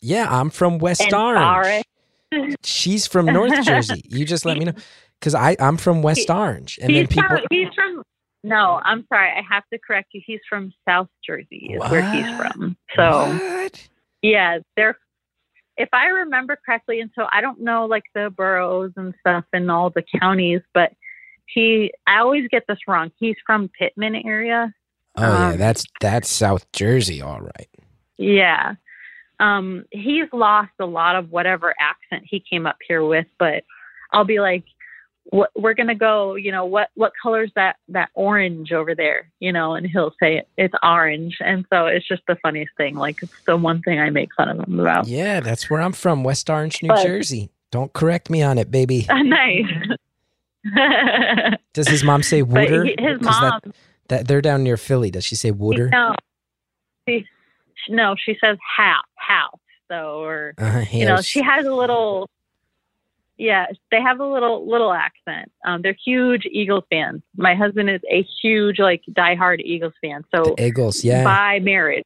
Yeah, 0.00 0.28
I'm 0.30 0.50
from 0.50 0.78
West 0.78 1.00
and 1.02 1.12
Orange. 1.14 1.84
orange. 2.32 2.54
She's 2.62 3.08
from 3.08 3.26
North 3.26 3.64
Jersey. 3.64 4.02
You 4.08 4.24
just 4.24 4.44
let 4.44 4.56
me 4.56 4.66
know 4.66 4.74
because 5.18 5.34
I 5.34 5.56
I'm 5.58 5.76
from 5.76 6.00
West 6.02 6.28
He- 6.28 6.32
Orange, 6.32 6.78
and 6.80 6.94
then 6.94 7.08
people. 7.08 7.24
from. 7.28 7.40
He's 7.50 7.68
from. 7.74 8.02
No, 8.44 8.80
I'm 8.84 9.04
sorry. 9.12 9.30
I 9.32 9.42
have 9.52 9.64
to 9.72 9.78
correct 9.78 10.10
you. 10.12 10.22
He's 10.24 10.40
from 10.48 10.72
South 10.88 11.08
Jersey. 11.26 11.72
Is 11.74 11.90
where 11.90 12.08
he's 12.12 12.24
from. 12.38 12.76
So 12.96 13.36
What? 13.36 13.88
yeah, 14.22 14.58
they're. 14.76 14.96
If 15.80 15.88
I 15.92 16.06
remember 16.06 16.58
correctly, 16.64 17.00
and 17.00 17.10
so 17.14 17.26
I 17.32 17.40
don't 17.40 17.60
know 17.60 17.86
like 17.86 18.04
the 18.14 18.30
boroughs 18.30 18.92
and 18.96 19.14
stuff 19.20 19.44
and 19.52 19.70
all 19.70 19.88
the 19.88 20.04
counties, 20.20 20.60
but 20.74 20.92
he, 21.46 21.92
I 22.06 22.18
always 22.18 22.46
get 22.48 22.64
this 22.68 22.78
wrong. 22.86 23.10
He's 23.18 23.36
from 23.46 23.70
Pitman 23.78 24.14
area. 24.14 24.74
Oh 25.16 25.22
yeah, 25.22 25.48
Um, 25.48 25.58
that's 25.58 25.84
that's 26.00 26.28
South 26.28 26.70
Jersey, 26.72 27.22
all 27.22 27.40
right. 27.40 27.68
Yeah. 28.18 28.74
Um, 29.40 29.86
he's 29.90 30.26
lost 30.34 30.72
a 30.78 30.84
lot 30.86 31.16
of 31.16 31.30
whatever 31.30 31.74
accent 31.80 32.24
he 32.28 32.40
came 32.40 32.66
up 32.66 32.76
here 32.86 33.02
with, 33.02 33.26
but 33.38 33.64
I'll 34.12 34.26
be 34.26 34.38
like, 34.38 34.64
what, 35.24 35.50
we're 35.54 35.74
gonna 35.74 35.94
go, 35.94 36.34
you 36.34 36.50
know, 36.50 36.64
what 36.64 36.88
what 36.94 37.12
color's 37.22 37.52
that 37.54 37.76
that 37.88 38.08
orange 38.14 38.72
over 38.72 38.94
there, 38.94 39.30
you 39.38 39.52
know, 39.52 39.74
and 39.74 39.86
he'll 39.86 40.12
say 40.20 40.42
it's 40.56 40.74
orange, 40.82 41.36
and 41.40 41.64
so 41.70 41.86
it's 41.86 42.06
just 42.08 42.22
the 42.26 42.36
funniest 42.36 42.72
thing. 42.76 42.96
Like 42.96 43.22
it's 43.22 43.32
the 43.46 43.56
one 43.56 43.80
thing 43.82 44.00
I 44.00 44.10
make 44.10 44.30
fun 44.34 44.48
of 44.48 44.58
him 44.66 44.80
about. 44.80 45.06
Yeah, 45.06 45.40
that's 45.40 45.70
where 45.70 45.80
I'm 45.80 45.92
from, 45.92 46.24
West 46.24 46.48
Orange, 46.50 46.82
New 46.82 46.88
But- 46.88 47.04
Jersey. 47.04 47.50
Don't 47.70 47.92
correct 47.92 48.30
me 48.30 48.42
on 48.42 48.58
it, 48.58 48.68
baby. 48.72 49.06
nice. 49.10 49.64
Does 51.72 51.88
his 51.88 52.02
mom 52.02 52.22
say 52.22 52.42
Wooder? 52.42 52.84
he, 52.84 52.96
his 52.98 53.20
mom, 53.20 53.60
That, 53.62 53.74
that 54.08 54.28
they're 54.28 54.42
down 54.42 54.62
near 54.64 54.76
Philly. 54.76 55.10
Does 55.10 55.24
she 55.24 55.36
say 55.36 55.50
Wooder? 55.52 55.88
no, 55.90 56.14
she, 57.08 57.26
no, 57.88 58.14
she 58.18 58.36
says 58.40 58.58
house, 58.76 59.04
house. 59.14 59.58
So 59.88 60.20
or 60.22 60.54
Uh, 60.58 60.84
you 60.92 61.04
know 61.04 61.20
she 61.20 61.42
has 61.42 61.66
a 61.66 61.74
little 61.74 62.28
yeah 63.40 63.66
they 63.90 64.00
have 64.00 64.20
a 64.20 64.26
little 64.26 64.68
little 64.68 64.92
accent 64.92 65.50
um 65.66 65.82
they're 65.82 65.96
huge 66.04 66.46
eagles 66.50 66.84
fans 66.90 67.22
my 67.36 67.54
husband 67.54 67.90
is 67.90 68.00
a 68.10 68.24
huge 68.42 68.78
like 68.78 69.02
diehard 69.10 69.60
eagles 69.60 69.94
fan 70.00 70.24
so 70.34 70.54
the 70.56 70.66
Eagles, 70.66 71.04
yeah. 71.04 71.24
by 71.24 71.58
marriage 71.60 72.04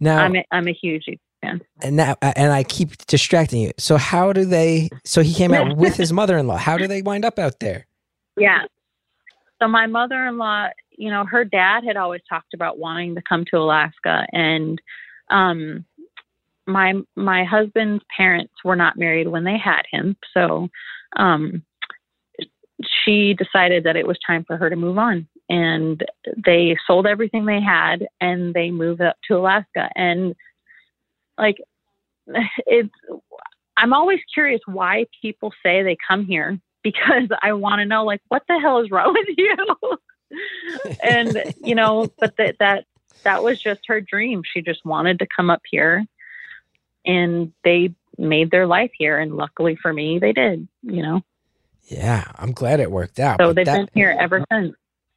now, 0.00 0.18
i'm 0.18 0.36
a, 0.36 0.44
i'm 0.50 0.68
a 0.68 0.72
huge 0.72 1.04
Eagles 1.06 1.20
fan 1.40 1.60
and 1.82 1.96
now, 1.96 2.16
and 2.22 2.52
I 2.52 2.64
keep 2.64 2.96
distracting 3.06 3.60
you. 3.60 3.72
So 3.76 3.98
how 3.98 4.32
do 4.32 4.46
they? 4.46 4.88
So 5.04 5.20
he 5.20 5.34
came 5.34 5.52
out 5.52 5.76
with 5.76 5.94
his 5.94 6.10
mother-in-law. 6.10 6.56
How 6.56 6.78
do 6.78 6.86
they 6.86 7.02
wind 7.02 7.26
up 7.26 7.38
out 7.38 7.60
there? 7.60 7.86
yeah 8.36 8.62
so 9.60 9.68
my 9.68 9.86
mother-in-law 9.86 10.68
you 10.92 11.10
know 11.10 11.24
her 11.24 11.44
dad 11.44 11.84
had 11.84 11.96
always 11.96 12.20
talked 12.28 12.54
about 12.54 12.78
wanting 12.78 13.14
to 13.14 13.22
come 13.28 13.44
to 13.44 13.56
alaska 13.56 14.26
and 14.32 14.80
um 15.30 15.84
my 16.66 16.94
my 17.16 17.44
husband's 17.44 18.04
parents 18.16 18.54
were 18.64 18.76
not 18.76 18.96
married 18.96 19.28
when 19.28 19.44
they 19.44 19.58
had 19.58 19.82
him. 19.90 20.16
So 20.32 20.68
um 21.16 21.62
she 23.04 23.34
decided 23.34 23.84
that 23.84 23.96
it 23.96 24.06
was 24.06 24.18
time 24.26 24.44
for 24.44 24.56
her 24.56 24.68
to 24.68 24.76
move 24.76 24.98
on. 24.98 25.28
And 25.48 26.04
they 26.44 26.76
sold 26.86 27.06
everything 27.06 27.44
they 27.44 27.60
had 27.60 28.06
and 28.20 28.52
they 28.54 28.70
moved 28.70 29.00
up 29.00 29.16
to 29.28 29.36
alaska. 29.36 29.90
And 29.94 30.34
like 31.38 31.56
it's 32.66 32.90
i'm 33.76 33.92
always 33.92 34.20
curious 34.32 34.60
why 34.66 35.04
people 35.20 35.52
say 35.62 35.82
they 35.82 35.96
come 36.08 36.24
here 36.24 36.58
because 36.82 37.28
i 37.42 37.52
want 37.52 37.80
to 37.80 37.84
know 37.84 38.04
like 38.04 38.22
what 38.28 38.42
the 38.48 38.58
hell 38.58 38.80
is 38.80 38.90
wrong 38.90 39.12
with 39.12 39.36
you? 39.36 39.56
And 41.02 41.54
you 41.62 41.76
know 41.76 42.08
but 42.18 42.36
that 42.38 42.56
that 42.58 42.86
that 43.24 43.42
was 43.42 43.60
just 43.60 43.80
her 43.86 44.00
dream. 44.00 44.42
She 44.44 44.62
just 44.62 44.84
wanted 44.84 45.18
to 45.18 45.26
come 45.34 45.50
up 45.50 45.62
here 45.70 46.06
and 47.04 47.52
they 47.64 47.94
made 48.18 48.50
their 48.50 48.66
life 48.66 48.90
here 48.96 49.18
and 49.18 49.36
luckily 49.36 49.76
for 49.80 49.92
me 49.92 50.18
they 50.18 50.32
did 50.32 50.66
you 50.82 51.02
know 51.02 51.20
Yeah, 51.88 52.24
I'm 52.36 52.52
glad 52.52 52.80
it 52.80 52.90
worked 52.90 53.18
out. 53.18 53.40
so 53.40 53.52
they've 53.52 53.66
that- 53.66 53.74
been 53.74 53.88
here 53.94 54.16
ever 54.18 54.44
since 54.52 54.74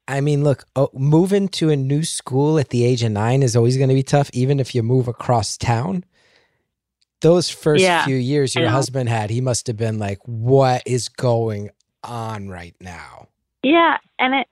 I 0.09 0.21
mean, 0.21 0.41
look, 0.41 0.63
oh, 0.73 0.89
moving 0.93 1.49
to 1.49 1.69
a 1.69 1.75
new 1.75 2.01
school 2.05 2.57
at 2.59 2.69
the 2.69 2.85
age 2.85 3.03
of 3.03 3.11
nine 3.11 3.43
is 3.43 3.57
always 3.57 3.75
going 3.75 3.89
to 3.89 3.93
be 3.93 4.03
tough, 4.03 4.29
even 4.31 4.57
if 4.61 4.73
you 4.73 4.81
move 4.81 5.09
across 5.09 5.57
town. 5.57 6.05
Those 7.21 7.49
first 7.49 7.83
Yeah, 7.83 8.05
few 8.05 8.15
years 8.15 8.55
your 8.55 8.69
husband 8.69 9.09
had, 9.09 9.29
he 9.29 9.41
must 9.41 9.67
have 9.67 9.75
been 9.75 9.99
like, 9.99 10.19
"What 10.25 10.83
is 10.85 11.09
going 11.09 11.71
on 12.05 12.47
right 12.47 12.73
now?" 12.79 13.27
Yeah, 13.63 13.97
and 14.17 14.33
it, 14.35 14.47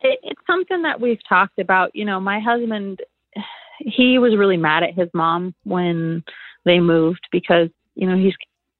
it 0.00 0.20
it's 0.22 0.40
something 0.46 0.80
that 0.82 1.00
we've 1.02 1.20
talked 1.28 1.58
about. 1.58 1.94
You 1.94 2.04
know, 2.06 2.18
my 2.20 2.40
husband, 2.40 3.02
he 3.78 4.18
was 4.18 4.36
really 4.36 4.56
mad 4.56 4.84
at 4.84 4.94
his 4.94 5.08
mom 5.12 5.54
when 5.64 6.24
they 6.64 6.80
moved 6.80 7.20
because 7.32 7.68
you 7.94 8.08
know 8.08 8.16
he's, 8.16 8.34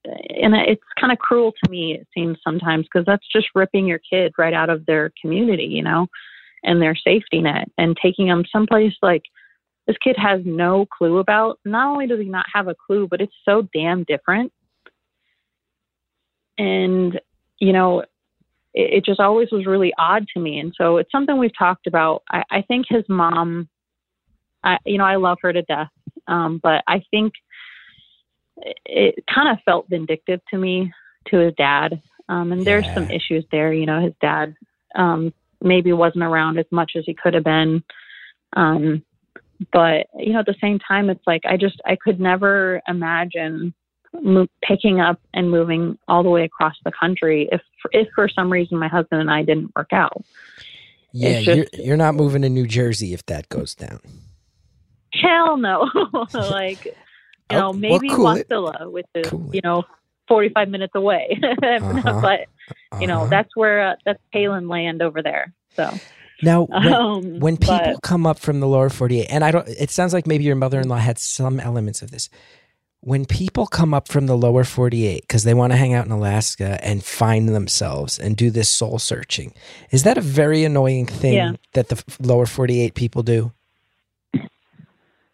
and 0.04 0.54
it's 0.54 0.82
kind 1.00 1.12
of 1.12 1.18
cruel 1.18 1.52
to 1.64 1.70
me. 1.70 1.94
It 2.00 2.06
seems 2.14 2.38
sometimes 2.44 2.86
because 2.86 3.06
that's 3.06 3.26
just 3.32 3.48
ripping 3.54 3.86
your 3.86 4.00
kid 4.10 4.32
right 4.38 4.54
out 4.54 4.70
of 4.70 4.84
their 4.86 5.12
community, 5.20 5.64
you 5.64 5.82
know, 5.82 6.06
and 6.62 6.80
their 6.80 6.96
safety 6.96 7.40
net, 7.40 7.68
and 7.78 7.96
taking 8.02 8.28
them 8.28 8.44
someplace 8.50 8.94
like 9.02 9.22
this 9.86 9.96
kid 10.02 10.16
has 10.18 10.40
no 10.44 10.86
clue 10.86 11.18
about. 11.18 11.58
Not 11.64 11.90
only 11.90 12.06
does 12.06 12.20
he 12.20 12.28
not 12.28 12.46
have 12.52 12.68
a 12.68 12.74
clue, 12.86 13.06
but 13.10 13.20
it's 13.20 13.34
so 13.44 13.68
damn 13.74 14.04
different. 14.04 14.52
And 16.58 17.20
you 17.60 17.72
know, 17.72 18.00
it, 18.74 18.98
it 18.98 19.04
just 19.04 19.20
always 19.20 19.50
was 19.50 19.66
really 19.66 19.92
odd 19.98 20.26
to 20.34 20.40
me. 20.40 20.58
And 20.58 20.72
so 20.76 20.98
it's 20.98 21.12
something 21.12 21.38
we've 21.38 21.56
talked 21.56 21.86
about. 21.86 22.22
I, 22.30 22.42
I 22.50 22.62
think 22.62 22.86
his 22.88 23.04
mom, 23.08 23.68
I, 24.62 24.78
you 24.84 24.98
know, 24.98 25.04
I 25.04 25.16
love 25.16 25.38
her 25.42 25.52
to 25.52 25.62
death. 25.62 25.88
Um, 26.26 26.60
but 26.62 26.82
I 26.86 27.02
think 27.10 27.32
it, 28.58 28.76
it 28.84 29.24
kind 29.32 29.48
of 29.48 29.62
felt 29.64 29.88
vindictive 29.88 30.40
to 30.50 30.58
me, 30.58 30.92
to 31.28 31.38
his 31.38 31.54
dad. 31.54 32.00
Um, 32.28 32.52
and 32.52 32.64
there's 32.64 32.86
some 32.94 33.10
issues 33.10 33.44
there. 33.50 33.72
You 33.72 33.86
know, 33.86 34.00
his 34.02 34.14
dad 34.20 34.54
um, 34.94 35.32
maybe 35.60 35.92
wasn't 35.92 36.24
around 36.24 36.58
as 36.58 36.66
much 36.70 36.92
as 36.96 37.04
he 37.06 37.14
could 37.14 37.34
have 37.34 37.44
been. 37.44 37.82
Um, 38.54 39.04
but, 39.72 40.06
you 40.18 40.32
know, 40.32 40.40
at 40.40 40.46
the 40.46 40.54
same 40.60 40.78
time, 40.78 41.10
it's 41.10 41.26
like 41.26 41.42
I 41.44 41.56
just, 41.56 41.80
I 41.84 41.96
could 41.96 42.20
never 42.20 42.80
imagine 42.88 43.74
mo- 44.22 44.48
picking 44.62 45.00
up 45.00 45.20
and 45.32 45.50
moving 45.50 45.98
all 46.08 46.22
the 46.22 46.30
way 46.30 46.44
across 46.44 46.74
the 46.84 46.92
country 46.98 47.48
if 47.52 47.60
if 47.92 48.08
for 48.14 48.28
some 48.28 48.50
reason 48.50 48.78
my 48.78 48.88
husband 48.88 49.20
and 49.20 49.30
I 49.30 49.42
didn't 49.42 49.74
work 49.76 49.92
out. 49.92 50.24
Yeah, 51.12 51.40
just- 51.40 51.56
you're 51.56 51.86
you're 51.86 51.96
not 51.96 52.14
moving 52.14 52.42
to 52.42 52.48
New 52.48 52.66
Jersey 52.66 53.12
if 53.12 53.24
that 53.26 53.48
goes 53.48 53.74
down. 53.74 54.00
Hell 55.12 55.56
no. 55.56 55.88
like 56.34 56.96
you 57.50 57.56
Oh, 57.56 57.60
know, 57.60 57.70
well, 57.70 57.72
maybe 57.78 58.08
cool. 58.08 58.26
Wasilla, 58.26 58.90
which 58.90 59.06
is 59.14 59.28
Cool 59.28 59.50
you 59.52 59.60
know, 59.62 59.82
forty 60.28 60.48
five 60.50 60.68
minutes 60.68 60.94
away. 60.94 61.38
Uh-huh. 61.62 62.20
but 62.20 62.40
you 63.00 63.06
know, 63.06 63.20
Uh-huh. 63.22 63.26
that's 63.30 63.54
where 63.54 63.88
uh, 63.90 63.94
that's 64.04 64.20
Palin 64.32 64.68
land 64.68 65.02
over 65.02 65.22
there. 65.22 65.52
So 65.76 65.92
now 66.42 66.62
when, 66.64 66.92
um 66.92 67.38
when 67.40 67.56
people 67.56 67.78
but- 67.94 68.02
come 68.02 68.26
up 68.26 68.38
from 68.38 68.60
the 68.60 68.66
lower 68.66 68.88
48 68.90 69.26
and 69.30 69.44
i 69.44 69.50
don't 69.52 69.68
it 69.68 69.90
sounds 69.90 70.12
like 70.12 70.26
maybe 70.26 70.42
your 70.44 70.56
mother-in-law 70.56 70.96
had 70.96 71.16
some 71.18 71.60
elements 71.60 72.02
of 72.02 72.10
this 72.10 72.28
when 73.00 73.24
people 73.24 73.66
come 73.66 73.94
up 73.94 74.08
from 74.08 74.26
the 74.26 74.36
lower 74.36 74.64
48 74.64 75.20
because 75.22 75.44
they 75.44 75.54
want 75.54 75.72
to 75.72 75.76
hang 75.76 75.94
out 75.94 76.06
in 76.06 76.10
alaska 76.12 76.78
and 76.84 77.04
find 77.04 77.48
themselves 77.50 78.18
and 78.18 78.36
do 78.36 78.50
this 78.50 78.68
soul 78.68 78.98
searching 78.98 79.54
is 79.92 80.02
that 80.02 80.18
a 80.18 80.20
very 80.20 80.64
annoying 80.64 81.06
thing 81.06 81.34
Yeah. 81.34 81.52
that 81.74 81.88
the 81.88 82.02
lower 82.20 82.46
48 82.46 82.94
people 82.94 83.22
do 83.22 83.52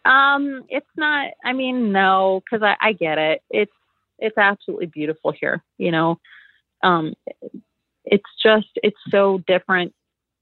Um, 0.05 0.63
it's 0.69 0.87
not. 0.97 1.31
I 1.43 1.53
mean, 1.53 1.91
no, 1.91 2.41
because 2.43 2.63
I, 2.63 2.75
I 2.81 2.93
get 2.93 3.17
it. 3.17 3.41
It's 3.49 3.71
it's 4.19 4.37
absolutely 4.37 4.87
beautiful 4.87 5.31
here. 5.31 5.63
You 5.77 5.91
know, 5.91 6.19
um, 6.83 7.13
it's 8.05 8.23
just 8.43 8.69
it's 8.75 8.97
so 9.09 9.41
different. 9.47 9.93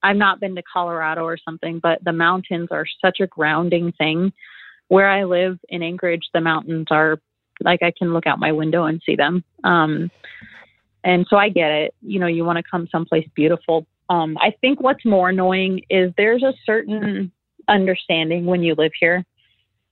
I've 0.02 0.16
not 0.18 0.40
been 0.40 0.56
to 0.56 0.64
Colorado 0.72 1.24
or 1.24 1.38
something, 1.38 1.80
but 1.80 2.04
the 2.04 2.14
mountains 2.14 2.70
are 2.72 2.86
such 3.04 3.20
a 3.20 3.28
grounding 3.28 3.92
thing. 3.94 4.32
Where 4.88 5.10
I 5.10 5.24
live 5.26 5.60
in 5.70 5.84
Anchorage, 5.84 6.30
the 6.34 6.42
mountains 6.42 6.88
are 6.90 7.20
like 7.62 7.84
I 7.84 7.92
can 7.98 8.14
look 8.14 8.26
out 8.26 8.40
my 8.40 8.52
window 8.52 8.86
and 8.86 9.02
see 9.06 9.16
them. 9.16 9.44
Um, 9.64 10.10
and 11.04 11.28
so 11.30 11.38
I 11.38 11.50
get 11.50 11.72
it. 11.72 11.94
You 12.02 12.20
know, 12.20 12.28
you 12.28 12.46
want 12.46 12.58
to 12.58 12.64
come 12.70 12.88
someplace 12.92 13.28
beautiful. 13.36 13.86
Um, 14.10 14.38
I 14.40 14.54
think 14.62 14.82
what's 14.82 15.06
more 15.06 15.30
annoying 15.30 15.82
is 15.90 16.12
there's 16.18 16.44
a 16.44 16.54
certain 16.66 17.32
understanding 17.68 18.46
when 18.46 18.64
you 18.64 18.74
live 18.76 18.92
here 19.00 19.24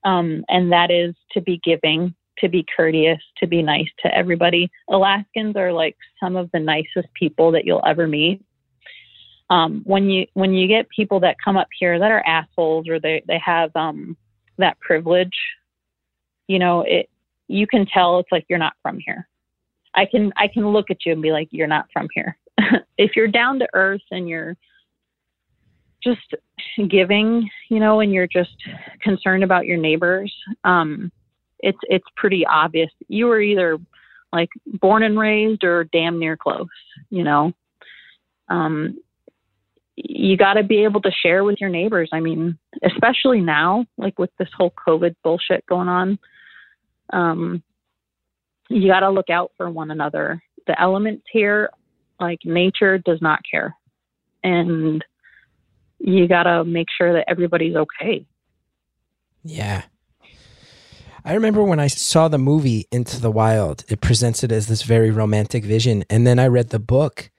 um, 0.08 0.46
and 0.48 0.72
that 0.72 0.90
is 0.90 1.14
to 1.34 1.42
be 1.42 1.60
giving, 1.66 2.16
to 2.40 2.48
be 2.48 2.66
courteous, 2.76 3.20
to 3.40 3.48
be 3.48 3.62
nice 3.62 3.90
to 4.04 4.16
everybody. 4.16 4.72
Alaskans 4.90 5.58
are 5.58 5.74
like 5.74 5.98
some 6.18 6.38
of 6.38 6.50
the 6.54 6.62
nicest 6.62 7.14
people 7.14 7.52
that 7.52 7.66
you'll 7.66 7.86
ever 7.86 8.08
meet. 8.08 8.42
Um, 9.50 9.82
when 9.86 10.10
you 10.10 10.26
when 10.34 10.54
you 10.54 10.68
get 10.68 10.90
people 10.90 11.20
that 11.22 11.36
come 11.44 11.58
up 11.58 11.68
here 11.78 12.00
that 12.00 12.12
are 12.12 12.26
assholes 12.26 12.88
or 12.88 13.00
they 13.02 13.22
they 13.28 13.40
have 13.46 13.76
um, 13.76 14.16
that 14.58 14.80
privilege, 14.80 15.36
you 16.48 16.60
know 16.60 16.82
it. 16.82 17.10
You 17.50 17.68
can 17.68 17.86
tell 17.86 18.20
it's 18.20 18.32
like 18.32 18.46
you're 18.48 18.60
not 18.60 18.74
from 18.82 19.00
here. 19.00 19.28
I 19.94 20.06
can 20.06 20.32
I 20.38 20.48
can 20.48 20.70
look 20.70 20.90
at 20.90 21.06
you 21.06 21.12
and 21.12 21.22
be 21.22 21.32
like 21.34 21.50
you're 21.52 21.68
not 21.68 21.88
from 21.92 22.08
here. 22.14 22.38
if 22.98 23.16
you're 23.16 23.28
down 23.28 23.60
to 23.60 23.68
earth 23.74 24.02
and 24.12 24.28
you're 24.28 24.56
just 26.04 26.36
giving, 26.90 27.50
you 27.70 27.80
know, 27.80 28.00
and 28.00 28.14
you're 28.14 28.28
just 28.28 28.56
concerned 29.02 29.44
about 29.44 29.66
your 29.66 29.78
neighbors, 29.78 30.34
um, 30.64 31.12
it's 31.60 31.80
it's 31.84 32.06
pretty 32.16 32.46
obvious. 32.46 32.92
You 33.08 33.26
were 33.28 33.42
either 33.42 33.78
like 34.32 34.50
born 34.66 35.04
and 35.04 35.18
raised 35.18 35.64
or 35.64 35.86
damn 35.86 36.20
near 36.20 36.38
close, 36.38 36.68
you 37.10 37.24
know. 37.24 37.54
Um, 38.50 39.00
you 39.96 40.38
got 40.38 40.54
to 40.54 40.64
be 40.64 40.84
able 40.84 41.02
to 41.02 41.12
share 41.24 41.44
with 41.44 41.60
your 41.60 41.72
neighbors. 41.72 42.10
I 42.14 42.20
mean, 42.20 42.58
especially 42.84 43.42
now, 43.42 43.86
like 43.98 44.20
with 44.20 44.30
this 44.38 44.50
whole 44.56 44.72
COVID 44.88 45.16
bullshit 45.24 45.66
going 45.66 45.88
on. 45.88 46.20
Um, 47.12 47.64
you 48.70 48.88
got 48.88 49.00
to 49.00 49.10
look 49.10 49.30
out 49.30 49.52
for 49.58 49.70
one 49.70 49.92
another. 49.92 50.42
The 50.68 50.80
elements 50.80 51.24
here, 51.32 51.70
like 52.20 52.40
nature, 52.44 52.98
does 52.98 53.22
not 53.22 53.40
care, 53.50 53.76
and 54.44 55.04
you 56.00 56.28
got 56.28 56.44
to 56.44 56.64
make 56.64 56.88
sure 56.96 57.14
that 57.14 57.26
everybody's 57.28 57.76
okay. 57.76 58.26
Yeah. 59.44 59.84
I 61.26 61.34
remember 61.34 61.64
when 61.64 61.80
I 61.80 61.88
saw 61.88 62.28
the 62.28 62.38
movie 62.38 62.88
Into 62.92 63.20
the 63.20 63.32
Wild, 63.32 63.84
it 63.90 64.00
presents 64.00 64.44
it 64.44 64.52
as 64.52 64.68
this 64.68 64.84
very 64.84 65.12
romantic 65.12 65.66
vision. 65.66 66.06
And 66.10 66.26
then 66.26 66.40
I 66.40 66.48
read 66.48 66.70
the 66.70 66.80
book, 66.80 67.32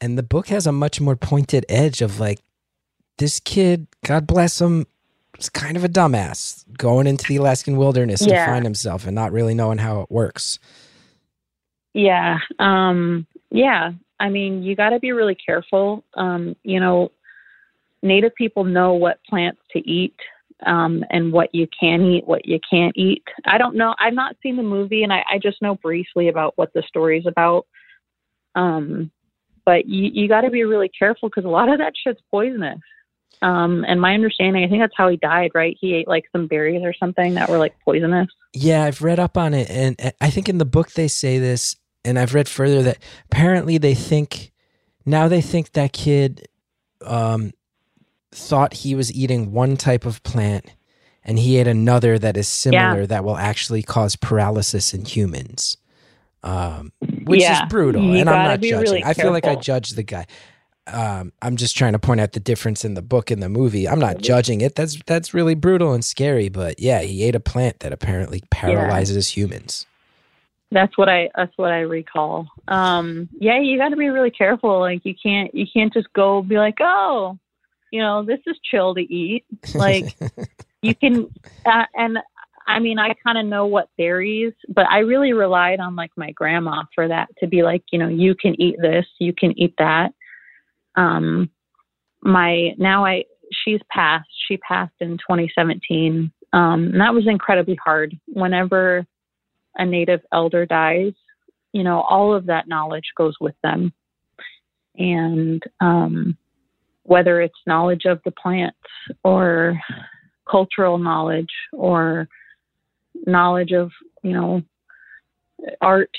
and 0.00 0.18
the 0.18 0.22
book 0.22 0.48
has 0.48 0.66
a 0.66 0.72
much 0.72 1.00
more 1.00 1.16
pointed 1.16 1.64
edge 1.68 2.02
of 2.02 2.20
like, 2.20 2.40
this 3.18 3.40
kid, 3.40 3.86
God 4.04 4.26
bless 4.26 4.60
him, 4.60 4.86
is 5.38 5.48
kind 5.48 5.76
of 5.76 5.84
a 5.84 5.88
dumbass 5.88 6.64
going 6.76 7.06
into 7.06 7.24
the 7.26 7.36
Alaskan 7.36 7.76
wilderness 7.76 8.26
Yeah. 8.26 8.44
to 8.44 8.52
find 8.52 8.64
himself 8.64 9.06
and 9.06 9.14
not 9.14 9.32
really 9.32 9.54
knowing 9.54 9.78
how 9.78 10.00
it 10.00 10.10
works. 10.10 10.58
Yeah. 11.94 12.38
Um, 12.58 13.26
yeah. 13.50 13.92
I 14.18 14.28
mean, 14.28 14.62
you 14.62 14.76
got 14.76 14.90
to 14.90 15.00
be 15.00 15.12
really 15.12 15.34
careful. 15.34 16.04
Um, 16.14 16.56
you 16.62 16.78
know, 16.78 17.10
Native 18.02 18.34
people 18.34 18.64
know 18.64 18.94
what 18.94 19.20
plants 19.28 19.60
to 19.72 19.78
eat 19.78 20.16
um, 20.66 21.04
and 21.10 21.32
what 21.32 21.54
you 21.54 21.66
can 21.78 22.02
eat, 22.02 22.26
what 22.26 22.46
you 22.46 22.58
can't 22.70 22.96
eat. 22.96 23.22
I 23.44 23.58
don't 23.58 23.76
know. 23.76 23.94
I've 23.98 24.14
not 24.14 24.36
seen 24.42 24.56
the 24.56 24.62
movie, 24.62 25.02
and 25.02 25.12
I, 25.12 25.22
I 25.30 25.38
just 25.38 25.62
know 25.62 25.74
briefly 25.76 26.28
about 26.28 26.56
what 26.56 26.72
the 26.72 26.82
story's 26.86 27.26
about. 27.26 27.66
Um, 28.54 29.10
but 29.64 29.86
you, 29.86 30.10
you 30.12 30.28
got 30.28 30.42
to 30.42 30.50
be 30.50 30.64
really 30.64 30.88
careful 30.88 31.28
because 31.28 31.44
a 31.44 31.48
lot 31.48 31.68
of 31.68 31.78
that 31.78 31.92
shit's 32.02 32.20
poisonous. 32.30 32.80
Um, 33.42 33.84
and 33.88 34.00
my 34.00 34.12
understanding, 34.14 34.64
I 34.64 34.68
think 34.68 34.82
that's 34.82 34.96
how 34.96 35.08
he 35.08 35.16
died, 35.16 35.52
right? 35.54 35.76
He 35.80 35.94
ate 35.94 36.08
like 36.08 36.24
some 36.32 36.46
berries 36.46 36.82
or 36.82 36.92
something 36.92 37.34
that 37.34 37.48
were 37.48 37.58
like 37.58 37.74
poisonous. 37.84 38.28
Yeah, 38.52 38.84
I've 38.84 39.02
read 39.02 39.18
up 39.18 39.38
on 39.38 39.54
it, 39.54 39.70
and 39.70 39.96
I 40.20 40.30
think 40.30 40.48
in 40.48 40.58
the 40.58 40.64
book 40.64 40.92
they 40.92 41.08
say 41.08 41.38
this, 41.38 41.76
and 42.04 42.18
I've 42.18 42.34
read 42.34 42.48
further 42.48 42.82
that 42.82 42.98
apparently 43.26 43.78
they 43.78 43.94
think 43.94 44.52
now 45.06 45.28
they 45.28 45.40
think 45.40 45.72
that 45.72 45.92
kid 45.92 46.48
um, 47.04 47.52
thought 48.32 48.74
he 48.74 48.94
was 48.94 49.12
eating 49.12 49.52
one 49.52 49.76
type 49.76 50.06
of 50.06 50.22
plant, 50.22 50.66
and 51.24 51.38
he 51.38 51.58
ate 51.58 51.66
another 51.66 52.18
that 52.18 52.36
is 52.36 52.48
similar 52.48 53.06
that 53.06 53.24
will 53.24 53.36
actually 53.36 53.82
cause 53.82 54.16
paralysis 54.16 54.94
in 54.94 55.04
humans, 55.04 55.76
um, 56.42 56.92
which 57.24 57.40
Yeah, 57.40 57.64
is 57.64 57.70
brutal. 57.70 58.02
you 58.02 58.20
and 58.20 58.30
I'm 58.30 58.44
not 58.44 58.60
judging. 58.60 58.78
really 58.78 59.04
I 59.04 59.14
feel 59.14 59.30
like 59.32 59.46
I 59.46 59.56
judge 59.56 59.90
the 59.90 60.02
guy. 60.02 60.26
Um, 60.86 61.32
I'm 61.40 61.56
just 61.56 61.76
trying 61.76 61.92
to 61.92 61.98
point 61.98 62.20
out 62.20 62.32
the 62.32 62.40
difference 62.40 62.84
in 62.84 62.94
the 62.94 63.02
book 63.02 63.30
and 63.30 63.42
the 63.42 63.48
movie. 63.48 63.88
I'm 63.88 64.00
not 64.00 64.18
judging 64.18 64.60
it. 64.60 64.74
That's 64.74 64.98
that's 65.06 65.34
really 65.34 65.54
brutal 65.54 65.92
and 65.92 66.04
scary. 66.04 66.48
But 66.48 66.80
yeah, 66.80 67.00
he 67.02 67.22
ate 67.22 67.34
a 67.36 67.40
plant 67.40 67.80
that 67.80 67.92
apparently 67.92 68.42
paralyzes 68.50 69.28
humans. 69.36 69.86
That's 70.72 70.96
what 70.96 71.08
I 71.08 71.30
that's 71.36 71.56
what 71.56 71.70
I 71.70 71.80
recall. 71.80 72.46
Um 72.68 73.28
yeah, 73.38 73.58
you 73.60 73.76
got 73.76 73.90
to 73.90 73.96
be 73.96 74.08
really 74.08 74.30
careful. 74.30 74.80
Like 74.80 75.04
you 75.04 75.14
can't 75.20 75.54
you 75.54 75.66
can't 75.72 75.92
just 75.92 76.12
go 76.12 76.42
be 76.42 76.58
like, 76.58 76.78
"Oh, 76.80 77.38
you 77.90 78.00
know, 78.00 78.24
this 78.24 78.40
is 78.46 78.58
chill 78.70 78.94
to 78.94 79.00
eat." 79.00 79.44
Like 79.74 80.16
you 80.82 80.94
can 80.94 81.30
uh, 81.66 81.84
and 81.94 82.18
I 82.66 82.78
mean, 82.78 82.98
I 82.98 83.14
kind 83.24 83.38
of 83.38 83.46
know 83.46 83.66
what 83.66 83.88
berries, 83.98 84.52
but 84.68 84.86
I 84.88 84.98
really 84.98 85.32
relied 85.32 85.80
on 85.80 85.96
like 85.96 86.12
my 86.16 86.30
grandma 86.32 86.84
for 86.94 87.08
that 87.08 87.28
to 87.38 87.48
be 87.48 87.62
like, 87.62 87.82
you 87.90 87.98
know, 87.98 88.08
you 88.08 88.34
can 88.34 88.60
eat 88.60 88.76
this, 88.80 89.06
you 89.18 89.32
can 89.32 89.58
eat 89.58 89.74
that. 89.78 90.12
Um 90.96 91.50
my 92.22 92.74
now 92.78 93.04
I 93.04 93.24
she's 93.64 93.80
passed. 93.90 94.28
She 94.48 94.56
passed 94.58 94.94
in 95.00 95.18
2017. 95.18 96.30
Um 96.52 96.84
and 96.84 97.00
that 97.00 97.14
was 97.14 97.26
incredibly 97.26 97.78
hard. 97.82 98.18
Whenever 98.26 99.06
a 99.76 99.86
native 99.86 100.20
elder 100.32 100.66
dies, 100.66 101.12
you 101.72 101.82
know, 101.82 102.00
all 102.00 102.34
of 102.34 102.46
that 102.46 102.68
knowledge 102.68 103.12
goes 103.16 103.34
with 103.40 103.54
them. 103.62 103.92
And 104.96 105.62
um, 105.80 106.36
whether 107.10 107.40
it's 107.40 107.58
knowledge 107.66 108.04
of 108.04 108.20
the 108.24 108.30
plants 108.30 108.78
or 109.24 109.76
cultural 110.48 110.96
knowledge 110.96 111.50
or 111.72 112.28
knowledge 113.26 113.72
of, 113.72 113.90
you 114.22 114.32
know, 114.32 114.62
art. 115.80 116.10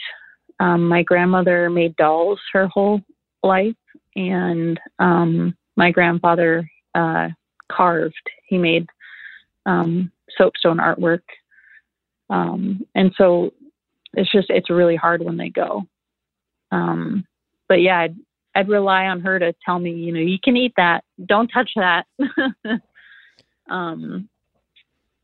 Um, 0.60 0.88
my 0.88 1.02
grandmother 1.02 1.70
made 1.70 1.96
dolls 1.96 2.39
her 2.54 2.68
whole 2.68 3.02
life, 3.42 3.76
and 4.16 4.80
um, 5.00 5.56
my 5.78 5.92
grandfather 5.92 6.70
uh, 6.94 7.30
carved. 7.72 8.14
He 8.48 8.58
made 8.58 8.86
um, 9.66 10.12
soapstone 10.38 10.78
artwork 10.78 11.22
um, 12.32 12.86
and 12.96 13.14
so 13.18 13.52
it's 14.14 14.32
just 14.32 14.50
it's 14.50 14.70
really 14.70 14.96
hard 14.96 15.22
when 15.22 15.38
they 15.38 15.50
go 15.50 15.84
um, 16.72 17.26
but 17.70 17.82
yeah 17.82 18.08
I'd, 18.56 18.70
rely 18.70 19.06
on 19.06 19.22
her 19.22 19.39
to 19.39 19.54
tell 19.66 19.80
me 19.80 19.91
you 19.91 20.12
know 20.12 20.20
you 20.20 20.38
can 20.43 20.58
eat 20.58 20.74
that. 20.78 21.04
Don't 21.26 21.47
touch 21.47 21.72
that. 21.76 22.06
Um, 23.70 24.28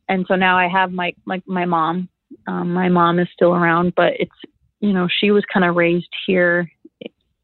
and 0.08 0.24
so 0.26 0.36
now 0.36 0.58
i 0.58 0.70
have 0.70 0.94
my 0.94 1.14
my, 1.26 1.42
my 1.46 1.66
mom. 1.66 2.08
Um, 2.48 2.74
my 2.74 2.88
mom 2.88 3.20
is 3.20 3.28
still 3.34 3.54
around 3.54 3.92
but 3.98 4.14
it's 4.18 4.32
you 4.80 4.94
know 4.94 5.10
she 5.20 5.32
was 5.32 5.44
kind 5.52 5.66
of 5.66 5.76
raised 5.76 6.08
here 6.26 6.72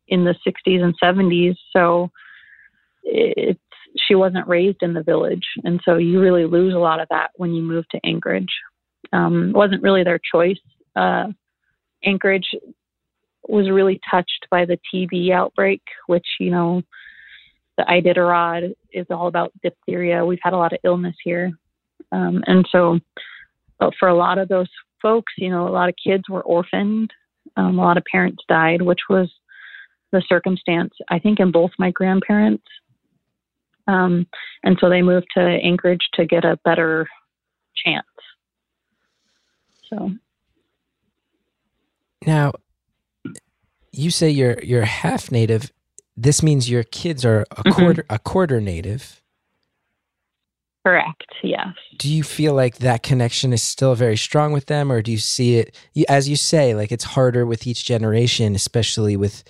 in 0.08 0.24
the 0.24 0.36
60s 0.48 0.82
and 0.82 0.96
70s 1.04 1.58
so 1.76 2.10
it's 3.04 3.60
she 4.08 4.16
wasn't 4.16 4.48
raised 4.48 4.82
in 4.82 4.94
the 4.94 5.04
village. 5.04 5.46
And 5.64 5.80
so 5.86 5.98
you 5.98 6.20
really 6.20 6.46
lose 6.46 6.74
a 6.74 6.80
lot 6.80 7.00
of 7.00 7.08
that 7.10 7.30
when 7.36 7.54
you 7.54 7.62
move 7.62 7.88
to 7.90 8.00
anchorage. 8.04 8.52
Um, 9.12 9.52
wasn't 9.54 9.84
really 9.84 10.04
their 10.04 10.20
choice. 10.32 10.58
Uh, 10.96 11.28
Anchorage 12.04 12.48
was 13.48 13.70
really 13.70 14.00
touched 14.10 14.48
by 14.50 14.66
the 14.66 14.80
TB 14.94 15.32
outbreak, 15.32 15.82
which, 16.08 16.26
you 16.40 16.52
know, 16.52 16.82
the 17.78 17.84
Iditarod 17.84 18.74
is 18.92 19.08
all 19.10 19.28
about 19.28 19.52
diphtheria. 19.64 20.26
We've 20.26 20.40
had 20.42 20.54
a 20.54 20.58
lot 20.58 20.74
of 20.74 20.80
illness 20.84 21.16
here. 21.24 21.52
Um, 22.12 22.44
and 22.46 22.68
so 22.72 23.00
for 24.00 24.08
a 24.08 24.16
lot 24.16 24.38
of 24.38 24.48
those 24.48 24.70
folks, 25.02 25.34
you 25.38 25.50
know, 25.50 25.68
a 25.68 25.72
lot 25.72 25.90
of 25.90 25.96
kids 26.02 26.24
were 26.30 26.44
orphaned. 26.44 27.12
Um, 27.58 27.78
a 27.78 27.82
lot 27.82 27.98
of 27.98 28.04
parents 28.10 28.44
died, 28.48 28.82
which 28.82 29.02
was 29.10 29.32
the 30.12 30.24
circumstance, 30.30 30.94
I 31.10 31.20
think, 31.20 31.40
in 31.40 31.52
both 31.52 31.72
my 31.80 31.92
grandparents. 31.92 32.64
Um, 33.88 34.28
and 34.64 34.78
so 34.80 34.90
they 34.90 35.02
moved 35.02 35.28
to 35.36 35.42
Anchorage 35.42 36.08
to 36.14 36.26
get 36.26 36.46
a 36.46 36.60
better 36.64 37.08
chance. 37.84 38.06
So 39.90 40.12
Now, 42.26 42.54
you 43.94 44.12
say 44.12 44.30
you're 44.30 44.60
you're 44.64 44.84
half 44.86 45.32
native. 45.32 45.72
This 46.18 46.44
means 46.44 46.70
your 46.70 46.84
kids 46.84 47.24
are 47.24 47.42
a 47.52 47.64
Mhm. 47.64 47.74
quarter 47.76 48.06
a 48.10 48.20
quarter 48.20 48.60
native. 48.60 49.20
correct, 50.86 51.24
yes. 51.42 51.68
Do 51.98 52.14
you 52.14 52.24
feel 52.24 52.54
like 52.54 52.80
that 52.80 53.04
connection 53.04 53.54
is 53.54 53.64
still 53.64 53.96
very 53.96 54.18
strong 54.18 54.52
with 54.52 54.66
them, 54.66 54.92
or 54.92 55.02
do 55.02 55.14
you 55.14 55.18
see 55.18 55.56
it 55.56 55.74
as 56.10 56.28
you 56.28 56.36
say, 56.36 56.76
like 56.76 56.92
it's 56.92 57.06
harder 57.06 57.46
with 57.46 57.66
each 57.66 57.86
generation, 57.86 58.54
especially 58.54 59.16
with 59.16 59.46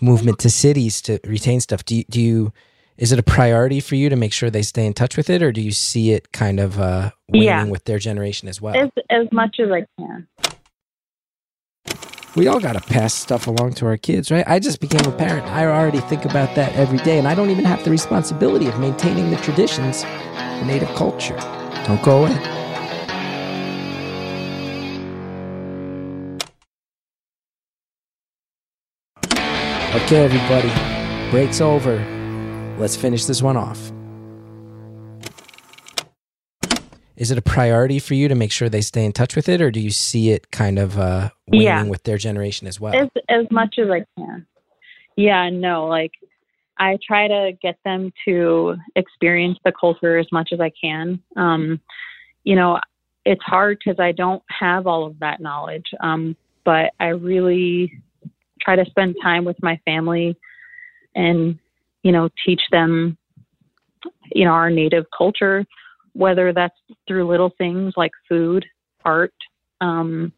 movement 0.00 0.40
to 0.40 0.50
cities 0.50 1.00
to 1.02 1.20
retain 1.24 1.60
stuff? 1.60 1.84
Do 1.84 1.94
you, 1.96 2.04
do 2.10 2.20
you 2.20 2.52
is 2.98 3.12
it 3.12 3.18
a 3.20 3.22
priority 3.22 3.78
for 3.80 3.94
you 3.94 4.08
to 4.08 4.16
make 4.16 4.32
sure 4.32 4.50
they 4.50 4.62
stay 4.62 4.84
in 4.84 4.94
touch 4.94 5.16
with 5.16 5.30
it, 5.30 5.42
or 5.42 5.52
do 5.52 5.60
you 5.60 5.70
see 5.72 6.10
it 6.12 6.32
kind 6.32 6.58
of 6.58 6.80
uh, 6.80 7.10
waning 7.28 7.46
Yeah. 7.48 7.64
with 7.66 7.84
their 7.84 7.98
generation 8.00 8.48
as 8.48 8.60
well? 8.60 8.74
As 8.76 8.90
as 9.10 9.28
much 9.30 9.60
as 9.60 9.70
I 9.70 9.86
can. 9.96 10.26
We 12.34 12.46
all 12.46 12.60
got 12.60 12.72
to 12.72 12.80
pass 12.80 13.12
stuff 13.12 13.46
along 13.46 13.74
to 13.74 13.86
our 13.86 13.96
kids, 13.96 14.30
right? 14.30 14.44
I 14.46 14.58
just 14.58 14.80
became 14.80 15.04
a 15.04 15.16
parent. 15.16 15.46
I 15.48 15.66
already 15.66 16.00
think 16.00 16.24
about 16.24 16.54
that 16.56 16.74
every 16.74 16.98
day, 16.98 17.18
and 17.18 17.28
I 17.28 17.34
don't 17.34 17.50
even 17.50 17.64
have 17.64 17.84
the 17.84 17.90
responsibility 17.90 18.68
of 18.68 18.78
maintaining 18.80 19.30
the 19.30 19.36
traditions, 19.36 20.02
the 20.02 20.64
native 20.64 20.88
culture. 20.94 21.36
Don't 21.86 22.02
go 22.02 22.24
away. 22.24 22.38
Okay, 30.04 30.24
everybody, 30.24 31.30
break's 31.30 31.60
over. 31.60 31.98
Let's 32.78 32.96
finish 32.96 33.26
this 33.26 33.42
one 33.42 33.58
off. 33.58 33.92
Is 37.22 37.30
it 37.30 37.38
a 37.38 37.42
priority 37.42 38.00
for 38.00 38.14
you 38.14 38.26
to 38.26 38.34
make 38.34 38.50
sure 38.50 38.68
they 38.68 38.80
stay 38.80 39.04
in 39.04 39.12
touch 39.12 39.36
with 39.36 39.48
it, 39.48 39.62
or 39.62 39.70
do 39.70 39.78
you 39.78 39.90
see 39.90 40.32
it 40.32 40.50
kind 40.50 40.76
of 40.76 40.98
uh, 40.98 41.30
waning 41.46 41.66
Yeah. 41.68 41.84
with 41.84 42.02
their 42.02 42.18
generation 42.18 42.66
as 42.66 42.80
well? 42.80 42.96
As 42.96 43.08
as 43.28 43.46
much 43.52 43.76
as 43.78 43.88
I 43.90 44.04
can. 44.18 44.44
Yeah, 45.16 45.48
no, 45.48 45.86
like 45.86 46.10
I 46.80 46.98
try 47.06 47.28
to 47.28 47.52
get 47.62 47.78
them 47.84 48.12
to 48.24 48.74
experience 48.96 49.56
the 49.64 49.70
culture 49.70 50.18
as 50.18 50.26
much 50.32 50.50
as 50.52 50.58
I 50.60 50.72
can. 50.82 51.22
Um, 51.36 51.80
you 52.42 52.56
know, 52.56 52.80
it's 53.24 53.44
hard 53.44 53.78
because 53.78 54.00
I 54.00 54.10
don't 54.10 54.42
have 54.48 54.88
all 54.88 55.06
of 55.06 55.16
that 55.20 55.38
knowledge. 55.40 55.86
Um, 56.00 56.34
but 56.64 56.90
I 56.98 57.10
really 57.10 58.02
try 58.60 58.74
to 58.74 58.84
spend 58.86 59.14
time 59.22 59.44
with 59.44 59.62
my 59.62 59.78
family 59.84 60.36
and, 61.14 61.56
you 62.02 62.10
know, 62.10 62.30
teach 62.44 62.62
them, 62.72 63.16
you 64.32 64.44
know, 64.44 64.50
our 64.50 64.70
native 64.70 65.04
culture, 65.16 65.64
whether 66.14 66.52
that's 66.52 66.78
through 67.06 67.26
little 67.28 67.52
things 67.58 67.94
like 67.96 68.12
food, 68.28 68.64
art, 69.04 69.34
um, 69.80 70.32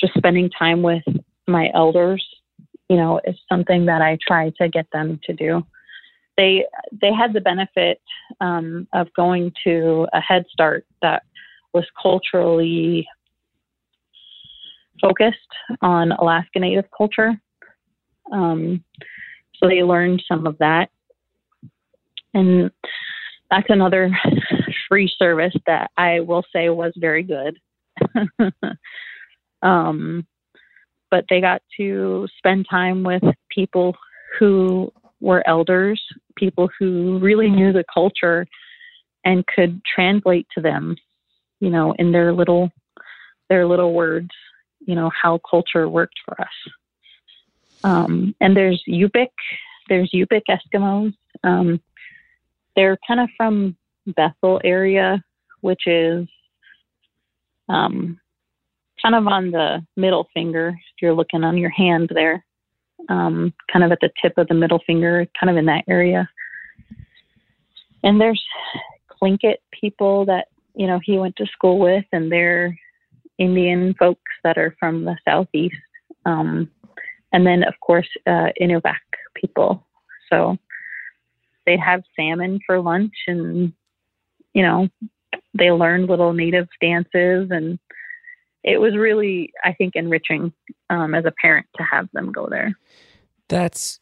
just 0.00 0.14
spending 0.14 0.50
time 0.50 0.82
with 0.82 1.02
my 1.46 1.70
elders, 1.74 2.24
you 2.88 2.96
know, 2.96 3.20
is 3.24 3.36
something 3.48 3.86
that 3.86 4.02
I 4.02 4.18
try 4.26 4.50
to 4.60 4.68
get 4.68 4.86
them 4.92 5.20
to 5.24 5.32
do. 5.32 5.62
They 6.36 6.66
they 7.00 7.12
had 7.12 7.32
the 7.32 7.40
benefit 7.40 8.00
um, 8.40 8.88
of 8.92 9.12
going 9.14 9.52
to 9.64 10.06
a 10.12 10.20
Head 10.20 10.44
Start 10.50 10.84
that 11.00 11.22
was 11.72 11.84
culturally 12.00 13.06
focused 15.00 15.38
on 15.82 16.12
Alaska 16.12 16.58
Native 16.58 16.86
culture. 16.96 17.32
Um, 18.32 18.82
so 19.56 19.68
they 19.68 19.82
learned 19.82 20.22
some 20.26 20.46
of 20.46 20.58
that. 20.58 20.90
And 22.32 22.70
that's 23.50 23.66
another 23.68 24.10
free 24.88 25.12
service 25.18 25.54
that 25.66 25.90
I 25.96 26.20
will 26.20 26.44
say 26.52 26.68
was 26.68 26.92
very 26.96 27.22
good. 27.22 27.58
um, 29.62 30.26
but 31.10 31.24
they 31.30 31.40
got 31.40 31.62
to 31.76 32.26
spend 32.38 32.66
time 32.68 33.02
with 33.02 33.22
people 33.48 33.96
who 34.38 34.92
were 35.20 35.46
elders, 35.46 36.02
people 36.36 36.68
who 36.78 37.18
really 37.18 37.48
knew 37.48 37.72
the 37.72 37.84
culture 37.92 38.46
and 39.24 39.46
could 39.46 39.80
translate 39.84 40.46
to 40.54 40.60
them, 40.60 40.96
you 41.60 41.70
know, 41.70 41.92
in 41.98 42.12
their 42.12 42.32
little 42.32 42.70
their 43.48 43.66
little 43.66 43.92
words, 43.92 44.30
you 44.80 44.94
know, 44.94 45.10
how 45.10 45.38
culture 45.48 45.88
worked 45.88 46.18
for 46.24 46.40
us. 46.40 46.72
Um, 47.84 48.34
and 48.40 48.56
there's 48.56 48.82
Yupik, 48.88 49.28
there's 49.88 50.10
Yupik 50.12 50.42
Eskimos. 50.48 51.14
Um, 51.42 51.80
they're 52.74 52.98
kind 53.06 53.20
of 53.20 53.28
from 53.36 53.76
Bethel 54.06 54.60
area, 54.64 55.22
which 55.60 55.86
is 55.86 56.26
um, 57.68 58.20
kind 59.02 59.14
of 59.14 59.26
on 59.26 59.50
the 59.50 59.84
middle 59.96 60.28
finger. 60.34 60.68
If 60.68 61.02
you're 61.02 61.14
looking 61.14 61.44
on 61.44 61.56
your 61.56 61.70
hand 61.70 62.10
there, 62.12 62.44
um, 63.08 63.52
kind 63.72 63.84
of 63.84 63.92
at 63.92 63.98
the 64.00 64.10
tip 64.22 64.38
of 64.38 64.48
the 64.48 64.54
middle 64.54 64.80
finger, 64.86 65.26
kind 65.38 65.50
of 65.50 65.56
in 65.56 65.66
that 65.66 65.84
area. 65.88 66.28
And 68.02 68.20
there's 68.20 68.42
Tlingit 69.22 69.56
people 69.78 70.26
that 70.26 70.48
you 70.74 70.86
know 70.86 71.00
he 71.02 71.18
went 71.18 71.36
to 71.36 71.46
school 71.46 71.78
with, 71.78 72.04
and 72.12 72.30
they're 72.30 72.78
Indian 73.38 73.94
folks 73.98 74.32
that 74.42 74.58
are 74.58 74.76
from 74.78 75.04
the 75.04 75.16
southeast. 75.26 75.74
Um, 76.26 76.70
and 77.32 77.46
then, 77.46 77.64
of 77.64 77.74
course, 77.80 78.08
uh, 78.26 78.48
Inupiaq 78.60 78.94
people. 79.34 79.84
So 80.30 80.56
they'd 81.66 81.80
have 81.80 82.04
salmon 82.14 82.60
for 82.64 82.80
lunch, 82.80 83.14
and 83.26 83.72
you 84.54 84.62
know, 84.62 84.88
they 85.52 85.70
learned 85.70 86.08
little 86.08 86.32
native 86.32 86.68
dances, 86.80 87.50
and 87.50 87.78
it 88.62 88.78
was 88.78 88.96
really, 88.96 89.52
I 89.64 89.72
think, 89.72 89.94
enriching 89.94 90.52
um, 90.90 91.14
as 91.14 91.24
a 91.24 91.32
parent 91.32 91.66
to 91.76 91.82
have 91.82 92.08
them 92.12 92.32
go 92.32 92.48
there. 92.48 92.76
That's 93.48 94.00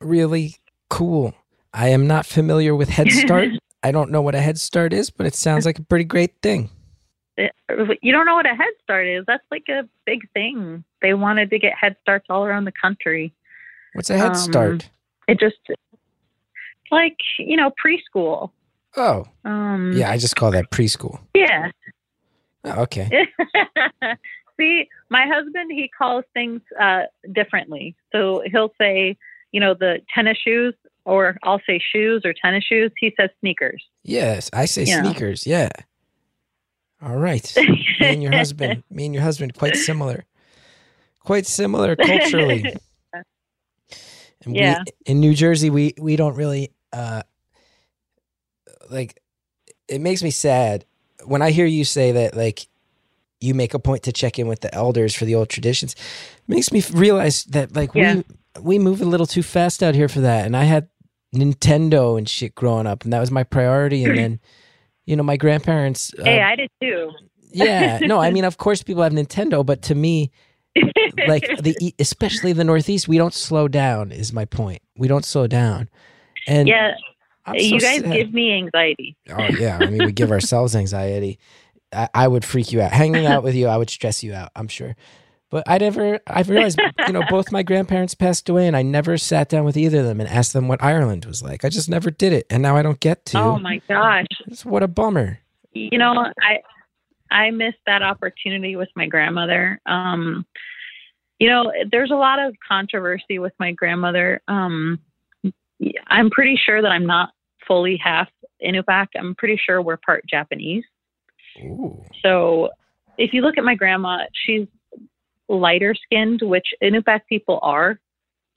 really 0.00 0.56
cool. 0.90 1.34
I 1.72 1.88
am 1.88 2.06
not 2.06 2.26
familiar 2.26 2.74
with 2.76 2.90
Head 2.90 3.10
Start. 3.10 3.48
I 3.82 3.90
don't 3.90 4.10
know 4.10 4.22
what 4.22 4.34
a 4.34 4.40
Head 4.40 4.58
Start 4.58 4.92
is, 4.92 5.10
but 5.10 5.26
it 5.26 5.34
sounds 5.34 5.66
like 5.66 5.78
a 5.78 5.82
pretty 5.82 6.04
great 6.04 6.34
thing. 6.42 6.70
You 7.38 8.12
don't 8.12 8.26
know 8.26 8.34
what 8.34 8.46
a 8.46 8.54
Head 8.54 8.74
Start 8.82 9.06
is? 9.06 9.24
That's 9.26 9.44
like 9.50 9.64
a 9.68 9.88
big 10.04 10.30
thing. 10.32 10.84
They 11.00 11.14
wanted 11.14 11.50
to 11.50 11.58
get 11.58 11.72
Head 11.80 11.96
Starts 12.02 12.26
all 12.28 12.44
around 12.44 12.66
the 12.66 12.72
country. 12.72 13.32
What's 13.94 14.10
a 14.10 14.18
Head 14.18 14.32
Um, 14.32 14.34
Start? 14.34 14.90
It 15.26 15.40
just 15.40 15.56
like 16.90 17.16
you 17.38 17.56
know 17.56 17.72
preschool. 17.84 18.50
Oh, 18.96 19.24
Um, 19.44 19.92
yeah, 19.94 20.10
I 20.10 20.18
just 20.18 20.36
call 20.36 20.50
that 20.52 20.70
preschool. 20.70 21.18
yeah. 21.34 21.70
Oh, 22.64 22.82
okay. 22.82 23.10
See, 24.60 24.88
my 25.10 25.26
husband 25.26 25.72
he 25.72 25.88
calls 25.96 26.24
things 26.34 26.60
uh, 26.80 27.02
differently. 27.32 27.96
So 28.12 28.42
he'll 28.50 28.72
say, 28.80 29.16
you 29.50 29.60
know, 29.60 29.74
the 29.74 30.00
tennis 30.14 30.38
shoes, 30.38 30.74
or 31.04 31.36
I'll 31.42 31.60
say 31.66 31.80
shoes 31.92 32.22
or 32.24 32.32
tennis 32.34 32.64
shoes. 32.64 32.92
He 32.98 33.12
says 33.18 33.30
sneakers. 33.40 33.82
Yes, 34.04 34.50
I 34.52 34.66
say 34.66 34.84
sneakers. 34.84 35.46
Yeah. 35.46 35.70
All 37.02 37.16
right. 37.16 37.52
me 38.00 38.12
and 38.12 38.22
your 38.22 38.32
husband, 38.32 38.84
me 38.90 39.06
and 39.06 39.14
your 39.14 39.24
husband, 39.24 39.54
quite 39.54 39.76
similar. 39.76 40.24
Quite 41.20 41.46
similar 41.46 41.96
culturally. 41.96 42.76
And 44.44 44.56
Yeah. 44.56 44.82
we, 44.84 44.92
in 45.06 45.20
New 45.20 45.34
Jersey, 45.34 45.70
we 45.70 45.94
we 46.00 46.16
don't 46.16 46.34
really 46.34 46.72
uh 46.92 47.22
like. 48.92 49.18
It 49.88 50.00
makes 50.00 50.22
me 50.22 50.30
sad 50.30 50.84
when 51.26 51.42
I 51.42 51.50
hear 51.50 51.66
you 51.66 51.84
say 51.84 52.12
that. 52.12 52.36
Like, 52.36 52.66
you 53.40 53.52
make 53.54 53.74
a 53.74 53.78
point 53.78 54.04
to 54.04 54.12
check 54.12 54.38
in 54.38 54.46
with 54.46 54.60
the 54.60 54.72
elders 54.74 55.14
for 55.14 55.24
the 55.24 55.34
old 55.34 55.48
traditions. 55.48 55.96
makes 56.46 56.70
me 56.72 56.82
realize 56.92 57.44
that 57.44 57.74
like 57.74 57.90
Yeah. 57.94 58.14
we 58.16 58.22
we 58.60 58.78
move 58.78 59.00
a 59.00 59.04
little 59.04 59.26
too 59.26 59.42
fast 59.42 59.82
out 59.82 59.94
here 59.94 60.08
for 60.08 60.20
that. 60.20 60.46
And 60.46 60.56
I 60.56 60.64
had 60.64 60.88
Nintendo 61.34 62.16
and 62.16 62.28
shit 62.28 62.54
growing 62.54 62.86
up, 62.86 63.02
and 63.04 63.12
that 63.12 63.20
was 63.20 63.30
my 63.30 63.42
priority. 63.42 64.04
And 64.04 64.16
then, 64.16 64.40
you 65.06 65.16
know, 65.16 65.22
my 65.22 65.36
grandparents. 65.36 66.12
Uh, 66.18 66.24
hey, 66.24 66.40
I 66.42 66.54
did 66.56 66.70
too. 66.80 67.10
yeah, 67.50 67.98
no, 68.02 68.20
I 68.20 68.30
mean, 68.30 68.44
of 68.44 68.58
course, 68.58 68.82
people 68.82 69.02
have 69.02 69.12
Nintendo, 69.12 69.64
but 69.66 69.82
to 69.82 69.94
me, 69.94 70.30
like 71.26 71.46
the 71.60 71.94
especially 71.98 72.52
the 72.52 72.64
Northeast, 72.64 73.08
we 73.08 73.18
don't 73.18 73.34
slow 73.34 73.68
down. 73.68 74.12
Is 74.12 74.32
my 74.32 74.44
point. 74.44 74.80
We 74.96 75.08
don't 75.08 75.24
slow 75.24 75.46
down, 75.46 75.88
and 76.46 76.68
yeah, 76.68 76.92
I'm 77.46 77.58
so 77.58 77.64
you 77.64 77.80
guys 77.80 78.00
sad. 78.00 78.12
give 78.12 78.32
me 78.32 78.52
anxiety. 78.54 79.16
Oh 79.30 79.46
yeah, 79.58 79.78
I 79.80 79.86
mean, 79.86 80.04
we 80.04 80.12
give 80.12 80.30
ourselves 80.30 80.74
anxiety. 80.76 81.38
I, 81.92 82.08
I 82.14 82.28
would 82.28 82.44
freak 82.44 82.72
you 82.72 82.80
out. 82.80 82.92
Hanging 82.92 83.26
out 83.26 83.42
with 83.42 83.54
you, 83.54 83.66
I 83.66 83.76
would 83.76 83.90
stress 83.90 84.22
you 84.22 84.32
out. 84.34 84.50
I'm 84.56 84.68
sure. 84.68 84.94
But 85.50 85.64
I 85.68 85.76
never. 85.78 86.18
I've 86.26 86.48
realized, 86.48 86.80
you 87.06 87.12
know, 87.12 87.22
both 87.28 87.52
my 87.52 87.62
grandparents 87.62 88.14
passed 88.14 88.48
away, 88.48 88.66
and 88.66 88.74
I 88.76 88.80
never 88.82 89.18
sat 89.18 89.50
down 89.50 89.64
with 89.64 89.76
either 89.76 89.98
of 90.00 90.06
them 90.06 90.18
and 90.20 90.28
asked 90.30 90.54
them 90.54 90.66
what 90.68 90.82
Ireland 90.82 91.26
was 91.26 91.42
like. 91.42 91.64
I 91.64 91.68
just 91.68 91.90
never 91.90 92.10
did 92.10 92.32
it, 92.32 92.46
and 92.48 92.62
now 92.62 92.76
I 92.76 92.82
don't 92.82 93.00
get 93.00 93.26
to. 93.26 93.38
Oh 93.38 93.58
my 93.58 93.82
gosh. 93.88 94.24
It's- 94.46 94.64
what 94.64 94.82
a 94.82 94.88
bummer. 94.88 95.40
you 95.74 95.96
know 95.98 96.12
i 96.42 96.58
i 97.30 97.50
missed 97.50 97.78
that 97.86 98.02
opportunity 98.02 98.76
with 98.76 98.90
my 98.94 99.06
grandmother 99.06 99.80
um 99.86 100.44
you 101.38 101.48
know 101.48 101.72
there's 101.90 102.10
a 102.10 102.14
lot 102.14 102.38
of 102.38 102.54
controversy 102.68 103.38
with 103.38 103.54
my 103.58 103.72
grandmother 103.72 104.42
um 104.48 104.98
i'm 106.08 106.30
pretty 106.30 106.58
sure 106.62 106.82
that 106.82 106.90
i'm 106.90 107.06
not 107.06 107.30
fully 107.66 107.98
half 108.02 108.28
inupiaq 108.64 109.06
i'm 109.16 109.34
pretty 109.34 109.60
sure 109.64 109.82
we're 109.82 109.96
part 109.96 110.24
japanese 110.28 110.84
Ooh. 111.62 112.02
so 112.22 112.70
if 113.18 113.32
you 113.32 113.42
look 113.42 113.58
at 113.58 113.64
my 113.64 113.74
grandma 113.74 114.18
she's 114.32 114.66
lighter 115.48 115.94
skinned 115.94 116.40
which 116.42 116.66
inupiaq 116.82 117.20
people 117.28 117.58
are 117.62 117.98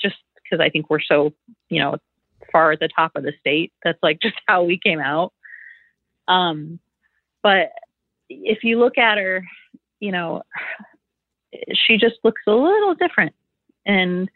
just 0.01 0.15
because 0.43 0.63
i 0.63 0.69
think 0.69 0.89
we're 0.89 1.01
so 1.01 1.33
you 1.69 1.79
know 1.79 1.95
far 2.51 2.71
at 2.71 2.79
the 2.79 2.89
top 2.95 3.11
of 3.15 3.23
the 3.23 3.33
state 3.39 3.73
that's 3.83 3.99
like 4.01 4.19
just 4.21 4.35
how 4.47 4.63
we 4.63 4.79
came 4.81 4.99
out 4.99 5.33
um 6.27 6.79
but 7.43 7.69
if 8.29 8.63
you 8.63 8.79
look 8.79 8.97
at 8.97 9.17
her, 9.17 9.45
you 9.99 10.11
know, 10.11 10.41
she 11.73 11.97
just 11.97 12.15
looks 12.23 12.41
a 12.47 12.51
little 12.51 12.95
different. 12.95 13.33
And 13.85 14.29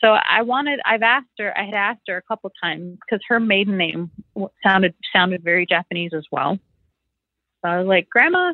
so 0.00 0.16
I 0.28 0.42
wanted, 0.42 0.80
I've 0.84 1.02
asked 1.02 1.26
her, 1.38 1.56
I 1.58 1.64
had 1.64 1.74
asked 1.74 2.02
her 2.08 2.16
a 2.16 2.22
couple 2.22 2.50
times 2.62 2.98
because 3.00 3.20
her 3.28 3.40
maiden 3.40 3.76
name 3.76 4.10
sounded 4.64 4.94
sounded 5.12 5.42
very 5.42 5.66
Japanese 5.66 6.12
as 6.16 6.24
well. 6.30 6.58
So 7.62 7.70
I 7.70 7.78
was 7.78 7.88
like, 7.88 8.08
Grandma, 8.08 8.52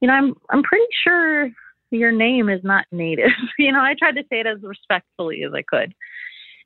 you 0.00 0.08
know, 0.08 0.14
I'm 0.14 0.34
I'm 0.50 0.62
pretty 0.62 0.86
sure 1.04 1.50
your 1.90 2.12
name 2.12 2.48
is 2.48 2.62
not 2.64 2.86
native. 2.90 3.30
you 3.58 3.72
know, 3.72 3.80
I 3.80 3.94
tried 3.98 4.16
to 4.16 4.24
say 4.30 4.40
it 4.40 4.46
as 4.46 4.62
respectfully 4.62 5.44
as 5.44 5.52
I 5.54 5.62
could. 5.62 5.94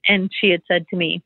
And 0.06 0.30
she 0.40 0.50
had 0.50 0.62
said 0.66 0.86
to 0.88 0.96
me, 0.96 1.22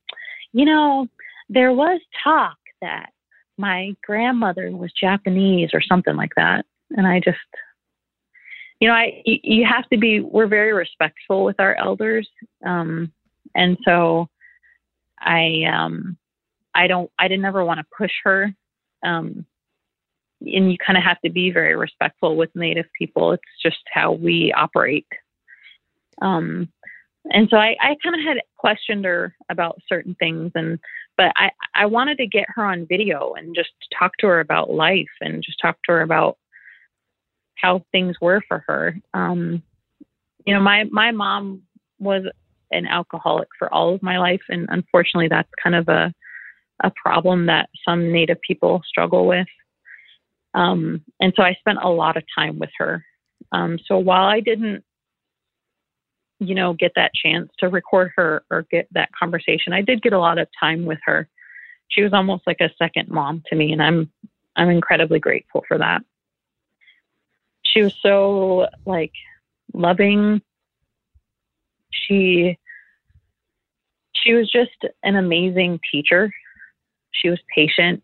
you 0.52 0.64
know, 0.64 1.06
there 1.48 1.72
was 1.72 2.00
talk 2.24 2.56
that 2.80 3.10
my 3.58 3.94
grandmother 4.04 4.70
was 4.72 4.92
Japanese 4.98 5.70
or 5.72 5.80
something 5.80 6.16
like 6.16 6.34
that. 6.36 6.64
And 6.90 7.06
I 7.06 7.20
just, 7.20 7.38
you 8.82 8.88
know, 8.88 8.94
I 8.94 9.22
you 9.24 9.64
have 9.64 9.88
to 9.90 9.96
be. 9.96 10.18
We're 10.18 10.48
very 10.48 10.72
respectful 10.72 11.44
with 11.44 11.60
our 11.60 11.76
elders, 11.76 12.28
um, 12.66 13.12
and 13.54 13.78
so 13.84 14.26
I 15.20 15.62
um, 15.72 16.18
I 16.74 16.88
don't 16.88 17.08
I 17.16 17.28
didn't 17.28 17.44
ever 17.44 17.64
want 17.64 17.78
to 17.78 17.86
push 17.96 18.10
her. 18.24 18.52
Um, 19.04 19.46
and 20.40 20.72
you 20.72 20.76
kind 20.84 20.96
of 20.96 21.04
have 21.04 21.20
to 21.20 21.30
be 21.30 21.52
very 21.52 21.76
respectful 21.76 22.34
with 22.34 22.50
Native 22.56 22.86
people. 22.98 23.30
It's 23.30 23.44
just 23.62 23.78
how 23.86 24.14
we 24.14 24.52
operate. 24.52 25.06
Um, 26.20 26.68
and 27.30 27.46
so 27.50 27.58
I, 27.58 27.76
I 27.80 27.94
kind 28.02 28.16
of 28.16 28.26
had 28.26 28.38
questioned 28.56 29.04
her 29.04 29.36
about 29.48 29.78
certain 29.88 30.16
things, 30.16 30.50
and 30.56 30.80
but 31.16 31.30
I, 31.36 31.50
I 31.76 31.86
wanted 31.86 32.18
to 32.18 32.26
get 32.26 32.46
her 32.48 32.64
on 32.64 32.88
video 32.88 33.34
and 33.34 33.54
just 33.54 33.70
talk 33.96 34.10
to 34.18 34.26
her 34.26 34.40
about 34.40 34.70
life 34.70 35.06
and 35.20 35.40
just 35.40 35.60
talk 35.62 35.76
to 35.84 35.92
her 35.92 36.02
about 36.02 36.36
how 37.56 37.84
things 37.92 38.16
were 38.20 38.42
for 38.48 38.64
her. 38.66 38.96
Um, 39.14 39.62
you 40.46 40.54
know, 40.54 40.60
my 40.60 40.84
my 40.84 41.10
mom 41.10 41.62
was 41.98 42.24
an 42.70 42.86
alcoholic 42.86 43.48
for 43.58 43.72
all 43.72 43.94
of 43.94 44.02
my 44.02 44.18
life, 44.18 44.42
and 44.48 44.66
unfortunately, 44.70 45.28
that's 45.28 45.48
kind 45.62 45.76
of 45.76 45.88
a 45.88 46.12
a 46.82 46.90
problem 46.90 47.46
that 47.46 47.68
some 47.86 48.12
Native 48.12 48.40
people 48.46 48.82
struggle 48.86 49.26
with. 49.26 49.46
Um, 50.54 51.02
and 51.20 51.32
so 51.36 51.42
I 51.42 51.54
spent 51.54 51.78
a 51.82 51.88
lot 51.88 52.16
of 52.16 52.24
time 52.36 52.58
with 52.58 52.70
her. 52.78 53.04
Um, 53.52 53.78
so 53.86 53.98
while 53.98 54.26
I 54.26 54.40
didn't, 54.40 54.84
you 56.40 56.54
know, 56.54 56.74
get 56.74 56.92
that 56.96 57.12
chance 57.14 57.50
to 57.58 57.68
record 57.68 58.10
her 58.16 58.44
or 58.50 58.66
get 58.70 58.88
that 58.92 59.10
conversation, 59.18 59.72
I 59.72 59.80
did 59.80 60.02
get 60.02 60.12
a 60.12 60.18
lot 60.18 60.38
of 60.38 60.48
time 60.58 60.84
with 60.84 60.98
her. 61.04 61.28
She 61.88 62.02
was 62.02 62.12
almost 62.12 62.42
like 62.46 62.60
a 62.60 62.70
second 62.78 63.08
mom 63.08 63.42
to 63.48 63.56
me, 63.56 63.72
and 63.72 63.82
I'm 63.82 64.10
I'm 64.56 64.70
incredibly 64.70 65.18
grateful 65.18 65.64
for 65.66 65.78
that. 65.78 66.02
She 67.72 67.82
was 67.82 67.94
so 68.02 68.68
like 68.84 69.12
loving. 69.72 70.42
She 71.90 72.58
she 74.12 74.34
was 74.34 74.50
just 74.50 74.84
an 75.02 75.16
amazing 75.16 75.80
teacher. 75.90 76.32
She 77.10 77.28
was 77.28 77.40
patient. 77.54 78.02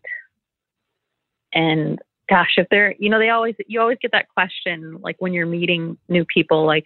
And 1.53 1.99
gosh, 2.29 2.53
if 2.57 2.67
they're, 2.69 2.95
you 2.99 3.09
know, 3.09 3.19
they 3.19 3.29
always, 3.29 3.55
you 3.67 3.79
always 3.81 3.97
get 4.01 4.11
that 4.11 4.29
question, 4.29 4.99
like 5.01 5.15
when 5.19 5.33
you're 5.33 5.45
meeting 5.45 5.97
new 6.09 6.25
people, 6.25 6.65
like, 6.65 6.85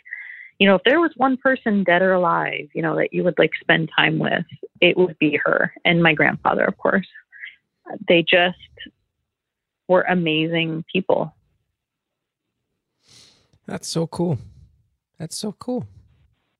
you 0.59 0.67
know, 0.67 0.75
if 0.75 0.84
there 0.84 1.01
was 1.01 1.11
one 1.17 1.36
person 1.38 1.84
dead 1.84 2.01
or 2.01 2.13
alive, 2.13 2.69
you 2.73 2.81
know, 2.81 2.95
that 2.95 3.13
you 3.13 3.23
would 3.23 3.38
like 3.38 3.51
spend 3.59 3.89
time 3.95 4.19
with, 4.19 4.45
it 4.81 4.95
would 4.95 5.17
be 5.19 5.39
her 5.43 5.73
and 5.84 6.01
my 6.01 6.13
grandfather, 6.13 6.63
of 6.63 6.77
course. 6.77 7.07
They 8.07 8.23
just 8.23 8.57
were 9.88 10.03
amazing 10.03 10.86
people. 10.91 11.36
That's 13.66 13.88
so 13.88 14.07
cool. 14.07 14.38
That's 15.20 15.38
so 15.38 15.53
cool. 15.53 15.86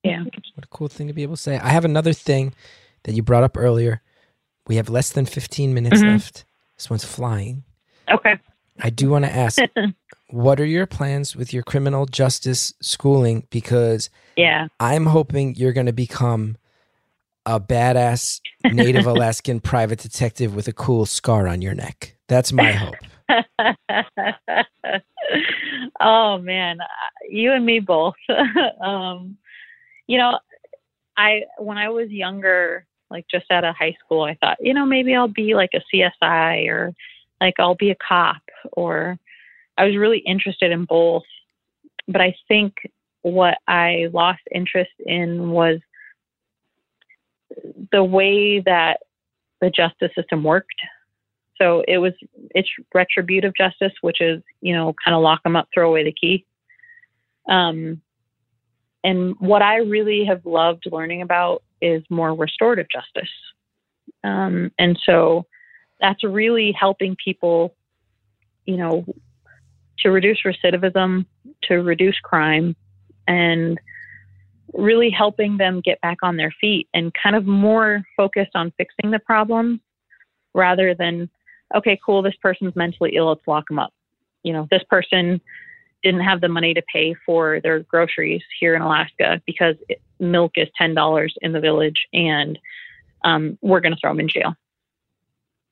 Yeah. 0.02 0.22
What 0.24 0.64
a 0.64 0.68
cool 0.68 0.88
thing 0.88 1.06
to 1.08 1.12
be 1.12 1.22
able 1.22 1.36
to 1.36 1.42
say. 1.42 1.58
I 1.58 1.68
have 1.70 1.84
another 1.84 2.12
thing 2.12 2.54
that 3.04 3.14
you 3.14 3.22
brought 3.22 3.44
up 3.44 3.56
earlier. 3.56 4.02
We 4.66 4.76
have 4.76 4.88
less 4.88 5.10
than 5.10 5.26
15 5.26 5.74
minutes 5.74 6.00
Mhm. 6.02 6.12
left. 6.12 6.44
This 6.76 6.88
one's 6.90 7.04
flying. 7.04 7.64
Okay. 8.10 8.38
I 8.80 8.90
do 8.90 9.10
want 9.10 9.24
to 9.24 9.30
ask 9.34 9.58
what 10.30 10.58
are 10.60 10.64
your 10.64 10.86
plans 10.86 11.36
with 11.36 11.52
your 11.52 11.62
criminal 11.62 12.06
justice 12.06 12.72
schooling? 12.80 13.46
Because 13.50 14.10
yeah. 14.36 14.68
I'm 14.80 15.06
hoping 15.06 15.54
you're 15.54 15.72
going 15.72 15.86
to 15.86 15.92
become 15.92 16.56
a 17.46 17.60
badass 17.60 18.40
Native 18.64 19.06
Alaskan 19.14 19.60
private 19.60 19.98
detective 20.00 20.54
with 20.54 20.66
a 20.68 20.72
cool 20.72 21.06
scar 21.06 21.46
on 21.46 21.60
your 21.62 21.74
neck. 21.74 22.16
That's 22.28 22.52
my 22.52 22.72
hope. 22.72 22.94
Oh 26.00 26.38
man, 26.38 26.78
you 27.28 27.52
and 27.52 27.64
me 27.64 27.80
both. 27.80 28.14
um, 28.80 29.36
you 30.06 30.18
know, 30.18 30.38
I 31.16 31.42
when 31.58 31.78
I 31.78 31.88
was 31.88 32.10
younger, 32.10 32.86
like 33.10 33.26
just 33.30 33.50
out 33.50 33.64
of 33.64 33.74
high 33.76 33.96
school, 34.04 34.22
I 34.22 34.34
thought, 34.34 34.58
you 34.60 34.74
know, 34.74 34.86
maybe 34.86 35.14
I'll 35.14 35.28
be 35.28 35.54
like 35.54 35.70
a 35.74 35.82
CSI 35.94 36.68
or 36.68 36.92
like 37.40 37.54
I'll 37.58 37.76
be 37.76 37.90
a 37.90 37.96
cop 37.96 38.42
or 38.72 39.18
I 39.76 39.84
was 39.84 39.96
really 39.96 40.18
interested 40.18 40.72
in 40.72 40.84
both. 40.84 41.24
But 42.06 42.20
I 42.20 42.34
think 42.48 42.74
what 43.22 43.58
I 43.66 44.08
lost 44.12 44.42
interest 44.54 44.92
in 45.06 45.50
was 45.50 45.80
the 47.92 48.04
way 48.04 48.60
that 48.60 48.98
the 49.60 49.70
justice 49.70 50.10
system 50.14 50.44
worked. 50.44 50.80
So 51.60 51.84
it 51.86 51.98
was 51.98 52.12
it's 52.54 52.68
retributive 52.92 53.52
justice, 53.56 53.92
which 54.00 54.20
is 54.20 54.42
you 54.60 54.74
know 54.74 54.94
kind 55.04 55.14
of 55.14 55.22
lock 55.22 55.42
them 55.42 55.56
up, 55.56 55.68
throw 55.72 55.88
away 55.88 56.04
the 56.04 56.12
key. 56.12 56.44
Um, 57.48 58.00
and 59.02 59.34
what 59.38 59.62
I 59.62 59.76
really 59.76 60.24
have 60.24 60.46
loved 60.46 60.84
learning 60.90 61.22
about 61.22 61.62
is 61.82 62.02
more 62.08 62.34
restorative 62.34 62.86
justice. 62.90 63.30
Um, 64.24 64.72
and 64.78 64.98
so 65.04 65.44
that's 66.00 66.24
really 66.24 66.72
helping 66.72 67.16
people, 67.22 67.74
you 68.64 68.78
know, 68.78 69.04
to 69.98 70.10
reduce 70.10 70.42
recidivism, 70.42 71.26
to 71.64 71.74
reduce 71.82 72.18
crime, 72.20 72.74
and 73.28 73.78
really 74.72 75.10
helping 75.10 75.56
them 75.56 75.80
get 75.80 76.00
back 76.00 76.18
on 76.22 76.36
their 76.36 76.52
feet 76.60 76.88
and 76.94 77.12
kind 77.14 77.36
of 77.36 77.46
more 77.46 78.02
focused 78.16 78.50
on 78.54 78.72
fixing 78.76 79.10
the 79.10 79.18
problem 79.18 79.80
rather 80.54 80.94
than, 80.94 81.28
okay, 81.74 81.98
cool, 82.04 82.22
this 82.22 82.36
person's 82.40 82.76
mentally 82.76 83.16
ill, 83.16 83.28
let's 83.28 83.46
lock 83.46 83.68
them 83.68 83.78
up. 83.78 83.92
You 84.42 84.52
know, 84.52 84.68
this 84.70 84.82
person 84.88 85.40
didn't 86.02 86.20
have 86.20 86.40
the 86.40 86.48
money 86.48 86.74
to 86.74 86.82
pay 86.92 87.14
for 87.26 87.60
their 87.60 87.80
groceries 87.80 88.42
here 88.60 88.74
in 88.74 88.82
Alaska 88.82 89.40
because 89.46 89.74
milk 90.20 90.52
is 90.56 90.68
$10 90.80 91.30
in 91.40 91.52
the 91.52 91.60
village 91.60 92.06
and 92.12 92.58
um, 93.24 93.58
we're 93.62 93.80
going 93.80 93.94
to 93.94 93.98
throw 94.00 94.10
them 94.10 94.20
in 94.20 94.28
jail. 94.28 94.54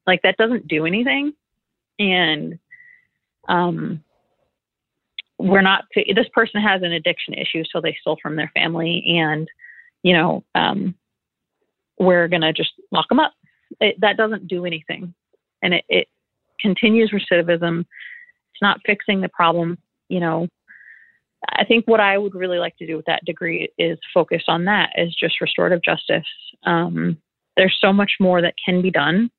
Like 0.07 0.22
that 0.22 0.38
doesn't 0.38 0.66
do 0.66 0.86
anything. 0.86 1.34
And 1.99 2.59
um, 3.49 4.03
we're 5.38 5.61
not, 5.61 5.84
this 5.95 6.28
person 6.32 6.62
has 6.62 6.82
an 6.82 6.93
addiction 6.93 7.34
issue, 7.34 7.62
so 7.70 7.80
they 7.80 7.97
stole 8.01 8.18
from 8.20 8.36
their 8.36 8.51
family 8.55 9.05
and, 9.18 9.47
you 10.03 10.14
know, 10.14 10.45
um, 10.55 10.95
we're 11.99 12.28
going 12.28 12.43
to 12.43 12.53
just 12.53 12.72
lock 12.90 13.09
them 13.09 13.20
up. 13.20 13.32
It, 13.80 14.01
that 14.01 14.16
doesn't 14.16 14.49
do 14.49 14.64
anything. 14.64 15.14
And 15.63 15.75
it, 15.75 15.85
it 15.89 16.09
continues 16.61 17.13
recidivism. 17.13 17.81
It's 17.81 18.63
not 18.63 18.81
fixing 18.85 19.21
the 19.21 19.29
problem 19.29 19.79
you 20.13 20.21
know, 20.21 20.47
I 21.49 21.65
think 21.65 21.87
what 21.87 21.99
I 21.99 22.19
would 22.19 22.35
really 22.35 22.59
like 22.59 22.77
to 22.77 22.87
do 22.87 22.97
with 22.97 23.07
that 23.07 23.25
degree 23.25 23.73
is 23.79 23.99
focus 24.13 24.43
on 24.47 24.67
that 24.67 24.91
is 24.95 25.17
just 25.19 25.41
restorative 25.41 25.83
justice. 25.83 26.29
Um, 26.65 27.17
there's 27.57 27.77
so 27.81 27.95
much 27.95 28.13
more 28.21 28.43
that 28.43 28.55
can 28.63 28.83
be 28.83 28.91
done, 28.91 29.31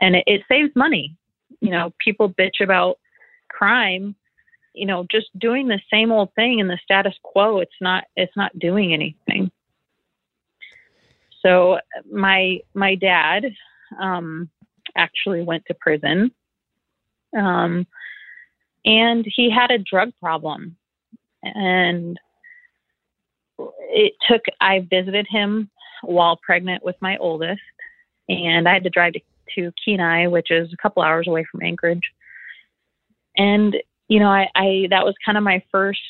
and 0.00 0.14
it, 0.14 0.24
it 0.28 0.42
saves 0.48 0.70
money. 0.76 1.16
You 1.60 1.70
know, 1.70 1.92
people 2.02 2.32
bitch 2.32 2.62
about 2.62 2.98
crime. 3.48 4.14
You 4.74 4.86
know, 4.86 5.04
just 5.10 5.26
doing 5.40 5.66
the 5.66 5.80
same 5.92 6.12
old 6.12 6.32
thing 6.36 6.60
in 6.60 6.68
the 6.68 6.78
status 6.84 7.14
quo. 7.24 7.58
It's 7.58 7.72
not. 7.80 8.04
It's 8.14 8.36
not 8.36 8.56
doing 8.60 8.94
anything. 8.94 9.50
So 11.42 11.78
my 12.10 12.60
my 12.74 12.94
dad 12.94 13.46
um, 14.00 14.48
actually 14.96 15.42
went 15.42 15.64
to 15.66 15.74
prison. 15.74 16.30
Um, 17.36 17.86
and 18.84 19.24
he 19.26 19.50
had 19.50 19.70
a 19.70 19.78
drug 19.78 20.12
problem. 20.20 20.76
And 21.42 22.18
it 23.90 24.14
took 24.28 24.42
i 24.60 24.86
visited 24.90 25.26
him 25.28 25.70
while 26.02 26.38
pregnant 26.42 26.84
with 26.84 26.96
my 27.00 27.16
oldest 27.18 27.60
and 28.28 28.68
i 28.68 28.72
had 28.74 28.84
to 28.84 28.90
drive 28.90 29.12
to, 29.12 29.20
to 29.54 29.72
kenai 29.84 30.26
which 30.26 30.50
is 30.50 30.72
a 30.72 30.76
couple 30.76 31.02
hours 31.02 31.26
away 31.28 31.44
from 31.50 31.62
anchorage. 31.62 32.12
And 33.36 33.76
you 34.08 34.20
know 34.20 34.28
I, 34.28 34.48
I 34.54 34.86
that 34.90 35.04
was 35.04 35.14
kind 35.24 35.38
of 35.38 35.44
my 35.44 35.62
first 35.70 36.00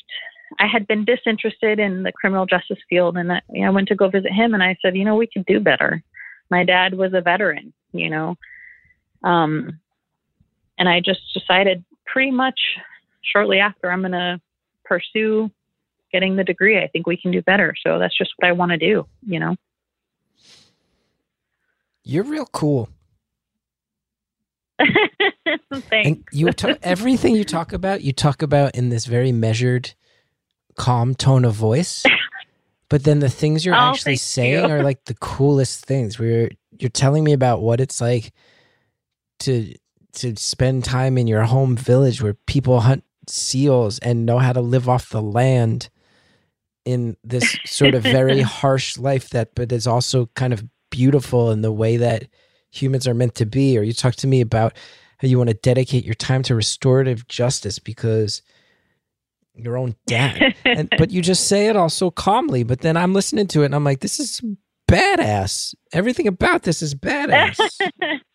i 0.59 0.67
had 0.67 0.87
been 0.87 1.05
disinterested 1.05 1.79
in 1.79 2.03
the 2.03 2.11
criminal 2.11 2.45
justice 2.45 2.79
field 2.89 3.17
and 3.17 3.31
I, 3.31 3.41
I 3.63 3.69
went 3.69 3.87
to 3.89 3.95
go 3.95 4.09
visit 4.09 4.31
him 4.31 4.53
and 4.53 4.63
i 4.63 4.75
said 4.81 4.95
you 4.95 5.05
know 5.05 5.15
we 5.15 5.27
could 5.27 5.45
do 5.45 5.59
better. 5.59 6.03
My 6.49 6.63
dad 6.65 6.93
was 6.93 7.13
a 7.13 7.21
veteran 7.21 7.73
you 7.91 8.09
know 8.09 8.35
um 9.23 9.79
and 10.77 10.89
i 10.89 10.99
just 10.99 11.21
decided 11.33 11.83
pretty 12.05 12.31
much 12.31 12.59
shortly 13.23 13.59
after 13.59 13.91
I'm 13.91 14.01
going 14.01 14.11
to 14.13 14.41
pursue 14.83 15.49
getting 16.11 16.35
the 16.35 16.43
degree. 16.43 16.77
I 16.79 16.87
think 16.87 17.07
we 17.07 17.15
can 17.15 17.31
do 17.31 17.41
better. 17.41 17.73
So 17.85 17.99
that's 17.99 18.17
just 18.17 18.31
what 18.37 18.49
I 18.49 18.51
want 18.51 18.71
to 18.71 18.77
do, 18.77 19.05
you 19.25 19.39
know. 19.39 19.55
You're 22.03 22.23
real 22.25 22.47
cool. 22.47 22.89
Thanks. 24.79 25.91
And 25.93 26.23
you 26.31 26.51
talk, 26.51 26.79
everything 26.81 27.35
you 27.35 27.43
talk 27.43 27.71
about, 27.73 28.01
you 28.01 28.11
talk 28.11 28.41
about 28.41 28.75
in 28.75 28.89
this 28.89 29.05
very 29.05 29.31
measured, 29.31 29.93
calm 30.75 31.15
tone 31.15 31.45
of 31.45 31.53
voice. 31.53 32.03
But 32.89 33.05
then 33.05 33.19
the 33.19 33.29
things 33.29 33.65
you're 33.65 33.73
Oh, 33.73 33.77
actually 33.77 34.17
saying 34.17 34.65
you. 34.65 34.69
are 34.69 34.83
like 34.83 35.05
the 35.05 35.13
coolest 35.13 35.85
things. 35.85 36.19
Where 36.19 36.27
you're, 36.27 36.49
you're 36.77 36.89
telling 36.89 37.23
me 37.23 37.31
about 37.31 37.61
what 37.61 37.79
it's 37.79 38.01
like 38.01 38.33
to 39.41 39.75
to 40.13 40.35
spend 40.35 40.83
time 40.83 41.17
in 41.17 41.27
your 41.27 41.43
home 41.43 41.75
village 41.75 42.21
where 42.21 42.33
people 42.33 42.81
hunt 42.81 43.03
seals 43.27 43.97
and 43.99 44.25
know 44.25 44.39
how 44.39 44.51
to 44.51 44.61
live 44.61 44.89
off 44.89 45.09
the 45.09 45.21
land 45.21 45.89
in 46.83 47.15
this 47.23 47.57
sort 47.65 47.95
of 47.95 48.03
very 48.03 48.41
harsh 48.59 48.97
life 48.97 49.29
that 49.29 49.55
but 49.55 49.71
is 49.71 49.87
also 49.87 50.25
kind 50.35 50.51
of 50.51 50.63
beautiful 50.89 51.51
in 51.51 51.61
the 51.61 51.71
way 51.71 51.97
that 51.97 52.27
humans 52.71 53.07
are 53.07 53.13
meant 53.13 53.35
to 53.35 53.45
be. 53.45 53.77
Or 53.77 53.83
you 53.83 53.93
talk 53.93 54.15
to 54.15 54.27
me 54.27 54.41
about 54.41 54.75
how 55.19 55.27
you 55.27 55.37
want 55.37 55.49
to 55.49 55.55
dedicate 55.55 56.03
your 56.03 56.15
time 56.15 56.43
to 56.43 56.55
restorative 56.55 57.27
justice 57.27 57.79
because 57.79 58.41
your 59.55 59.77
own 59.77 59.95
dad. 60.07 60.55
And 60.65 60.89
but 60.97 61.11
you 61.11 61.21
just 61.21 61.47
say 61.47 61.67
it 61.67 61.75
all 61.75 61.89
so 61.89 62.09
calmly 62.09 62.63
but 62.63 62.79
then 62.79 62.95
i'm 62.95 63.13
listening 63.13 63.47
to 63.47 63.61
it 63.61 63.65
and 63.65 63.75
i'm 63.75 63.83
like 63.83 63.99
this 63.99 64.19
is 64.19 64.41
badass. 64.91 65.73
Everything 65.93 66.27
about 66.27 66.63
this 66.63 66.81
is 66.81 66.95
badass 66.95 67.59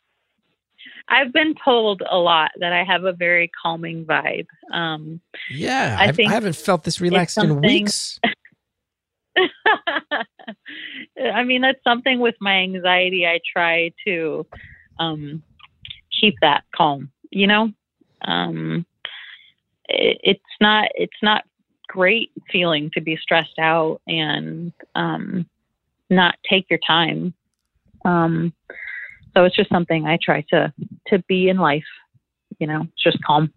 I've 1.08 1.32
been 1.32 1.54
told 1.64 2.02
a 2.10 2.18
lot 2.18 2.50
that 2.58 2.72
I 2.72 2.82
have 2.82 3.04
a 3.04 3.12
very 3.12 3.50
calming 3.62 4.04
vibe. 4.04 4.46
Um, 4.72 5.20
yeah 5.50 5.96
I 5.98 6.08
I've, 6.08 6.16
think 6.16 6.30
I 6.30 6.34
haven't 6.34 6.56
felt 6.56 6.84
this 6.84 7.00
relaxed 7.00 7.38
in 7.38 7.60
weeks 7.60 8.18
I 11.34 11.44
mean, 11.44 11.62
that's 11.62 11.82
something 11.84 12.20
with 12.20 12.34
my 12.40 12.58
anxiety. 12.58 13.26
I 13.26 13.40
try 13.50 13.92
to 14.06 14.46
um, 14.98 15.42
keep 16.20 16.34
that 16.40 16.64
calm. 16.74 17.10
You 17.30 17.46
know, 17.46 17.72
um, 18.22 18.86
it, 19.88 20.18
it's 20.22 20.42
not 20.60 20.88
it's 20.94 21.22
not 21.22 21.44
great 21.88 22.30
feeling 22.50 22.90
to 22.94 23.00
be 23.00 23.16
stressed 23.16 23.58
out 23.58 24.00
and 24.06 24.72
um, 24.94 25.46
not 26.10 26.36
take 26.48 26.66
your 26.70 26.80
time. 26.86 27.34
Um, 28.04 28.52
so 29.36 29.44
it's 29.44 29.54
just 29.54 29.68
something 29.68 30.06
I 30.06 30.18
try 30.22 30.44
to 30.50 30.72
to 31.08 31.18
be 31.28 31.48
in 31.48 31.58
life. 31.58 31.84
You 32.58 32.66
know, 32.66 32.88
just 33.02 33.22
calm. 33.22 33.52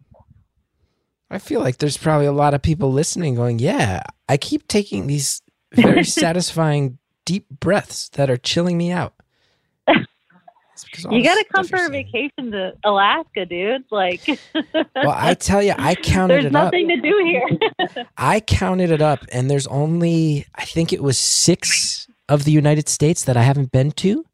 I 1.32 1.38
feel 1.38 1.62
like 1.62 1.78
there's 1.78 1.98
probably 1.98 2.26
a 2.26 2.32
lot 2.34 2.54
of 2.54 2.62
people 2.62 2.92
listening 2.92 3.36
going, 3.36 3.60
Yeah, 3.60 4.04
I 4.28 4.38
keep 4.38 4.68
taking 4.68 5.08
these 5.08 5.42
very 5.74 6.04
satisfying 6.24 6.98
deep 7.26 7.48
breaths 7.50 8.10
that 8.10 8.30
are 8.30 8.38
chilling 8.38 8.78
me 8.78 8.92
out. 8.92 9.14
You 11.12 11.24
got 11.24 11.36
to 11.36 11.46
come 11.54 11.68
for 11.68 11.86
a 11.86 11.90
vacation 11.90 12.52
to 12.52 12.74
Alaska, 12.84 13.46
dude. 13.46 13.84
Like, 13.92 14.22
well, 14.96 15.10
I 15.10 15.34
tell 15.34 15.62
you, 15.62 15.74
I 15.78 15.94
counted 16.04 16.44
there's 16.44 16.54
nothing 16.54 16.90
up. 16.90 16.96
to 16.96 17.02
do 17.02 17.22
here. 17.26 18.06
I 18.18 18.40
counted 18.40 18.90
it 18.90 19.02
up, 19.02 19.26
and 19.32 19.52
there's 19.52 19.68
only, 19.68 20.46
I 20.56 20.64
think 20.64 20.94
it 20.94 21.04
was 21.04 21.18
six 21.18 22.08
of 22.30 22.46
the 22.46 22.52
United 22.52 22.88
States 22.88 23.26
that 23.26 23.36
I 23.36 23.44
haven't 23.44 23.72
been 23.72 23.92
to. 23.92 24.26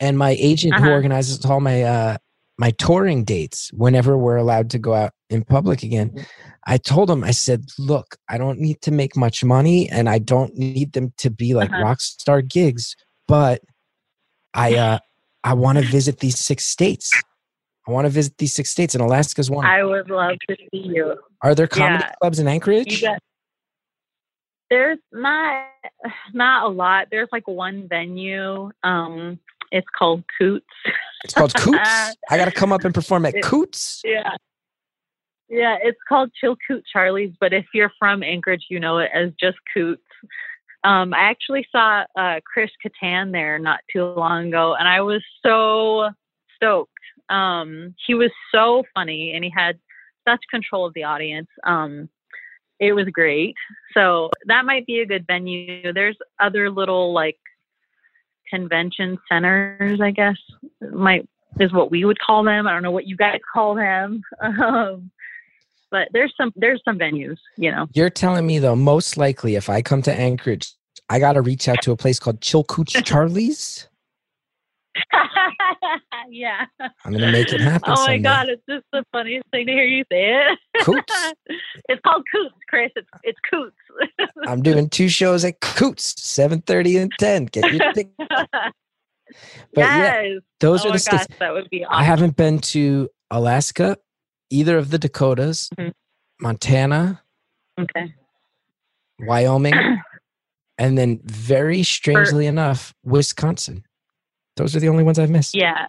And 0.00 0.18
my 0.18 0.36
agent, 0.38 0.74
who 0.74 0.82
Uh-huh. 0.82 0.92
organizes 0.92 1.44
all 1.44 1.60
my 1.60 1.82
uh, 1.82 2.16
my 2.58 2.70
touring 2.72 3.24
dates, 3.24 3.70
whenever 3.72 4.16
we're 4.16 4.36
allowed 4.36 4.70
to 4.70 4.78
go 4.78 4.94
out 4.94 5.12
in 5.30 5.42
public 5.44 5.82
again, 5.82 6.24
I 6.66 6.78
told 6.78 7.10
him, 7.10 7.24
I 7.24 7.30
said, 7.32 7.64
"Look, 7.78 8.16
I 8.28 8.38
don't 8.38 8.58
need 8.60 8.80
to 8.82 8.90
make 8.92 9.16
much 9.16 9.42
money, 9.44 9.88
and 9.90 10.08
I 10.08 10.18
don't 10.18 10.56
need 10.56 10.92
them 10.92 11.12
to 11.18 11.30
be 11.30 11.54
like 11.54 11.70
Uh-huh. 11.70 11.82
rock 11.82 12.00
star 12.00 12.42
gigs, 12.42 12.94
but 13.28 13.60
I 14.54 14.74
uh, 14.86 14.98
I 15.42 15.54
want 15.54 15.78
to 15.78 15.84
visit 15.84 16.18
these 16.20 16.38
six 16.38 16.64
states. 16.64 17.10
I 17.86 17.90
want 17.92 18.06
to 18.06 18.10
visit 18.10 18.38
these 18.38 18.54
six 18.54 18.70
states, 18.70 18.94
and 18.94 19.02
Alaska's 19.02 19.50
one. 19.50 19.66
I 19.66 19.84
would 19.84 20.08
love 20.10 20.36
to 20.48 20.56
see 20.56 20.86
you. 20.88 21.16
Are 21.42 21.54
there 21.54 21.66
comedy 21.66 22.04
yeah. 22.04 22.12
clubs 22.20 22.38
in 22.38 22.48
Anchorage? 22.48 23.02
Got. 23.02 23.18
There's 24.70 24.98
not 25.12 25.66
not 26.32 26.64
a 26.66 26.68
lot. 26.68 27.08
There's 27.10 27.28
like 27.32 27.46
one 27.46 27.86
venue. 27.88 28.70
Um, 28.82 29.38
it's 29.74 29.88
called 29.98 30.22
Coots. 30.38 30.66
It's 31.24 31.34
called 31.34 31.52
Coots. 31.56 31.78
I 32.30 32.36
got 32.36 32.44
to 32.46 32.52
come 32.52 32.72
up 32.72 32.84
and 32.84 32.94
perform 32.94 33.26
at 33.26 33.34
It- 33.34 33.44
Coots. 33.44 34.00
Yeah. 34.04 34.30
Yeah, 35.48 35.76
it's 35.82 35.98
called 36.08 36.30
Chill 36.40 36.56
Coot 36.66 36.84
Charlie's, 36.90 37.34
but 37.38 37.52
if 37.52 37.66
you're 37.74 37.92
from 37.98 38.22
Anchorage, 38.22 38.64
you 38.70 38.80
know 38.80 38.98
it 38.98 39.10
as 39.12 39.30
just 39.38 39.58
Coots. 39.74 40.02
Um, 40.84 41.12
I 41.12 41.20
actually 41.20 41.66
saw 41.70 42.04
uh, 42.16 42.40
Chris 42.50 42.70
Kattan 42.84 43.30
there 43.30 43.58
not 43.58 43.80
too 43.92 44.04
long 44.04 44.48
ago, 44.48 44.74
and 44.74 44.88
I 44.88 45.00
was 45.02 45.22
so 45.44 46.10
stoked. 46.56 46.90
Um, 47.28 47.94
he 48.06 48.14
was 48.14 48.30
so 48.52 48.84
funny, 48.94 49.34
and 49.34 49.44
he 49.44 49.50
had 49.54 49.78
such 50.26 50.40
control 50.50 50.86
of 50.86 50.94
the 50.94 51.04
audience. 51.04 51.48
Um, 51.64 52.08
it 52.80 52.92
was 52.92 53.06
great. 53.12 53.54
So 53.92 54.30
that 54.46 54.64
might 54.64 54.86
be 54.86 55.00
a 55.00 55.06
good 55.06 55.26
venue. 55.26 55.92
There's 55.92 56.16
other 56.40 56.70
little 56.70 57.12
like 57.12 57.38
convention 58.50 59.18
centers, 59.30 60.00
I 60.00 60.10
guess, 60.10 60.36
might 60.92 61.28
is 61.60 61.72
what 61.72 61.90
we 61.90 62.04
would 62.04 62.18
call 62.18 62.42
them. 62.42 62.66
I 62.66 62.72
don't 62.72 62.82
know 62.82 62.90
what 62.90 63.06
you 63.06 63.16
guys 63.16 63.40
call 63.52 63.74
them. 63.74 64.22
Um, 64.42 65.10
but 65.90 66.08
there's 66.12 66.34
some 66.36 66.52
there's 66.56 66.82
some 66.84 66.98
venues, 66.98 67.36
you 67.56 67.70
know. 67.70 67.86
You're 67.92 68.10
telling 68.10 68.44
me 68.44 68.58
though, 68.58 68.74
most 68.74 69.16
likely 69.16 69.54
if 69.54 69.70
I 69.70 69.80
come 69.80 70.02
to 70.02 70.12
Anchorage, 70.12 70.72
I 71.08 71.20
got 71.20 71.34
to 71.34 71.40
reach 71.40 71.68
out 71.68 71.82
to 71.82 71.92
a 71.92 71.96
place 71.96 72.18
called 72.18 72.40
Chill 72.40 72.64
Cooch 72.64 72.94
Charlie's. 73.04 73.86
yeah. 76.30 76.66
I'm 77.04 77.12
gonna 77.12 77.30
make 77.32 77.52
it 77.52 77.60
happen. 77.60 77.82
Oh 77.92 77.92
my 78.02 78.04
someday. 78.14 78.18
god, 78.22 78.48
it's 78.48 78.62
just 78.68 78.84
the 78.92 79.04
funniest 79.12 79.44
thing 79.50 79.66
to 79.66 79.72
hear 79.72 79.84
you 79.84 80.04
say 80.10 80.34
it. 80.34 80.58
Coots. 80.82 81.32
it's 81.88 82.00
called 82.06 82.24
Coots, 82.32 82.54
Chris. 82.68 82.90
It's 82.96 83.08
it's 83.22 83.38
Coots. 83.50 83.76
I'm 84.46 84.62
doing 84.62 84.88
two 84.88 85.08
shows 85.08 85.44
at 85.44 85.60
Coots, 85.60 86.14
7:30 86.14 87.02
and 87.02 87.12
10. 87.18 87.44
Get 87.46 87.72
your 87.72 87.92
tick. 87.92 88.08
But 88.18 88.68
yeah, 89.76 90.22
those 90.60 90.84
oh 90.84 90.88
are 90.90 90.92
the 90.92 90.98
states. 90.98 91.26
gosh, 91.28 91.38
that 91.40 91.52
would 91.52 91.68
be 91.70 91.84
awesome. 91.84 92.00
I 92.00 92.04
haven't 92.04 92.36
been 92.36 92.58
to 92.60 93.08
Alaska, 93.30 93.96
either 94.50 94.76
of 94.78 94.90
the 94.90 94.98
Dakotas, 94.98 95.68
Mhm. 95.78 95.92
Montana, 96.40 97.22
okay. 97.80 98.14
Wyoming, 99.20 99.74
and 100.78 100.98
then 100.98 101.20
very 101.24 101.82
strangely 101.82 102.46
enough, 102.46 102.92
Wisconsin. 103.04 103.84
Those 104.56 104.74
are 104.76 104.80
the 104.80 104.88
only 104.88 105.04
ones 105.04 105.18
I've 105.18 105.30
missed. 105.30 105.54
Yeah. 105.54 105.86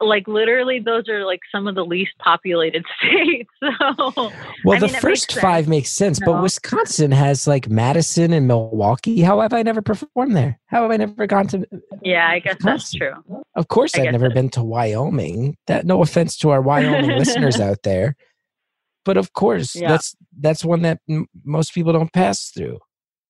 Like 0.00 0.26
literally 0.26 0.80
those 0.80 1.08
are 1.08 1.24
like 1.24 1.38
some 1.52 1.68
of 1.68 1.76
the 1.76 1.84
least 1.84 2.10
populated 2.18 2.84
states. 2.98 3.48
So 3.62 4.32
Well, 4.64 4.76
I 4.76 4.80
the 4.80 4.86
mean, 4.88 4.96
first 4.96 5.30
makes 5.30 5.40
five 5.40 5.68
makes 5.68 5.90
sense, 5.90 6.18
but 6.24 6.42
Wisconsin 6.42 7.12
has 7.12 7.46
like 7.46 7.68
Madison 7.68 8.32
and 8.32 8.48
Milwaukee. 8.48 9.20
How 9.20 9.40
have 9.40 9.52
I 9.52 9.62
never 9.62 9.80
performed 9.80 10.34
there? 10.34 10.58
How 10.66 10.82
have 10.82 10.90
I 10.90 10.96
never 10.96 11.28
gone 11.28 11.46
to? 11.48 11.64
yeah, 12.02 12.26
I 12.28 12.40
guess 12.40 12.56
that's 12.58 12.90
true. 12.92 13.12
Of 13.54 13.68
course, 13.68 13.96
I 13.96 14.02
I've 14.06 14.12
never 14.12 14.30
been 14.30 14.48
to 14.50 14.62
Wyoming. 14.64 15.56
That 15.68 15.86
no 15.86 16.02
offense 16.02 16.36
to 16.38 16.50
our 16.50 16.60
Wyoming 16.62 17.16
listeners 17.16 17.60
out 17.60 17.84
there, 17.84 18.16
but 19.04 19.16
of 19.16 19.34
course, 19.34 19.76
Yeah. 19.76 19.86
that's 19.88 20.16
that's 20.40 20.64
one 20.64 20.82
that 20.82 20.98
m- 21.08 21.28
most 21.44 21.74
people 21.74 21.92
don't 21.92 22.12
pass 22.12 22.50
through. 22.50 22.80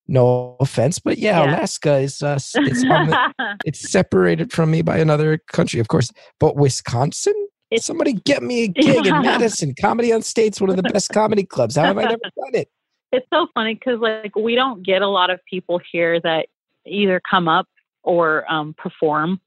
No 0.08 0.56
offense, 0.60 0.98
but 0.98 1.18
yeah, 1.18 1.44
Yeah. 1.44 1.50
Alaska 1.56 1.98
is 1.98 2.22
uh, 2.22 2.34
it's 2.34 2.52
the, 2.52 3.56
it's 3.64 3.90
separated 3.90 4.52
from 4.52 4.70
me 4.70 4.82
by 4.82 4.98
another 4.98 5.38
country, 5.52 5.80
of 5.80 5.88
course. 5.88 6.10
But 6.40 6.56
Wisconsin, 6.56 7.34
It's- 7.70 7.84
somebody 7.86 8.14
get 8.14 8.42
me 8.42 8.64
a 8.64 8.68
gig 8.68 9.06
Yeah. 9.06 9.16
in 9.16 9.22
Madison. 9.22 9.74
Comedy 9.80 10.12
on 10.12 10.22
State's 10.22 10.60
one 10.60 10.70
of 10.70 10.76
the 10.76 10.82
best 10.82 11.10
comedy 11.10 11.44
clubs. 11.44 11.76
How 11.76 11.84
have 11.84 11.98
I 11.98 12.02
never 12.04 12.18
done 12.36 12.54
it? 12.54 12.68
it's 13.14 13.26
so 13.30 13.46
funny 13.54 13.74
because 13.74 14.00
like 14.00 14.34
we 14.36 14.54
don't 14.54 14.82
get 14.82 15.02
a 15.02 15.06
lot 15.06 15.28
of 15.28 15.38
people 15.48 15.78
here 15.92 16.18
that 16.20 16.46
either 16.86 17.20
come 17.30 17.46
up 17.46 17.68
or 18.02 18.50
um, 18.50 18.74
perform. 18.78 19.38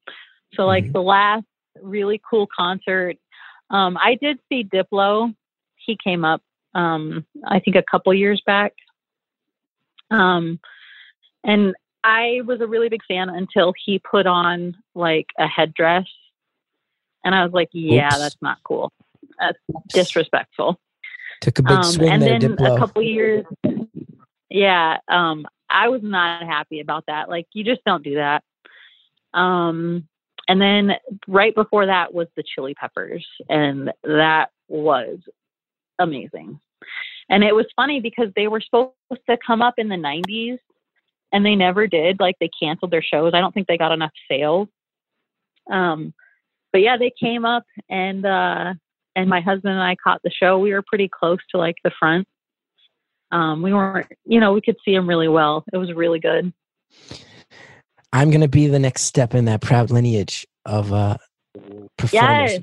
So 0.53 0.65
like 0.67 0.85
Mhm. 0.85 0.93
the 0.93 1.01
last 1.01 1.45
really 1.81 2.21
cool 2.29 2.47
concert, 2.55 3.17
um, 3.71 3.97
I 3.97 4.17
did 4.21 4.39
see 4.49 4.63
Diplo. 4.63 5.35
He 5.77 5.97
came 6.01 6.23
up, 6.23 6.41
um, 6.75 7.25
I 7.45 7.59
think 7.59 7.75
a 7.75 7.83
couple 7.89 8.13
years 8.13 8.41
back. 8.45 8.73
Um, 10.11 10.59
and 11.43 11.73
I 12.03 12.41
was 12.45 12.61
a 12.61 12.67
really 12.67 12.89
big 12.89 13.03
fan 13.07 13.29
until 13.29 13.73
he 13.83 13.99
put 13.99 14.27
on 14.27 14.75
like 14.93 15.27
a 15.39 15.47
headdress, 15.47 16.07
and 17.23 17.33
I 17.33 17.43
was 17.43 17.53
like, 17.53 17.69
"Yeah, 17.71 18.07
Oops. 18.07 18.19
that's 18.19 18.41
not 18.41 18.57
cool. 18.63 18.91
That's 19.39 19.57
disrespectful." 19.93 20.79
Took 21.41 21.59
a 21.59 21.63
big 21.63 21.71
um, 21.71 21.83
swing 21.83 22.09
and 22.09 22.21
there, 22.21 22.39
then 22.39 22.55
Diplo. 22.55 22.75
a 22.75 22.79
couple 22.79 23.01
years 23.01 23.45
yeah 24.49 24.97
um 25.07 25.45
i 25.69 25.89
was 25.89 26.01
not 26.03 26.43
happy 26.43 26.79
about 26.79 27.03
that 27.07 27.29
like 27.29 27.45
you 27.53 27.63
just 27.63 27.83
don't 27.85 28.03
do 28.03 28.15
that 28.15 28.43
um 29.33 30.07
and 30.47 30.61
then 30.61 30.91
right 31.27 31.55
before 31.55 31.87
that 31.87 32.13
was 32.13 32.27
the 32.35 32.43
chili 32.43 32.73
peppers 32.73 33.25
and 33.49 33.91
that 34.03 34.49
was 34.67 35.17
amazing 35.99 36.59
and 37.29 37.43
it 37.43 37.55
was 37.55 37.65
funny 37.75 37.99
because 37.99 38.27
they 38.35 38.47
were 38.47 38.61
supposed 38.61 38.93
to 39.29 39.37
come 39.45 39.61
up 39.61 39.75
in 39.77 39.89
the 39.89 39.95
90s 39.95 40.57
and 41.31 41.45
they 41.45 41.55
never 41.55 41.87
did 41.87 42.19
like 42.19 42.35
they 42.39 42.49
canceled 42.61 42.91
their 42.91 43.03
shows 43.03 43.31
i 43.33 43.39
don't 43.39 43.53
think 43.53 43.67
they 43.67 43.77
got 43.77 43.91
enough 43.91 44.11
sales 44.29 44.67
um 45.71 46.13
but 46.71 46.81
yeah 46.81 46.97
they 46.97 47.11
came 47.19 47.45
up 47.45 47.63
and 47.89 48.25
uh 48.25 48.73
and 49.15 49.29
my 49.29 49.41
husband 49.41 49.73
and 49.73 49.83
I 49.83 49.95
caught 49.95 50.21
the 50.23 50.31
show. 50.31 50.59
We 50.59 50.73
were 50.73 50.83
pretty 50.85 51.09
close 51.09 51.39
to 51.51 51.57
like 51.57 51.75
the 51.83 51.91
front. 51.97 52.27
Um, 53.31 53.61
we 53.61 53.73
weren't, 53.73 54.07
you 54.25 54.39
know, 54.39 54.53
we 54.53 54.61
could 54.61 54.75
see 54.85 54.93
them 54.93 55.07
really 55.07 55.27
well. 55.27 55.63
It 55.73 55.77
was 55.77 55.93
really 55.93 56.19
good. 56.19 56.53
I'm 58.13 58.31
gonna 58.31 58.47
be 58.47 58.67
the 58.67 58.79
next 58.79 59.03
step 59.03 59.33
in 59.33 59.45
that 59.45 59.61
proud 59.61 59.91
lineage 59.91 60.45
of 60.65 60.93
uh. 60.93 61.17
Yes. 62.11 62.59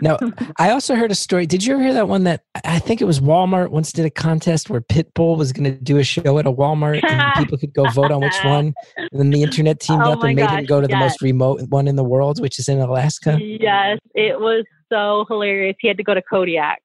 Now, 0.00 0.18
I 0.58 0.70
also 0.70 0.94
heard 0.94 1.10
a 1.10 1.14
story. 1.14 1.46
Did 1.46 1.64
you 1.64 1.74
ever 1.74 1.82
hear 1.82 1.94
that 1.94 2.08
one 2.08 2.24
that 2.24 2.42
I 2.64 2.78
think 2.78 3.00
it 3.00 3.04
was 3.04 3.20
Walmart 3.20 3.70
once 3.70 3.92
did 3.92 4.04
a 4.04 4.10
contest 4.10 4.70
where 4.70 4.80
Pitbull 4.80 5.36
was 5.36 5.52
gonna 5.52 5.72
do 5.72 5.98
a 5.98 6.04
show 6.04 6.38
at 6.38 6.46
a 6.46 6.52
Walmart 6.52 7.02
and 7.02 7.34
people 7.36 7.58
could 7.58 7.74
go 7.74 7.88
vote 7.90 8.10
on 8.10 8.20
which 8.20 8.38
one, 8.44 8.74
and 8.96 9.08
then 9.12 9.30
the 9.30 9.42
internet 9.42 9.80
teamed 9.80 10.02
Oh 10.04 10.12
up 10.12 10.22
and 10.22 10.36
made 10.36 10.50
him 10.50 10.64
go 10.64 10.80
to 10.80 10.86
the 10.86 10.96
most 10.96 11.22
remote 11.22 11.62
one 11.68 11.88
in 11.88 11.96
the 11.96 12.04
world, 12.04 12.40
which 12.40 12.58
is 12.58 12.68
in 12.68 12.78
Alaska. 12.78 13.38
Yes, 13.40 13.98
it 14.14 14.38
was 14.38 14.64
so 14.92 15.24
hilarious. 15.28 15.76
He 15.80 15.88
had 15.88 15.96
to 15.96 16.04
go 16.04 16.14
to 16.14 16.22
Kodiak. 16.22 16.80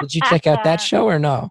Did 0.00 0.14
you 0.14 0.20
check 0.22 0.46
out 0.46 0.64
that 0.64 0.76
show 0.80 1.06
or 1.06 1.18
no? 1.18 1.50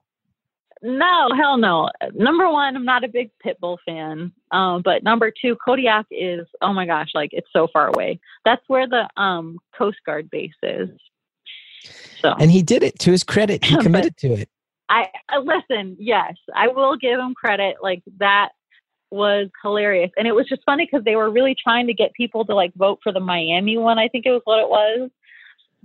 No, 0.81 1.27
hell 1.35 1.57
no. 1.57 1.89
Number 2.13 2.49
one, 2.49 2.75
I'm 2.75 2.85
not 2.85 3.03
a 3.03 3.09
big 3.09 3.31
Pitbull 3.45 3.77
fan. 3.85 4.31
Um, 4.51 4.81
but 4.81 5.03
number 5.03 5.31
two, 5.31 5.57
Kodiak 5.63 6.05
is 6.09 6.47
oh 6.61 6.71
my 6.71 6.85
gosh, 6.85 7.09
like 7.13 7.31
it's 7.33 7.49
so 7.51 7.67
far 7.71 7.87
away. 7.87 8.19
That's 8.45 8.63
where 8.67 8.87
the 8.87 9.07
um 9.21 9.59
Coast 9.77 9.97
Guard 10.05 10.29
base 10.29 10.53
is. 10.63 10.89
So 12.21 12.33
And 12.39 12.49
he 12.49 12.61
did 12.61 12.83
it 12.83 12.97
to 12.99 13.11
his 13.11 13.23
credit. 13.23 13.63
He 13.63 13.75
committed 13.81 14.15
to 14.17 14.33
it. 14.33 14.49
I 14.87 15.07
uh, 15.33 15.39
listen. 15.39 15.97
Yes, 15.99 16.35
I 16.55 16.69
will 16.69 16.95
give 16.95 17.19
him 17.19 17.33
credit. 17.35 17.77
Like 17.81 18.01
that 18.17 18.49
was 19.11 19.49
hilarious, 19.61 20.11
and 20.17 20.27
it 20.27 20.33
was 20.33 20.47
just 20.47 20.61
funny 20.65 20.87
because 20.89 21.03
they 21.03 21.15
were 21.15 21.29
really 21.29 21.55
trying 21.61 21.87
to 21.87 21.93
get 21.93 22.13
people 22.13 22.45
to 22.45 22.55
like 22.55 22.73
vote 22.75 22.99
for 23.03 23.11
the 23.11 23.19
Miami 23.19 23.77
one. 23.77 23.99
I 23.99 24.07
think 24.07 24.25
it 24.25 24.31
was 24.31 24.41
what 24.45 24.59
it 24.59 24.69
was. 24.69 25.09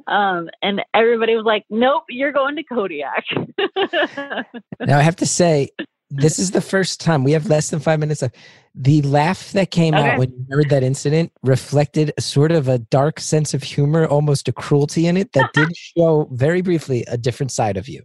Um, 0.07 0.51
and 0.63 0.83
everybody 0.93 1.35
was 1.37 1.45
like, 1.45 1.65
"Nope, 1.71 2.05
you're 2.09 2.33
going 2.33 2.57
to 2.57 2.63
Kodiak." 2.63 3.25
Now 4.87 4.99
I 4.99 5.03
have 5.03 5.17
to 5.17 5.27
say, 5.27 5.71
this 6.11 6.39
is 6.39 6.51
the 6.51 6.61
first 6.61 7.01
time 7.01 7.25
we 7.25 7.33
have 7.33 7.49
less 7.49 7.71
than 7.71 7.81
five 7.81 7.99
minutes 7.99 8.23
left. 8.23 8.37
The 8.75 9.03
laugh 9.03 9.53
that 9.53 9.71
came 9.71 9.95
Okay. 9.95 10.11
out 10.11 10.19
when 10.19 10.31
you 10.31 10.47
heard 10.51 10.69
that 10.71 10.83
incident 10.83 11.33
reflected 11.43 12.13
a 12.17 12.21
sort 12.21 12.53
of 12.53 12.69
a 12.69 12.79
dark 12.79 13.21
sense 13.21 13.55
of 13.55 13.63
humor, 13.63 14.07
almost 14.07 14.49
a 14.49 14.53
cruelty 14.53 15.07
in 15.07 15.17
it 15.17 15.33
that 15.33 15.53
did 15.53 15.77
show 15.97 16.29
very 16.33 16.61
briefly 16.61 17.05
a 17.09 17.17
different 17.17 17.51
side 17.53 17.77
of 17.77 17.89
you. 17.89 18.03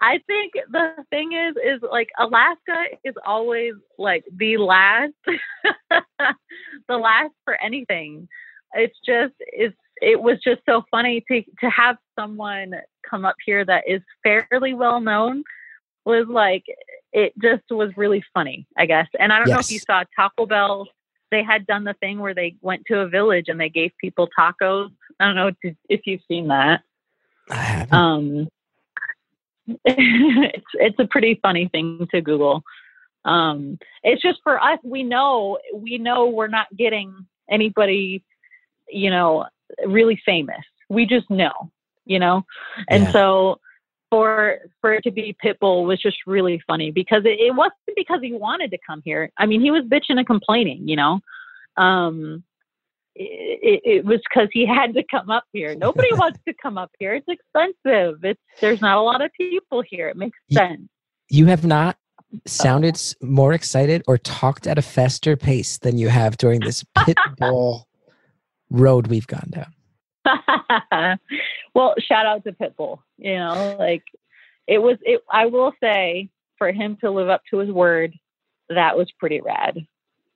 I 0.00 0.20
think 0.26 0.52
the 0.70 0.92
thing 1.10 1.32
is, 1.32 1.56
is 1.56 1.82
like 1.90 2.08
Alaska 2.18 2.84
is 3.04 3.14
always 3.24 3.72
like 3.98 4.24
the 4.34 4.58
last, 4.58 5.14
the 6.88 6.96
last 6.96 7.32
for 7.44 7.60
anything. 7.62 8.28
It's 8.74 8.98
just, 9.04 9.34
it's, 9.40 9.76
it 10.02 10.20
was 10.20 10.38
just 10.44 10.60
so 10.68 10.82
funny 10.90 11.24
to 11.30 11.42
to 11.60 11.70
have 11.70 11.96
someone 12.18 12.74
come 13.08 13.24
up 13.24 13.36
here 13.44 13.64
that 13.64 13.84
is 13.86 14.00
fairly 14.22 14.74
well 14.74 15.00
known 15.00 15.42
was 16.04 16.26
like 16.28 16.64
it 17.12 17.32
just 17.42 17.62
was 17.70 17.90
really 17.96 18.22
funny, 18.34 18.66
I 18.76 18.86
guess. 18.86 19.06
And 19.18 19.32
I 19.32 19.38
don't 19.38 19.48
know 19.48 19.58
if 19.58 19.70
you 19.70 19.78
saw 19.80 20.04
Taco 20.14 20.46
Bell. 20.46 20.86
They 21.32 21.42
had 21.42 21.66
done 21.66 21.82
the 21.84 21.94
thing 21.94 22.20
where 22.20 22.34
they 22.34 22.54
went 22.60 22.82
to 22.86 23.00
a 23.00 23.08
village 23.08 23.46
and 23.48 23.58
they 23.58 23.68
gave 23.68 23.90
people 24.00 24.28
tacos. 24.38 24.90
I 25.18 25.24
don't 25.26 25.34
know 25.34 25.50
if- 25.62 25.76
if 25.88 26.00
you've 26.06 26.20
seen 26.28 26.48
that 26.48 26.82
I 27.50 27.54
haven't. 27.56 27.94
um, 27.94 28.48
it's 29.84 30.66
it's 30.74 30.98
a 31.00 31.06
pretty 31.06 31.40
funny 31.42 31.68
thing 31.72 32.06
to 32.12 32.20
Google. 32.20 32.62
Um, 33.24 33.78
it's 34.04 34.22
just 34.22 34.38
for 34.44 34.62
us. 34.62 34.78
We 34.84 35.02
know 35.02 35.58
we 35.74 35.98
know 35.98 36.26
we're 36.28 36.46
not 36.46 36.68
getting 36.76 37.26
anybody, 37.50 38.22
you 38.88 39.10
know, 39.10 39.46
really 39.86 40.20
famous. 40.24 40.64
We 40.88 41.06
just 41.06 41.28
know, 41.30 41.52
you 42.04 42.18
know, 42.18 42.44
and 42.90 43.04
Yeah. 43.04 43.12
so 43.12 43.60
for 44.10 44.58
for 44.80 44.92
it 44.94 45.02
to 45.02 45.10
be 45.10 45.36
Pitbull 45.44 45.86
was 45.86 46.00
just 46.00 46.18
really 46.26 46.62
funny 46.66 46.90
because 46.92 47.24
it, 47.24 47.40
it 47.40 47.54
wasn't 47.54 47.74
because 47.96 48.20
he 48.22 48.32
wanted 48.32 48.70
to 48.70 48.78
come 48.86 49.02
here. 49.04 49.30
I 49.38 49.46
mean, 49.46 49.60
he 49.60 49.70
was 49.72 49.82
bitching 49.84 50.16
and 50.18 50.26
complaining, 50.26 50.86
you 50.88 50.96
know. 50.96 51.20
Um, 51.76 52.44
it, 53.16 53.80
it, 53.84 53.90
it 53.98 54.04
was 54.04 54.20
because 54.30 54.48
he 54.52 54.64
had 54.66 54.94
to 54.94 55.02
come 55.10 55.30
up 55.30 55.44
here. 55.52 55.74
Nobody 55.78 56.12
wants 56.14 56.38
to 56.46 56.54
come 56.62 56.78
up 56.78 56.90
here. 56.98 57.14
It's 57.14 57.26
expensive. 57.28 58.24
It's 58.24 58.40
there's 58.60 58.80
not 58.80 58.96
a 58.98 59.00
lot 59.02 59.22
of 59.22 59.30
people 59.36 59.82
here. 59.88 60.08
It 60.08 60.16
makes 60.16 60.38
sense. 60.52 60.82
you 61.28 61.46
have 61.46 61.64
not 61.66 61.96
sounded 62.46 63.00
more 63.22 63.52
excited 63.54 64.02
or 64.06 64.18
talked 64.18 64.66
at 64.66 64.78
a 64.78 64.82
faster 64.82 65.36
pace 65.36 65.78
than 65.78 65.96
you 65.98 66.08
have 66.08 66.36
during 66.36 66.60
this 66.60 66.84
pitbull 66.98 67.84
road 68.70 69.06
we've 69.08 69.26
gone 69.26 69.50
down. 69.50 69.72
well, 71.74 71.94
shout 71.98 72.26
out 72.26 72.44
to 72.44 72.52
Pitbull. 72.52 72.98
You 73.18 73.36
know, 73.36 73.76
like 73.78 74.02
it 74.66 74.78
was. 74.78 74.96
It. 75.02 75.22
I 75.30 75.46
will 75.46 75.72
say 75.80 76.28
for 76.58 76.72
him 76.72 76.96
to 77.00 77.10
live 77.10 77.28
up 77.28 77.42
to 77.50 77.58
his 77.58 77.70
word, 77.70 78.14
that 78.68 78.96
was 78.96 79.10
pretty 79.18 79.40
rad. 79.40 79.78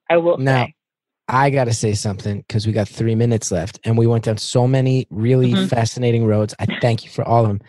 I 0.09 0.18
will 0.18 0.39
Now, 0.39 0.66
say. 0.66 0.74
I 1.28 1.51
got 1.51 1.64
to 1.64 1.72
say 1.72 1.95
something 1.95 2.39
because 2.41 2.66
we 2.66 2.72
got 2.72 2.89
three 2.89 3.14
minutes 3.14 3.51
left 3.53 3.78
and 3.85 3.97
we 3.97 4.07
went 4.07 4.24
down 4.24 4.37
so 4.39 4.66
many 4.66 5.07
really 5.11 5.55
Mhm. 5.55 5.68
fascinating 5.68 6.26
roads. 6.26 6.55
I 6.59 6.66
thank 6.81 7.05
you 7.05 7.11
for 7.11 7.24
all 7.24 7.45
of 7.45 7.49
them. 7.49 7.61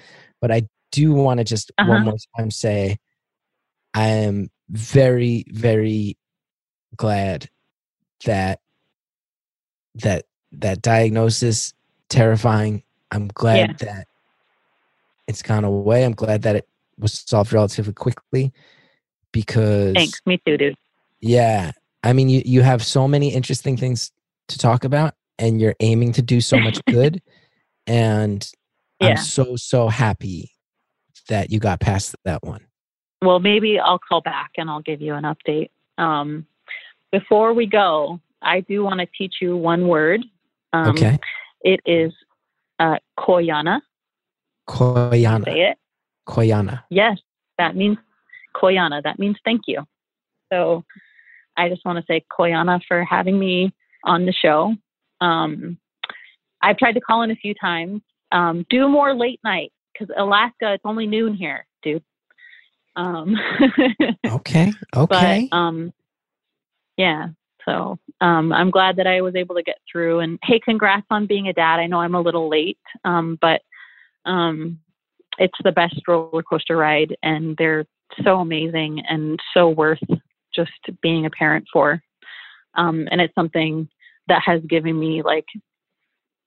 But 0.41 0.51
I 0.51 0.63
do 0.91 1.13
want 1.13 1.37
to 1.37 1.43
just 1.43 1.71
Uh-huh. 1.77 1.91
one 1.91 2.05
more 2.05 2.15
time 2.37 2.49
say 2.51 2.97
I 3.93 4.07
am 4.07 4.49
very, 4.69 5.45
very 5.49 6.17
glad 6.95 7.49
that 8.25 8.59
that 9.95 10.25
that 10.53 10.81
diagnosis 10.81 11.73
terrifying. 12.09 12.83
I'm 13.11 13.27
glad 13.27 13.79
that 13.79 14.07
it's 15.27 15.41
gone 15.41 15.63
away. 15.63 16.05
I'm 16.05 16.13
glad 16.13 16.43
that 16.43 16.55
it 16.55 16.67
was 16.97 17.23
solved 17.25 17.53
relatively 17.53 17.93
quickly 17.93 18.51
because 19.31 19.93
Thanks. 19.95 20.21
Me 20.25 20.41
too, 20.45 20.57
dude. 20.57 20.75
yeah. 21.19 21.71
I 22.03 22.13
mean, 22.13 22.29
you, 22.29 22.41
you 22.45 22.61
have 22.61 22.83
so 22.83 23.07
many 23.07 23.33
interesting 23.33 23.77
things 23.77 24.11
to 24.47 24.57
talk 24.57 24.83
about, 24.83 25.13
and 25.37 25.61
you're 25.61 25.75
aiming 25.79 26.13
to 26.13 26.21
do 26.21 26.41
so 26.41 26.57
much 26.59 26.83
good. 26.89 27.21
and 27.85 28.49
Yeah. 28.99 29.09
I'm 29.09 29.17
so, 29.17 29.55
so 29.55 29.87
happy 29.87 30.51
that 31.27 31.51
you 31.51 31.59
got 31.59 31.79
past 31.79 32.15
that 32.25 32.43
one. 32.43 32.65
Well, 33.21 33.39
maybe 33.39 33.79
I'll 33.79 33.99
call 33.99 34.21
back 34.21 34.51
and 34.57 34.69
I'll 34.69 34.81
give 34.81 35.01
you 35.01 35.13
an 35.13 35.23
update. 35.23 35.69
Um, 35.97 36.47
before 37.11 37.53
we 37.53 37.67
go, 37.67 38.19
I 38.41 38.61
do 38.61 38.83
want 38.83 38.99
to 38.99 39.05
teach 39.17 39.35
you 39.41 39.55
one 39.55 39.87
word. 39.87 40.21
Um, 40.73 40.89
okay. 40.89 41.19
It 41.61 41.79
is 41.85 42.13
uh, 42.79 42.97
koyana. 43.19 43.81
Koyana. 44.67 45.45
Say 45.45 45.61
it. 45.61 45.77
Koyana. 46.27 46.83
Yes, 46.89 47.19
that 47.57 47.75
means 47.75 47.97
koyana. 48.55 49.03
That 49.03 49.19
means 49.19 49.37
thank 49.43 49.61
you. 49.67 49.83
So 50.51 50.83
I 51.57 51.69
just 51.69 51.85
want 51.85 51.97
to 51.99 52.05
say 52.07 52.23
koyana 52.31 52.81
for 52.87 53.03
having 53.03 53.37
me 53.37 53.73
on 54.03 54.25
the 54.25 54.33
show. 54.33 54.75
Um, 55.19 55.77
I've 56.61 56.77
tried 56.77 56.93
to 56.93 57.01
call 57.01 57.23
in 57.23 57.31
a 57.31 57.35
few 57.35 57.53
times. 57.53 58.01
Um, 58.31 58.65
do 58.69 58.87
more 58.87 59.15
late 59.15 59.39
night 59.43 59.71
because 59.93 60.13
Alaska, 60.17 60.73
it's 60.73 60.85
only 60.85 61.05
noon 61.05 61.33
here, 61.33 61.65
dude. 61.83 62.03
Um, 62.95 63.35
Okay. 64.25 64.71
Okay. 64.95 65.49
but 65.51 65.55
um, 65.55 65.93
yeah. 66.97 67.27
So 67.65 67.99
um, 68.21 68.53
I'm 68.53 68.69
glad 68.69 68.95
that 68.97 69.07
I 69.07 69.21
was 69.21 69.35
able 69.35 69.55
to 69.55 69.63
get 69.63 69.79
through. 69.91 70.19
And 70.19 70.39
hey, 70.43 70.59
congrats 70.63 71.07
on 71.09 71.25
being 71.25 71.47
a 71.47 71.53
dad. 71.53 71.79
I 71.79 71.87
know 71.87 71.99
I'm 71.99 72.15
a 72.15 72.21
little 72.21 72.49
late, 72.49 72.77
um, 73.03 73.37
but 73.41 73.61
um, 74.25 74.79
it's 75.39 75.57
the 75.63 75.71
best 75.71 75.99
roller 76.07 76.43
coaster 76.43 76.77
ride, 76.77 77.15
and 77.23 77.55
they're 77.57 77.85
so 78.23 78.39
amazing 78.39 79.01
and 79.09 79.39
so 79.53 79.69
worth 79.69 79.99
just 80.53 80.71
being 81.01 81.25
a 81.25 81.31
parent 81.31 81.65
for. 81.73 82.01
Um, 82.75 83.07
and 83.11 83.19
it's 83.19 83.35
something 83.35 83.89
that 84.27 84.41
has 84.45 84.61
given 84.69 84.99
me 84.99 85.23
like 85.23 85.45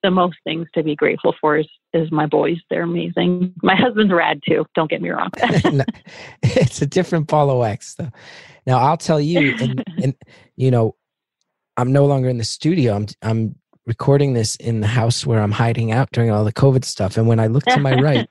the 0.05 0.11
most 0.11 0.37
things 0.45 0.69
to 0.75 0.83
be 0.83 0.95
grateful 0.95 1.35
for 1.41 1.57
is, 1.57 1.67
is 1.93 2.13
my 2.13 2.27
boys. 2.27 2.59
They're 2.71 2.83
amazing. 2.83 3.55
My 3.63 3.75
husband's 3.75 4.13
rad 4.13 4.41
too. 4.47 4.67
Don't 4.75 4.91
get 4.91 5.03
me 5.03 5.11
wrong. 5.11 5.31
No, 5.73 5.85
it's 6.43 6.83
a 6.83 6.87
different 6.87 7.27
ball 7.27 7.51
of 7.51 7.59
wax, 7.59 7.95
though. 7.95 8.11
Now 8.67 8.79
I'll 8.79 8.97
tell 8.97 9.21
you, 9.21 9.55
and, 9.59 9.83
and 10.03 10.15
you 10.57 10.71
know, 10.71 10.95
I'm 11.77 11.93
no 11.93 12.07
longer 12.07 12.29
in 12.29 12.39
the 12.39 12.45
studio. 12.45 12.95
I'm 12.95 13.07
I'm 13.23 13.55
recording 13.87 14.33
this 14.35 14.57
in 14.57 14.81
the 14.81 14.87
house 14.87 15.27
where 15.27 15.41
I'm 15.41 15.53
hiding 15.53 15.93
out 15.93 16.09
during 16.13 16.31
all 16.31 16.45
the 16.45 16.53
COVID 16.53 16.85
stuff. 16.85 17.17
And 17.17 17.27
when 17.29 17.39
I 17.41 17.49
look 17.49 17.65
to 17.67 17.79
my 17.81 17.95
right, 18.01 18.29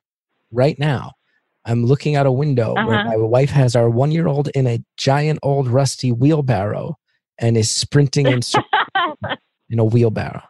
right 0.52 0.78
now, 0.80 1.12
I'm 1.66 1.86
looking 1.86 2.16
out 2.16 2.26
a 2.26 2.32
window 2.32 2.74
where 2.74 2.96
Uh-huh. 3.00 3.10
my 3.10 3.18
wife 3.18 3.50
has 3.52 3.76
our 3.76 3.90
one 3.90 4.12
year 4.12 4.28
old 4.28 4.50
in 4.56 4.66
a 4.68 4.80
giant 4.98 5.40
old 5.44 5.68
rusty 5.68 6.12
wheelbarrow 6.12 6.98
and 7.40 7.56
is 7.58 7.70
sprinting 7.70 8.28
in, 8.28 8.40
in 9.70 9.80
a 9.80 9.86
wheelbarrow. 9.86 10.42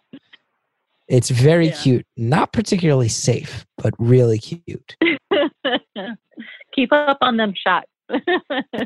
It's 1.10 1.30
very 1.30 1.68
Yeah. 1.68 1.76
cute, 1.82 2.06
not 2.18 2.54
particularly 2.54 3.10
safe, 3.10 3.66
but 3.78 3.94
really 4.00 4.40
cute. 4.40 4.96
Keep 6.74 6.92
up 6.94 7.18
on 7.22 7.38
them 7.38 7.54
shots. 7.56 7.88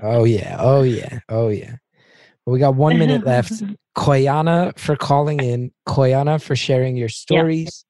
Oh 0.02 0.24
yeah, 0.26 0.58
oh 0.60 0.84
yeah, 0.84 1.20
oh 1.30 1.50
yeah. 1.50 1.76
We 2.48 2.60
got 2.60 2.76
one 2.76 2.98
minute 2.98 3.26
left. 3.26 3.52
Koyana 3.98 4.78
for 4.78 4.96
calling 4.96 5.40
in. 5.42 5.72
Koyana 5.88 6.42
for 6.42 6.56
sharing 6.56 6.96
your 6.96 7.10
stories. 7.10 7.84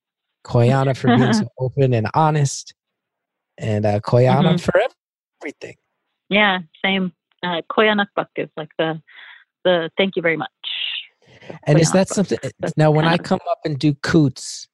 Koyana 0.46 0.96
for 0.98 1.16
being 1.16 1.34
so 1.34 1.48
open 1.60 1.94
and 1.94 2.08
honest. 2.14 2.74
And 3.58 3.86
uh, 3.86 4.00
Koyana 4.00 4.54
Mhm. 4.56 4.62
for 4.62 4.74
everything. 5.42 5.76
yeah, 6.30 6.60
same. 6.84 7.12
Uh, 7.44 7.62
Koyanakbuk 7.72 8.28
is 8.38 8.50
like 8.58 8.70
the 8.80 9.02
the 9.64 9.90
thank 9.98 10.16
you 10.16 10.22
very 10.22 10.38
much. 10.38 10.50
And 11.66 11.80
is 11.80 11.92
that 11.92 12.08
something? 12.08 12.38
That's 12.60 12.76
Now, 12.78 12.90
when 12.92 13.06
I 13.06 13.18
come 13.18 13.40
up 13.52 13.60
and 13.66 13.78
do 13.78 13.94
Koots, 13.94 14.68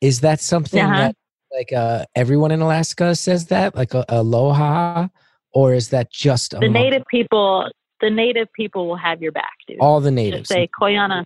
is 0.00 0.20
that 0.20 0.40
something 0.40 0.82
Uh-huh. 0.84 0.96
that 0.96 1.14
like 1.56 1.72
uh, 1.72 2.04
everyone 2.14 2.50
in 2.50 2.60
Alaska 2.60 3.14
says 3.14 3.46
that, 3.46 3.74
like 3.74 3.94
a, 3.94 4.04
aloha, 4.08 5.08
or 5.52 5.72
is 5.72 5.88
that 5.90 6.10
just 6.10 6.50
the 6.58 6.68
native 6.68 7.04
people? 7.10 7.70
The 8.00 8.10
native 8.10 8.52
people 8.52 8.86
will 8.86 8.96
have 8.96 9.20
your 9.22 9.32
back, 9.32 9.52
dude. 9.66 9.78
all 9.80 10.00
the 10.00 10.10
Just 10.10 10.14
natives? 10.14 10.48
say 10.48 10.68
Koyana. 10.80 11.24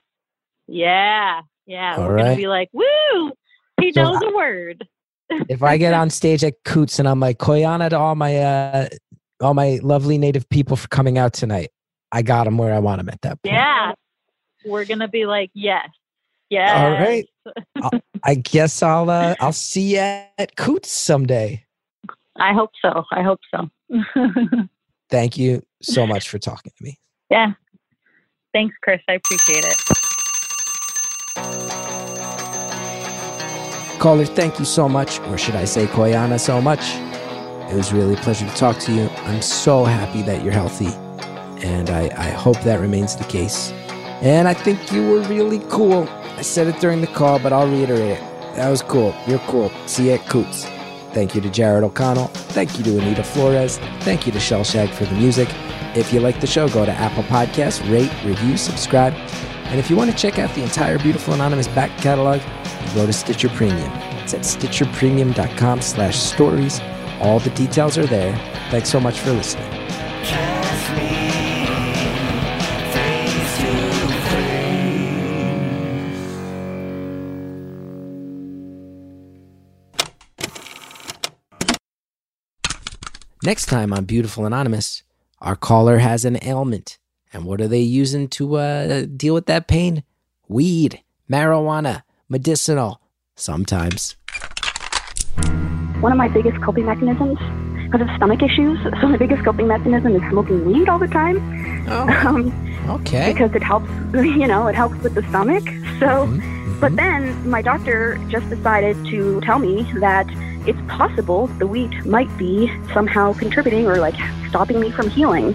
Yeah, 0.68 1.43
yeah. 1.66 1.97
All 1.97 2.07
We're 2.09 2.14
right. 2.14 2.23
gonna 2.25 2.37
be 2.37 2.47
like, 2.49 2.68
woo! 2.73 3.33
He 3.81 3.93
So 3.93 4.03
knows 4.05 4.23
I- 4.23 4.29
a 4.29 4.35
word. 4.35 4.89
if 5.49 5.62
I 5.62 5.77
get 5.77 5.95
on 5.95 6.11
stage 6.11 6.45
at 6.45 6.55
Koots 6.64 6.99
and 6.99 7.09
I'm 7.09 7.20
like 7.20 7.39
Koyana 7.39 7.91
to 7.91 7.99
all 7.99 8.14
my 8.14 8.37
uh 8.39 8.89
all 9.41 9.55
my 9.55 9.81
lovely 9.83 10.18
native 10.18 10.49
people 10.51 10.77
for 10.77 10.89
coming 10.89 11.18
out 11.18 11.33
tonight, 11.33 11.70
I 12.12 12.23
got 12.23 12.45
them 12.45 12.59
where 12.59 12.73
I 12.75 12.79
want 12.79 12.99
them 13.01 13.09
at 13.09 13.20
that 13.23 13.43
point. 13.43 13.55
Yeah, 13.55 13.93
we're 14.64 14.85
gonna 14.85 15.09
be 15.09 15.27
like, 15.27 15.51
yes, 15.55 15.89
yes. 16.49 16.70
All 16.75 16.91
right. 16.93 18.03
I 18.25 18.35
guess 18.37 18.83
I'll 18.83 19.11
uh, 19.11 19.35
I'll 19.41 19.53
see 19.53 19.95
you 19.95 19.99
at 19.99 20.57
Koots 20.57 20.87
someday. 20.87 21.64
I 22.37 22.53
hope 22.55 22.70
so. 22.81 23.05
I 23.11 23.23
hope 23.23 23.41
so. 23.55 23.68
Thank 25.13 25.37
you 25.37 25.63
so 25.83 26.07
much 26.07 26.31
for 26.31 26.39
talking 26.39 26.73
to 26.75 26.83
me. 26.83 26.99
yeah. 27.31 27.53
Thanks, 28.55 28.75
Chris. 28.83 29.01
I 29.09 29.15
appreciate 29.15 29.65
it. 29.65 29.77
Caller, 34.01 34.25
thank 34.25 34.59
you 34.59 34.65
so 34.65 34.89
much, 34.89 35.21
or 35.21 35.37
should 35.37 35.55
I 35.55 35.65
say 35.67 35.87
Koyana 35.87 36.41
so 36.41 36.61
much. 36.61 36.81
It 37.71 37.77
was 37.77 37.93
really 37.93 38.15
a 38.15 38.17
pleasure 38.19 38.47
to 38.49 38.55
talk 38.57 38.79
to 38.81 38.93
you. 38.93 39.09
I'm 39.27 39.43
so 39.43 39.85
happy 39.85 40.23
that 40.23 40.43
you're 40.43 40.53
healthy, 40.53 40.89
and 41.67 41.91
I, 41.91 42.11
I 42.17 42.31
hope 42.31 42.61
that 42.63 42.81
remains 42.81 43.15
the 43.17 43.25
case. 43.25 43.71
And 44.23 44.49
I 44.49 44.55
think 44.55 44.93
you 44.93 45.09
were 45.09 45.21
really 45.29 45.61
cool. 45.69 46.09
I 46.09 46.43
said 46.43 46.67
it 46.69 46.81
during 46.81 47.01
the 47.03 47.07
call, 47.07 47.39
but 47.39 47.53
I'll 47.53 47.69
reiterate 47.69 48.19
it. 48.19 48.21
That 48.57 48.71
was 48.71 48.81
cool. 48.83 49.15
You're 49.27 49.41
cool. 49.41 49.71
See 49.87 50.07
you 50.07 50.13
at 50.13 50.21
Koots. 50.27 50.65
Thank 51.13 51.35
you 51.35 51.41
to 51.41 51.51
Jared 51.51 51.85
O'Connell. 51.85 52.29
Thank 52.29 52.79
you 52.79 52.85
to 52.85 52.99
Anita 52.99 53.23
Flores. 53.23 53.79
Thank 54.01 54.27
you 54.27 54.33
to 54.33 54.39
Shellshag 54.39 54.91
for 54.91 55.05
the 55.05 55.15
music. 55.15 55.49
If 55.95 56.13
you 56.13 56.21
like 56.21 56.41
the 56.41 56.47
show, 56.47 56.69
go 56.69 56.87
to 56.87 56.93
Apple 56.93 57.23
Podcasts, 57.25 57.81
rate, 57.93 58.13
review, 58.25 58.57
subscribe. 58.57 59.13
And 59.67 59.79
if 59.79 59.91
you 59.91 59.97
want 59.97 60.11
to 60.11 60.17
check 60.17 60.39
out 60.39 60.55
the 60.55 60.63
entire 60.63 60.99
Beautiful 60.99 61.35
Anonymous 61.35 61.69
back 61.69 61.91
catalog, 61.99 62.41
go 62.95 63.07
to 63.07 63.13
Stitcher 63.13 63.49
Premium. 63.51 63.91
It's 64.23 64.35
at 64.35 64.41
stitcherpremium.com 64.41 65.83
slash 65.83 66.19
stories. 66.19 66.81
All 67.21 67.41
the 67.41 67.51
details 67.51 67.99
are 67.99 68.07
there. 68.07 68.35
Thanks 68.71 68.91
so 68.91 69.01
much 69.01 69.21
for 69.21 69.33
listening. 69.33 69.82
Next 83.45 83.66
time 83.66 83.93
on 83.93 84.05
Beautiful 84.05 84.47
Anonymous, 84.47 85.03
our 85.40 85.57
caller 85.57 85.99
has 85.99 86.24
an 86.24 86.38
ailment. 86.45 86.99
And 87.32 87.45
what 87.45 87.61
are 87.61 87.68
they 87.68 87.80
using 87.80 88.28
to 88.28 88.57
uh, 88.57 89.07
deal 89.16 89.34
with 89.34 89.47
that 89.47 89.66
pain? 89.66 90.05
Weed, 90.49 91.01
marijuana, 91.30 92.03
medicinal, 92.28 93.01
sometimes. 93.34 94.16
One 96.01 96.12
of 96.12 96.18
my 96.18 96.28
biggest 96.28 96.61
coping 96.62 96.84
mechanisms, 96.86 97.38
because 97.90 98.03
of 98.09 98.14
stomach 98.16 98.43
issues, 98.43 98.78
so 99.01 99.09
my 99.09 99.16
biggest 99.16 99.45
coping 99.45 99.66
mechanism 99.66 100.14
is 100.14 100.22
smoking 100.30 100.64
weed 100.66 100.88
all 100.88 100.99
the 100.99 101.09
time. 101.09 101.38
Um, 101.93 102.53
Okay. 102.88 103.32
because 103.32 103.53
it 103.55 103.62
helps, 103.62 103.88
you 104.14 104.47
know, 104.47 104.66
it 104.68 104.74
helps 104.76 104.97
with 105.03 105.14
the 105.14 105.22
stomach. 105.28 105.64
So, 105.99 106.26
Mhm, 106.26 106.80
but 106.80 106.93
mhm. 106.93 106.97
then 106.97 107.51
my 107.51 107.61
doctor 107.61 108.18
just 108.28 108.49
decided 108.49 108.97
to 109.07 109.40
tell 109.40 109.59
me 109.59 109.82
that 109.99 110.26
it's 110.67 110.81
possible 110.89 111.47
the 111.59 111.67
wheat 111.67 112.05
might 112.07 112.35
be 112.39 112.73
somehow 112.93 113.33
contributing 113.33 113.87
or 113.87 113.97
like 113.97 114.15
stopping 114.49 114.81
me 114.81 114.91
from 114.91 115.11
healing. 115.11 115.55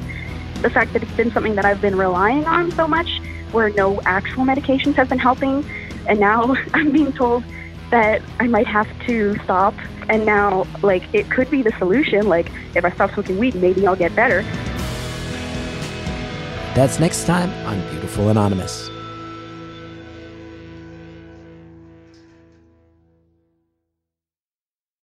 The 0.62 0.70
fact 0.70 0.94
that 0.94 1.04
it's 1.04 1.12
been 1.14 1.32
something 1.32 1.56
that 1.56 1.66
I've 1.66 1.82
been 1.82 1.96
relying 1.96 2.46
on 2.46 2.72
so 2.72 2.88
much, 2.88 3.22
where 3.52 3.70
no 3.70 4.02
actual 4.02 4.44
medications 4.44 4.96
have 4.96 5.10
been 5.10 5.20
helping, 5.20 5.66
and 6.08 6.20
now 6.20 6.56
I'm 6.74 6.92
being 6.92 7.14
told 7.14 7.44
that 7.92 8.22
I 8.40 8.48
might 8.48 8.68
have 8.68 8.88
to 9.06 9.38
stop. 9.44 9.74
And 10.10 10.26
now, 10.26 10.66
like, 10.84 11.04
it 11.14 11.30
could 11.30 11.50
be 11.52 11.62
the 11.62 11.72
solution. 11.78 12.28
Like, 12.28 12.50
if 12.76 12.86
I 12.86 12.92
stop 12.92 13.14
smoking 13.14 13.38
weed, 13.38 13.56
maybe 13.56 13.86
I'll 13.86 13.96
get 13.96 14.16
better. 14.16 14.42
That's 16.74 17.00
next 17.00 17.26
time 17.26 17.52
on 17.66 17.82
Beautiful 17.90 18.30
Anonymous. 18.30 18.90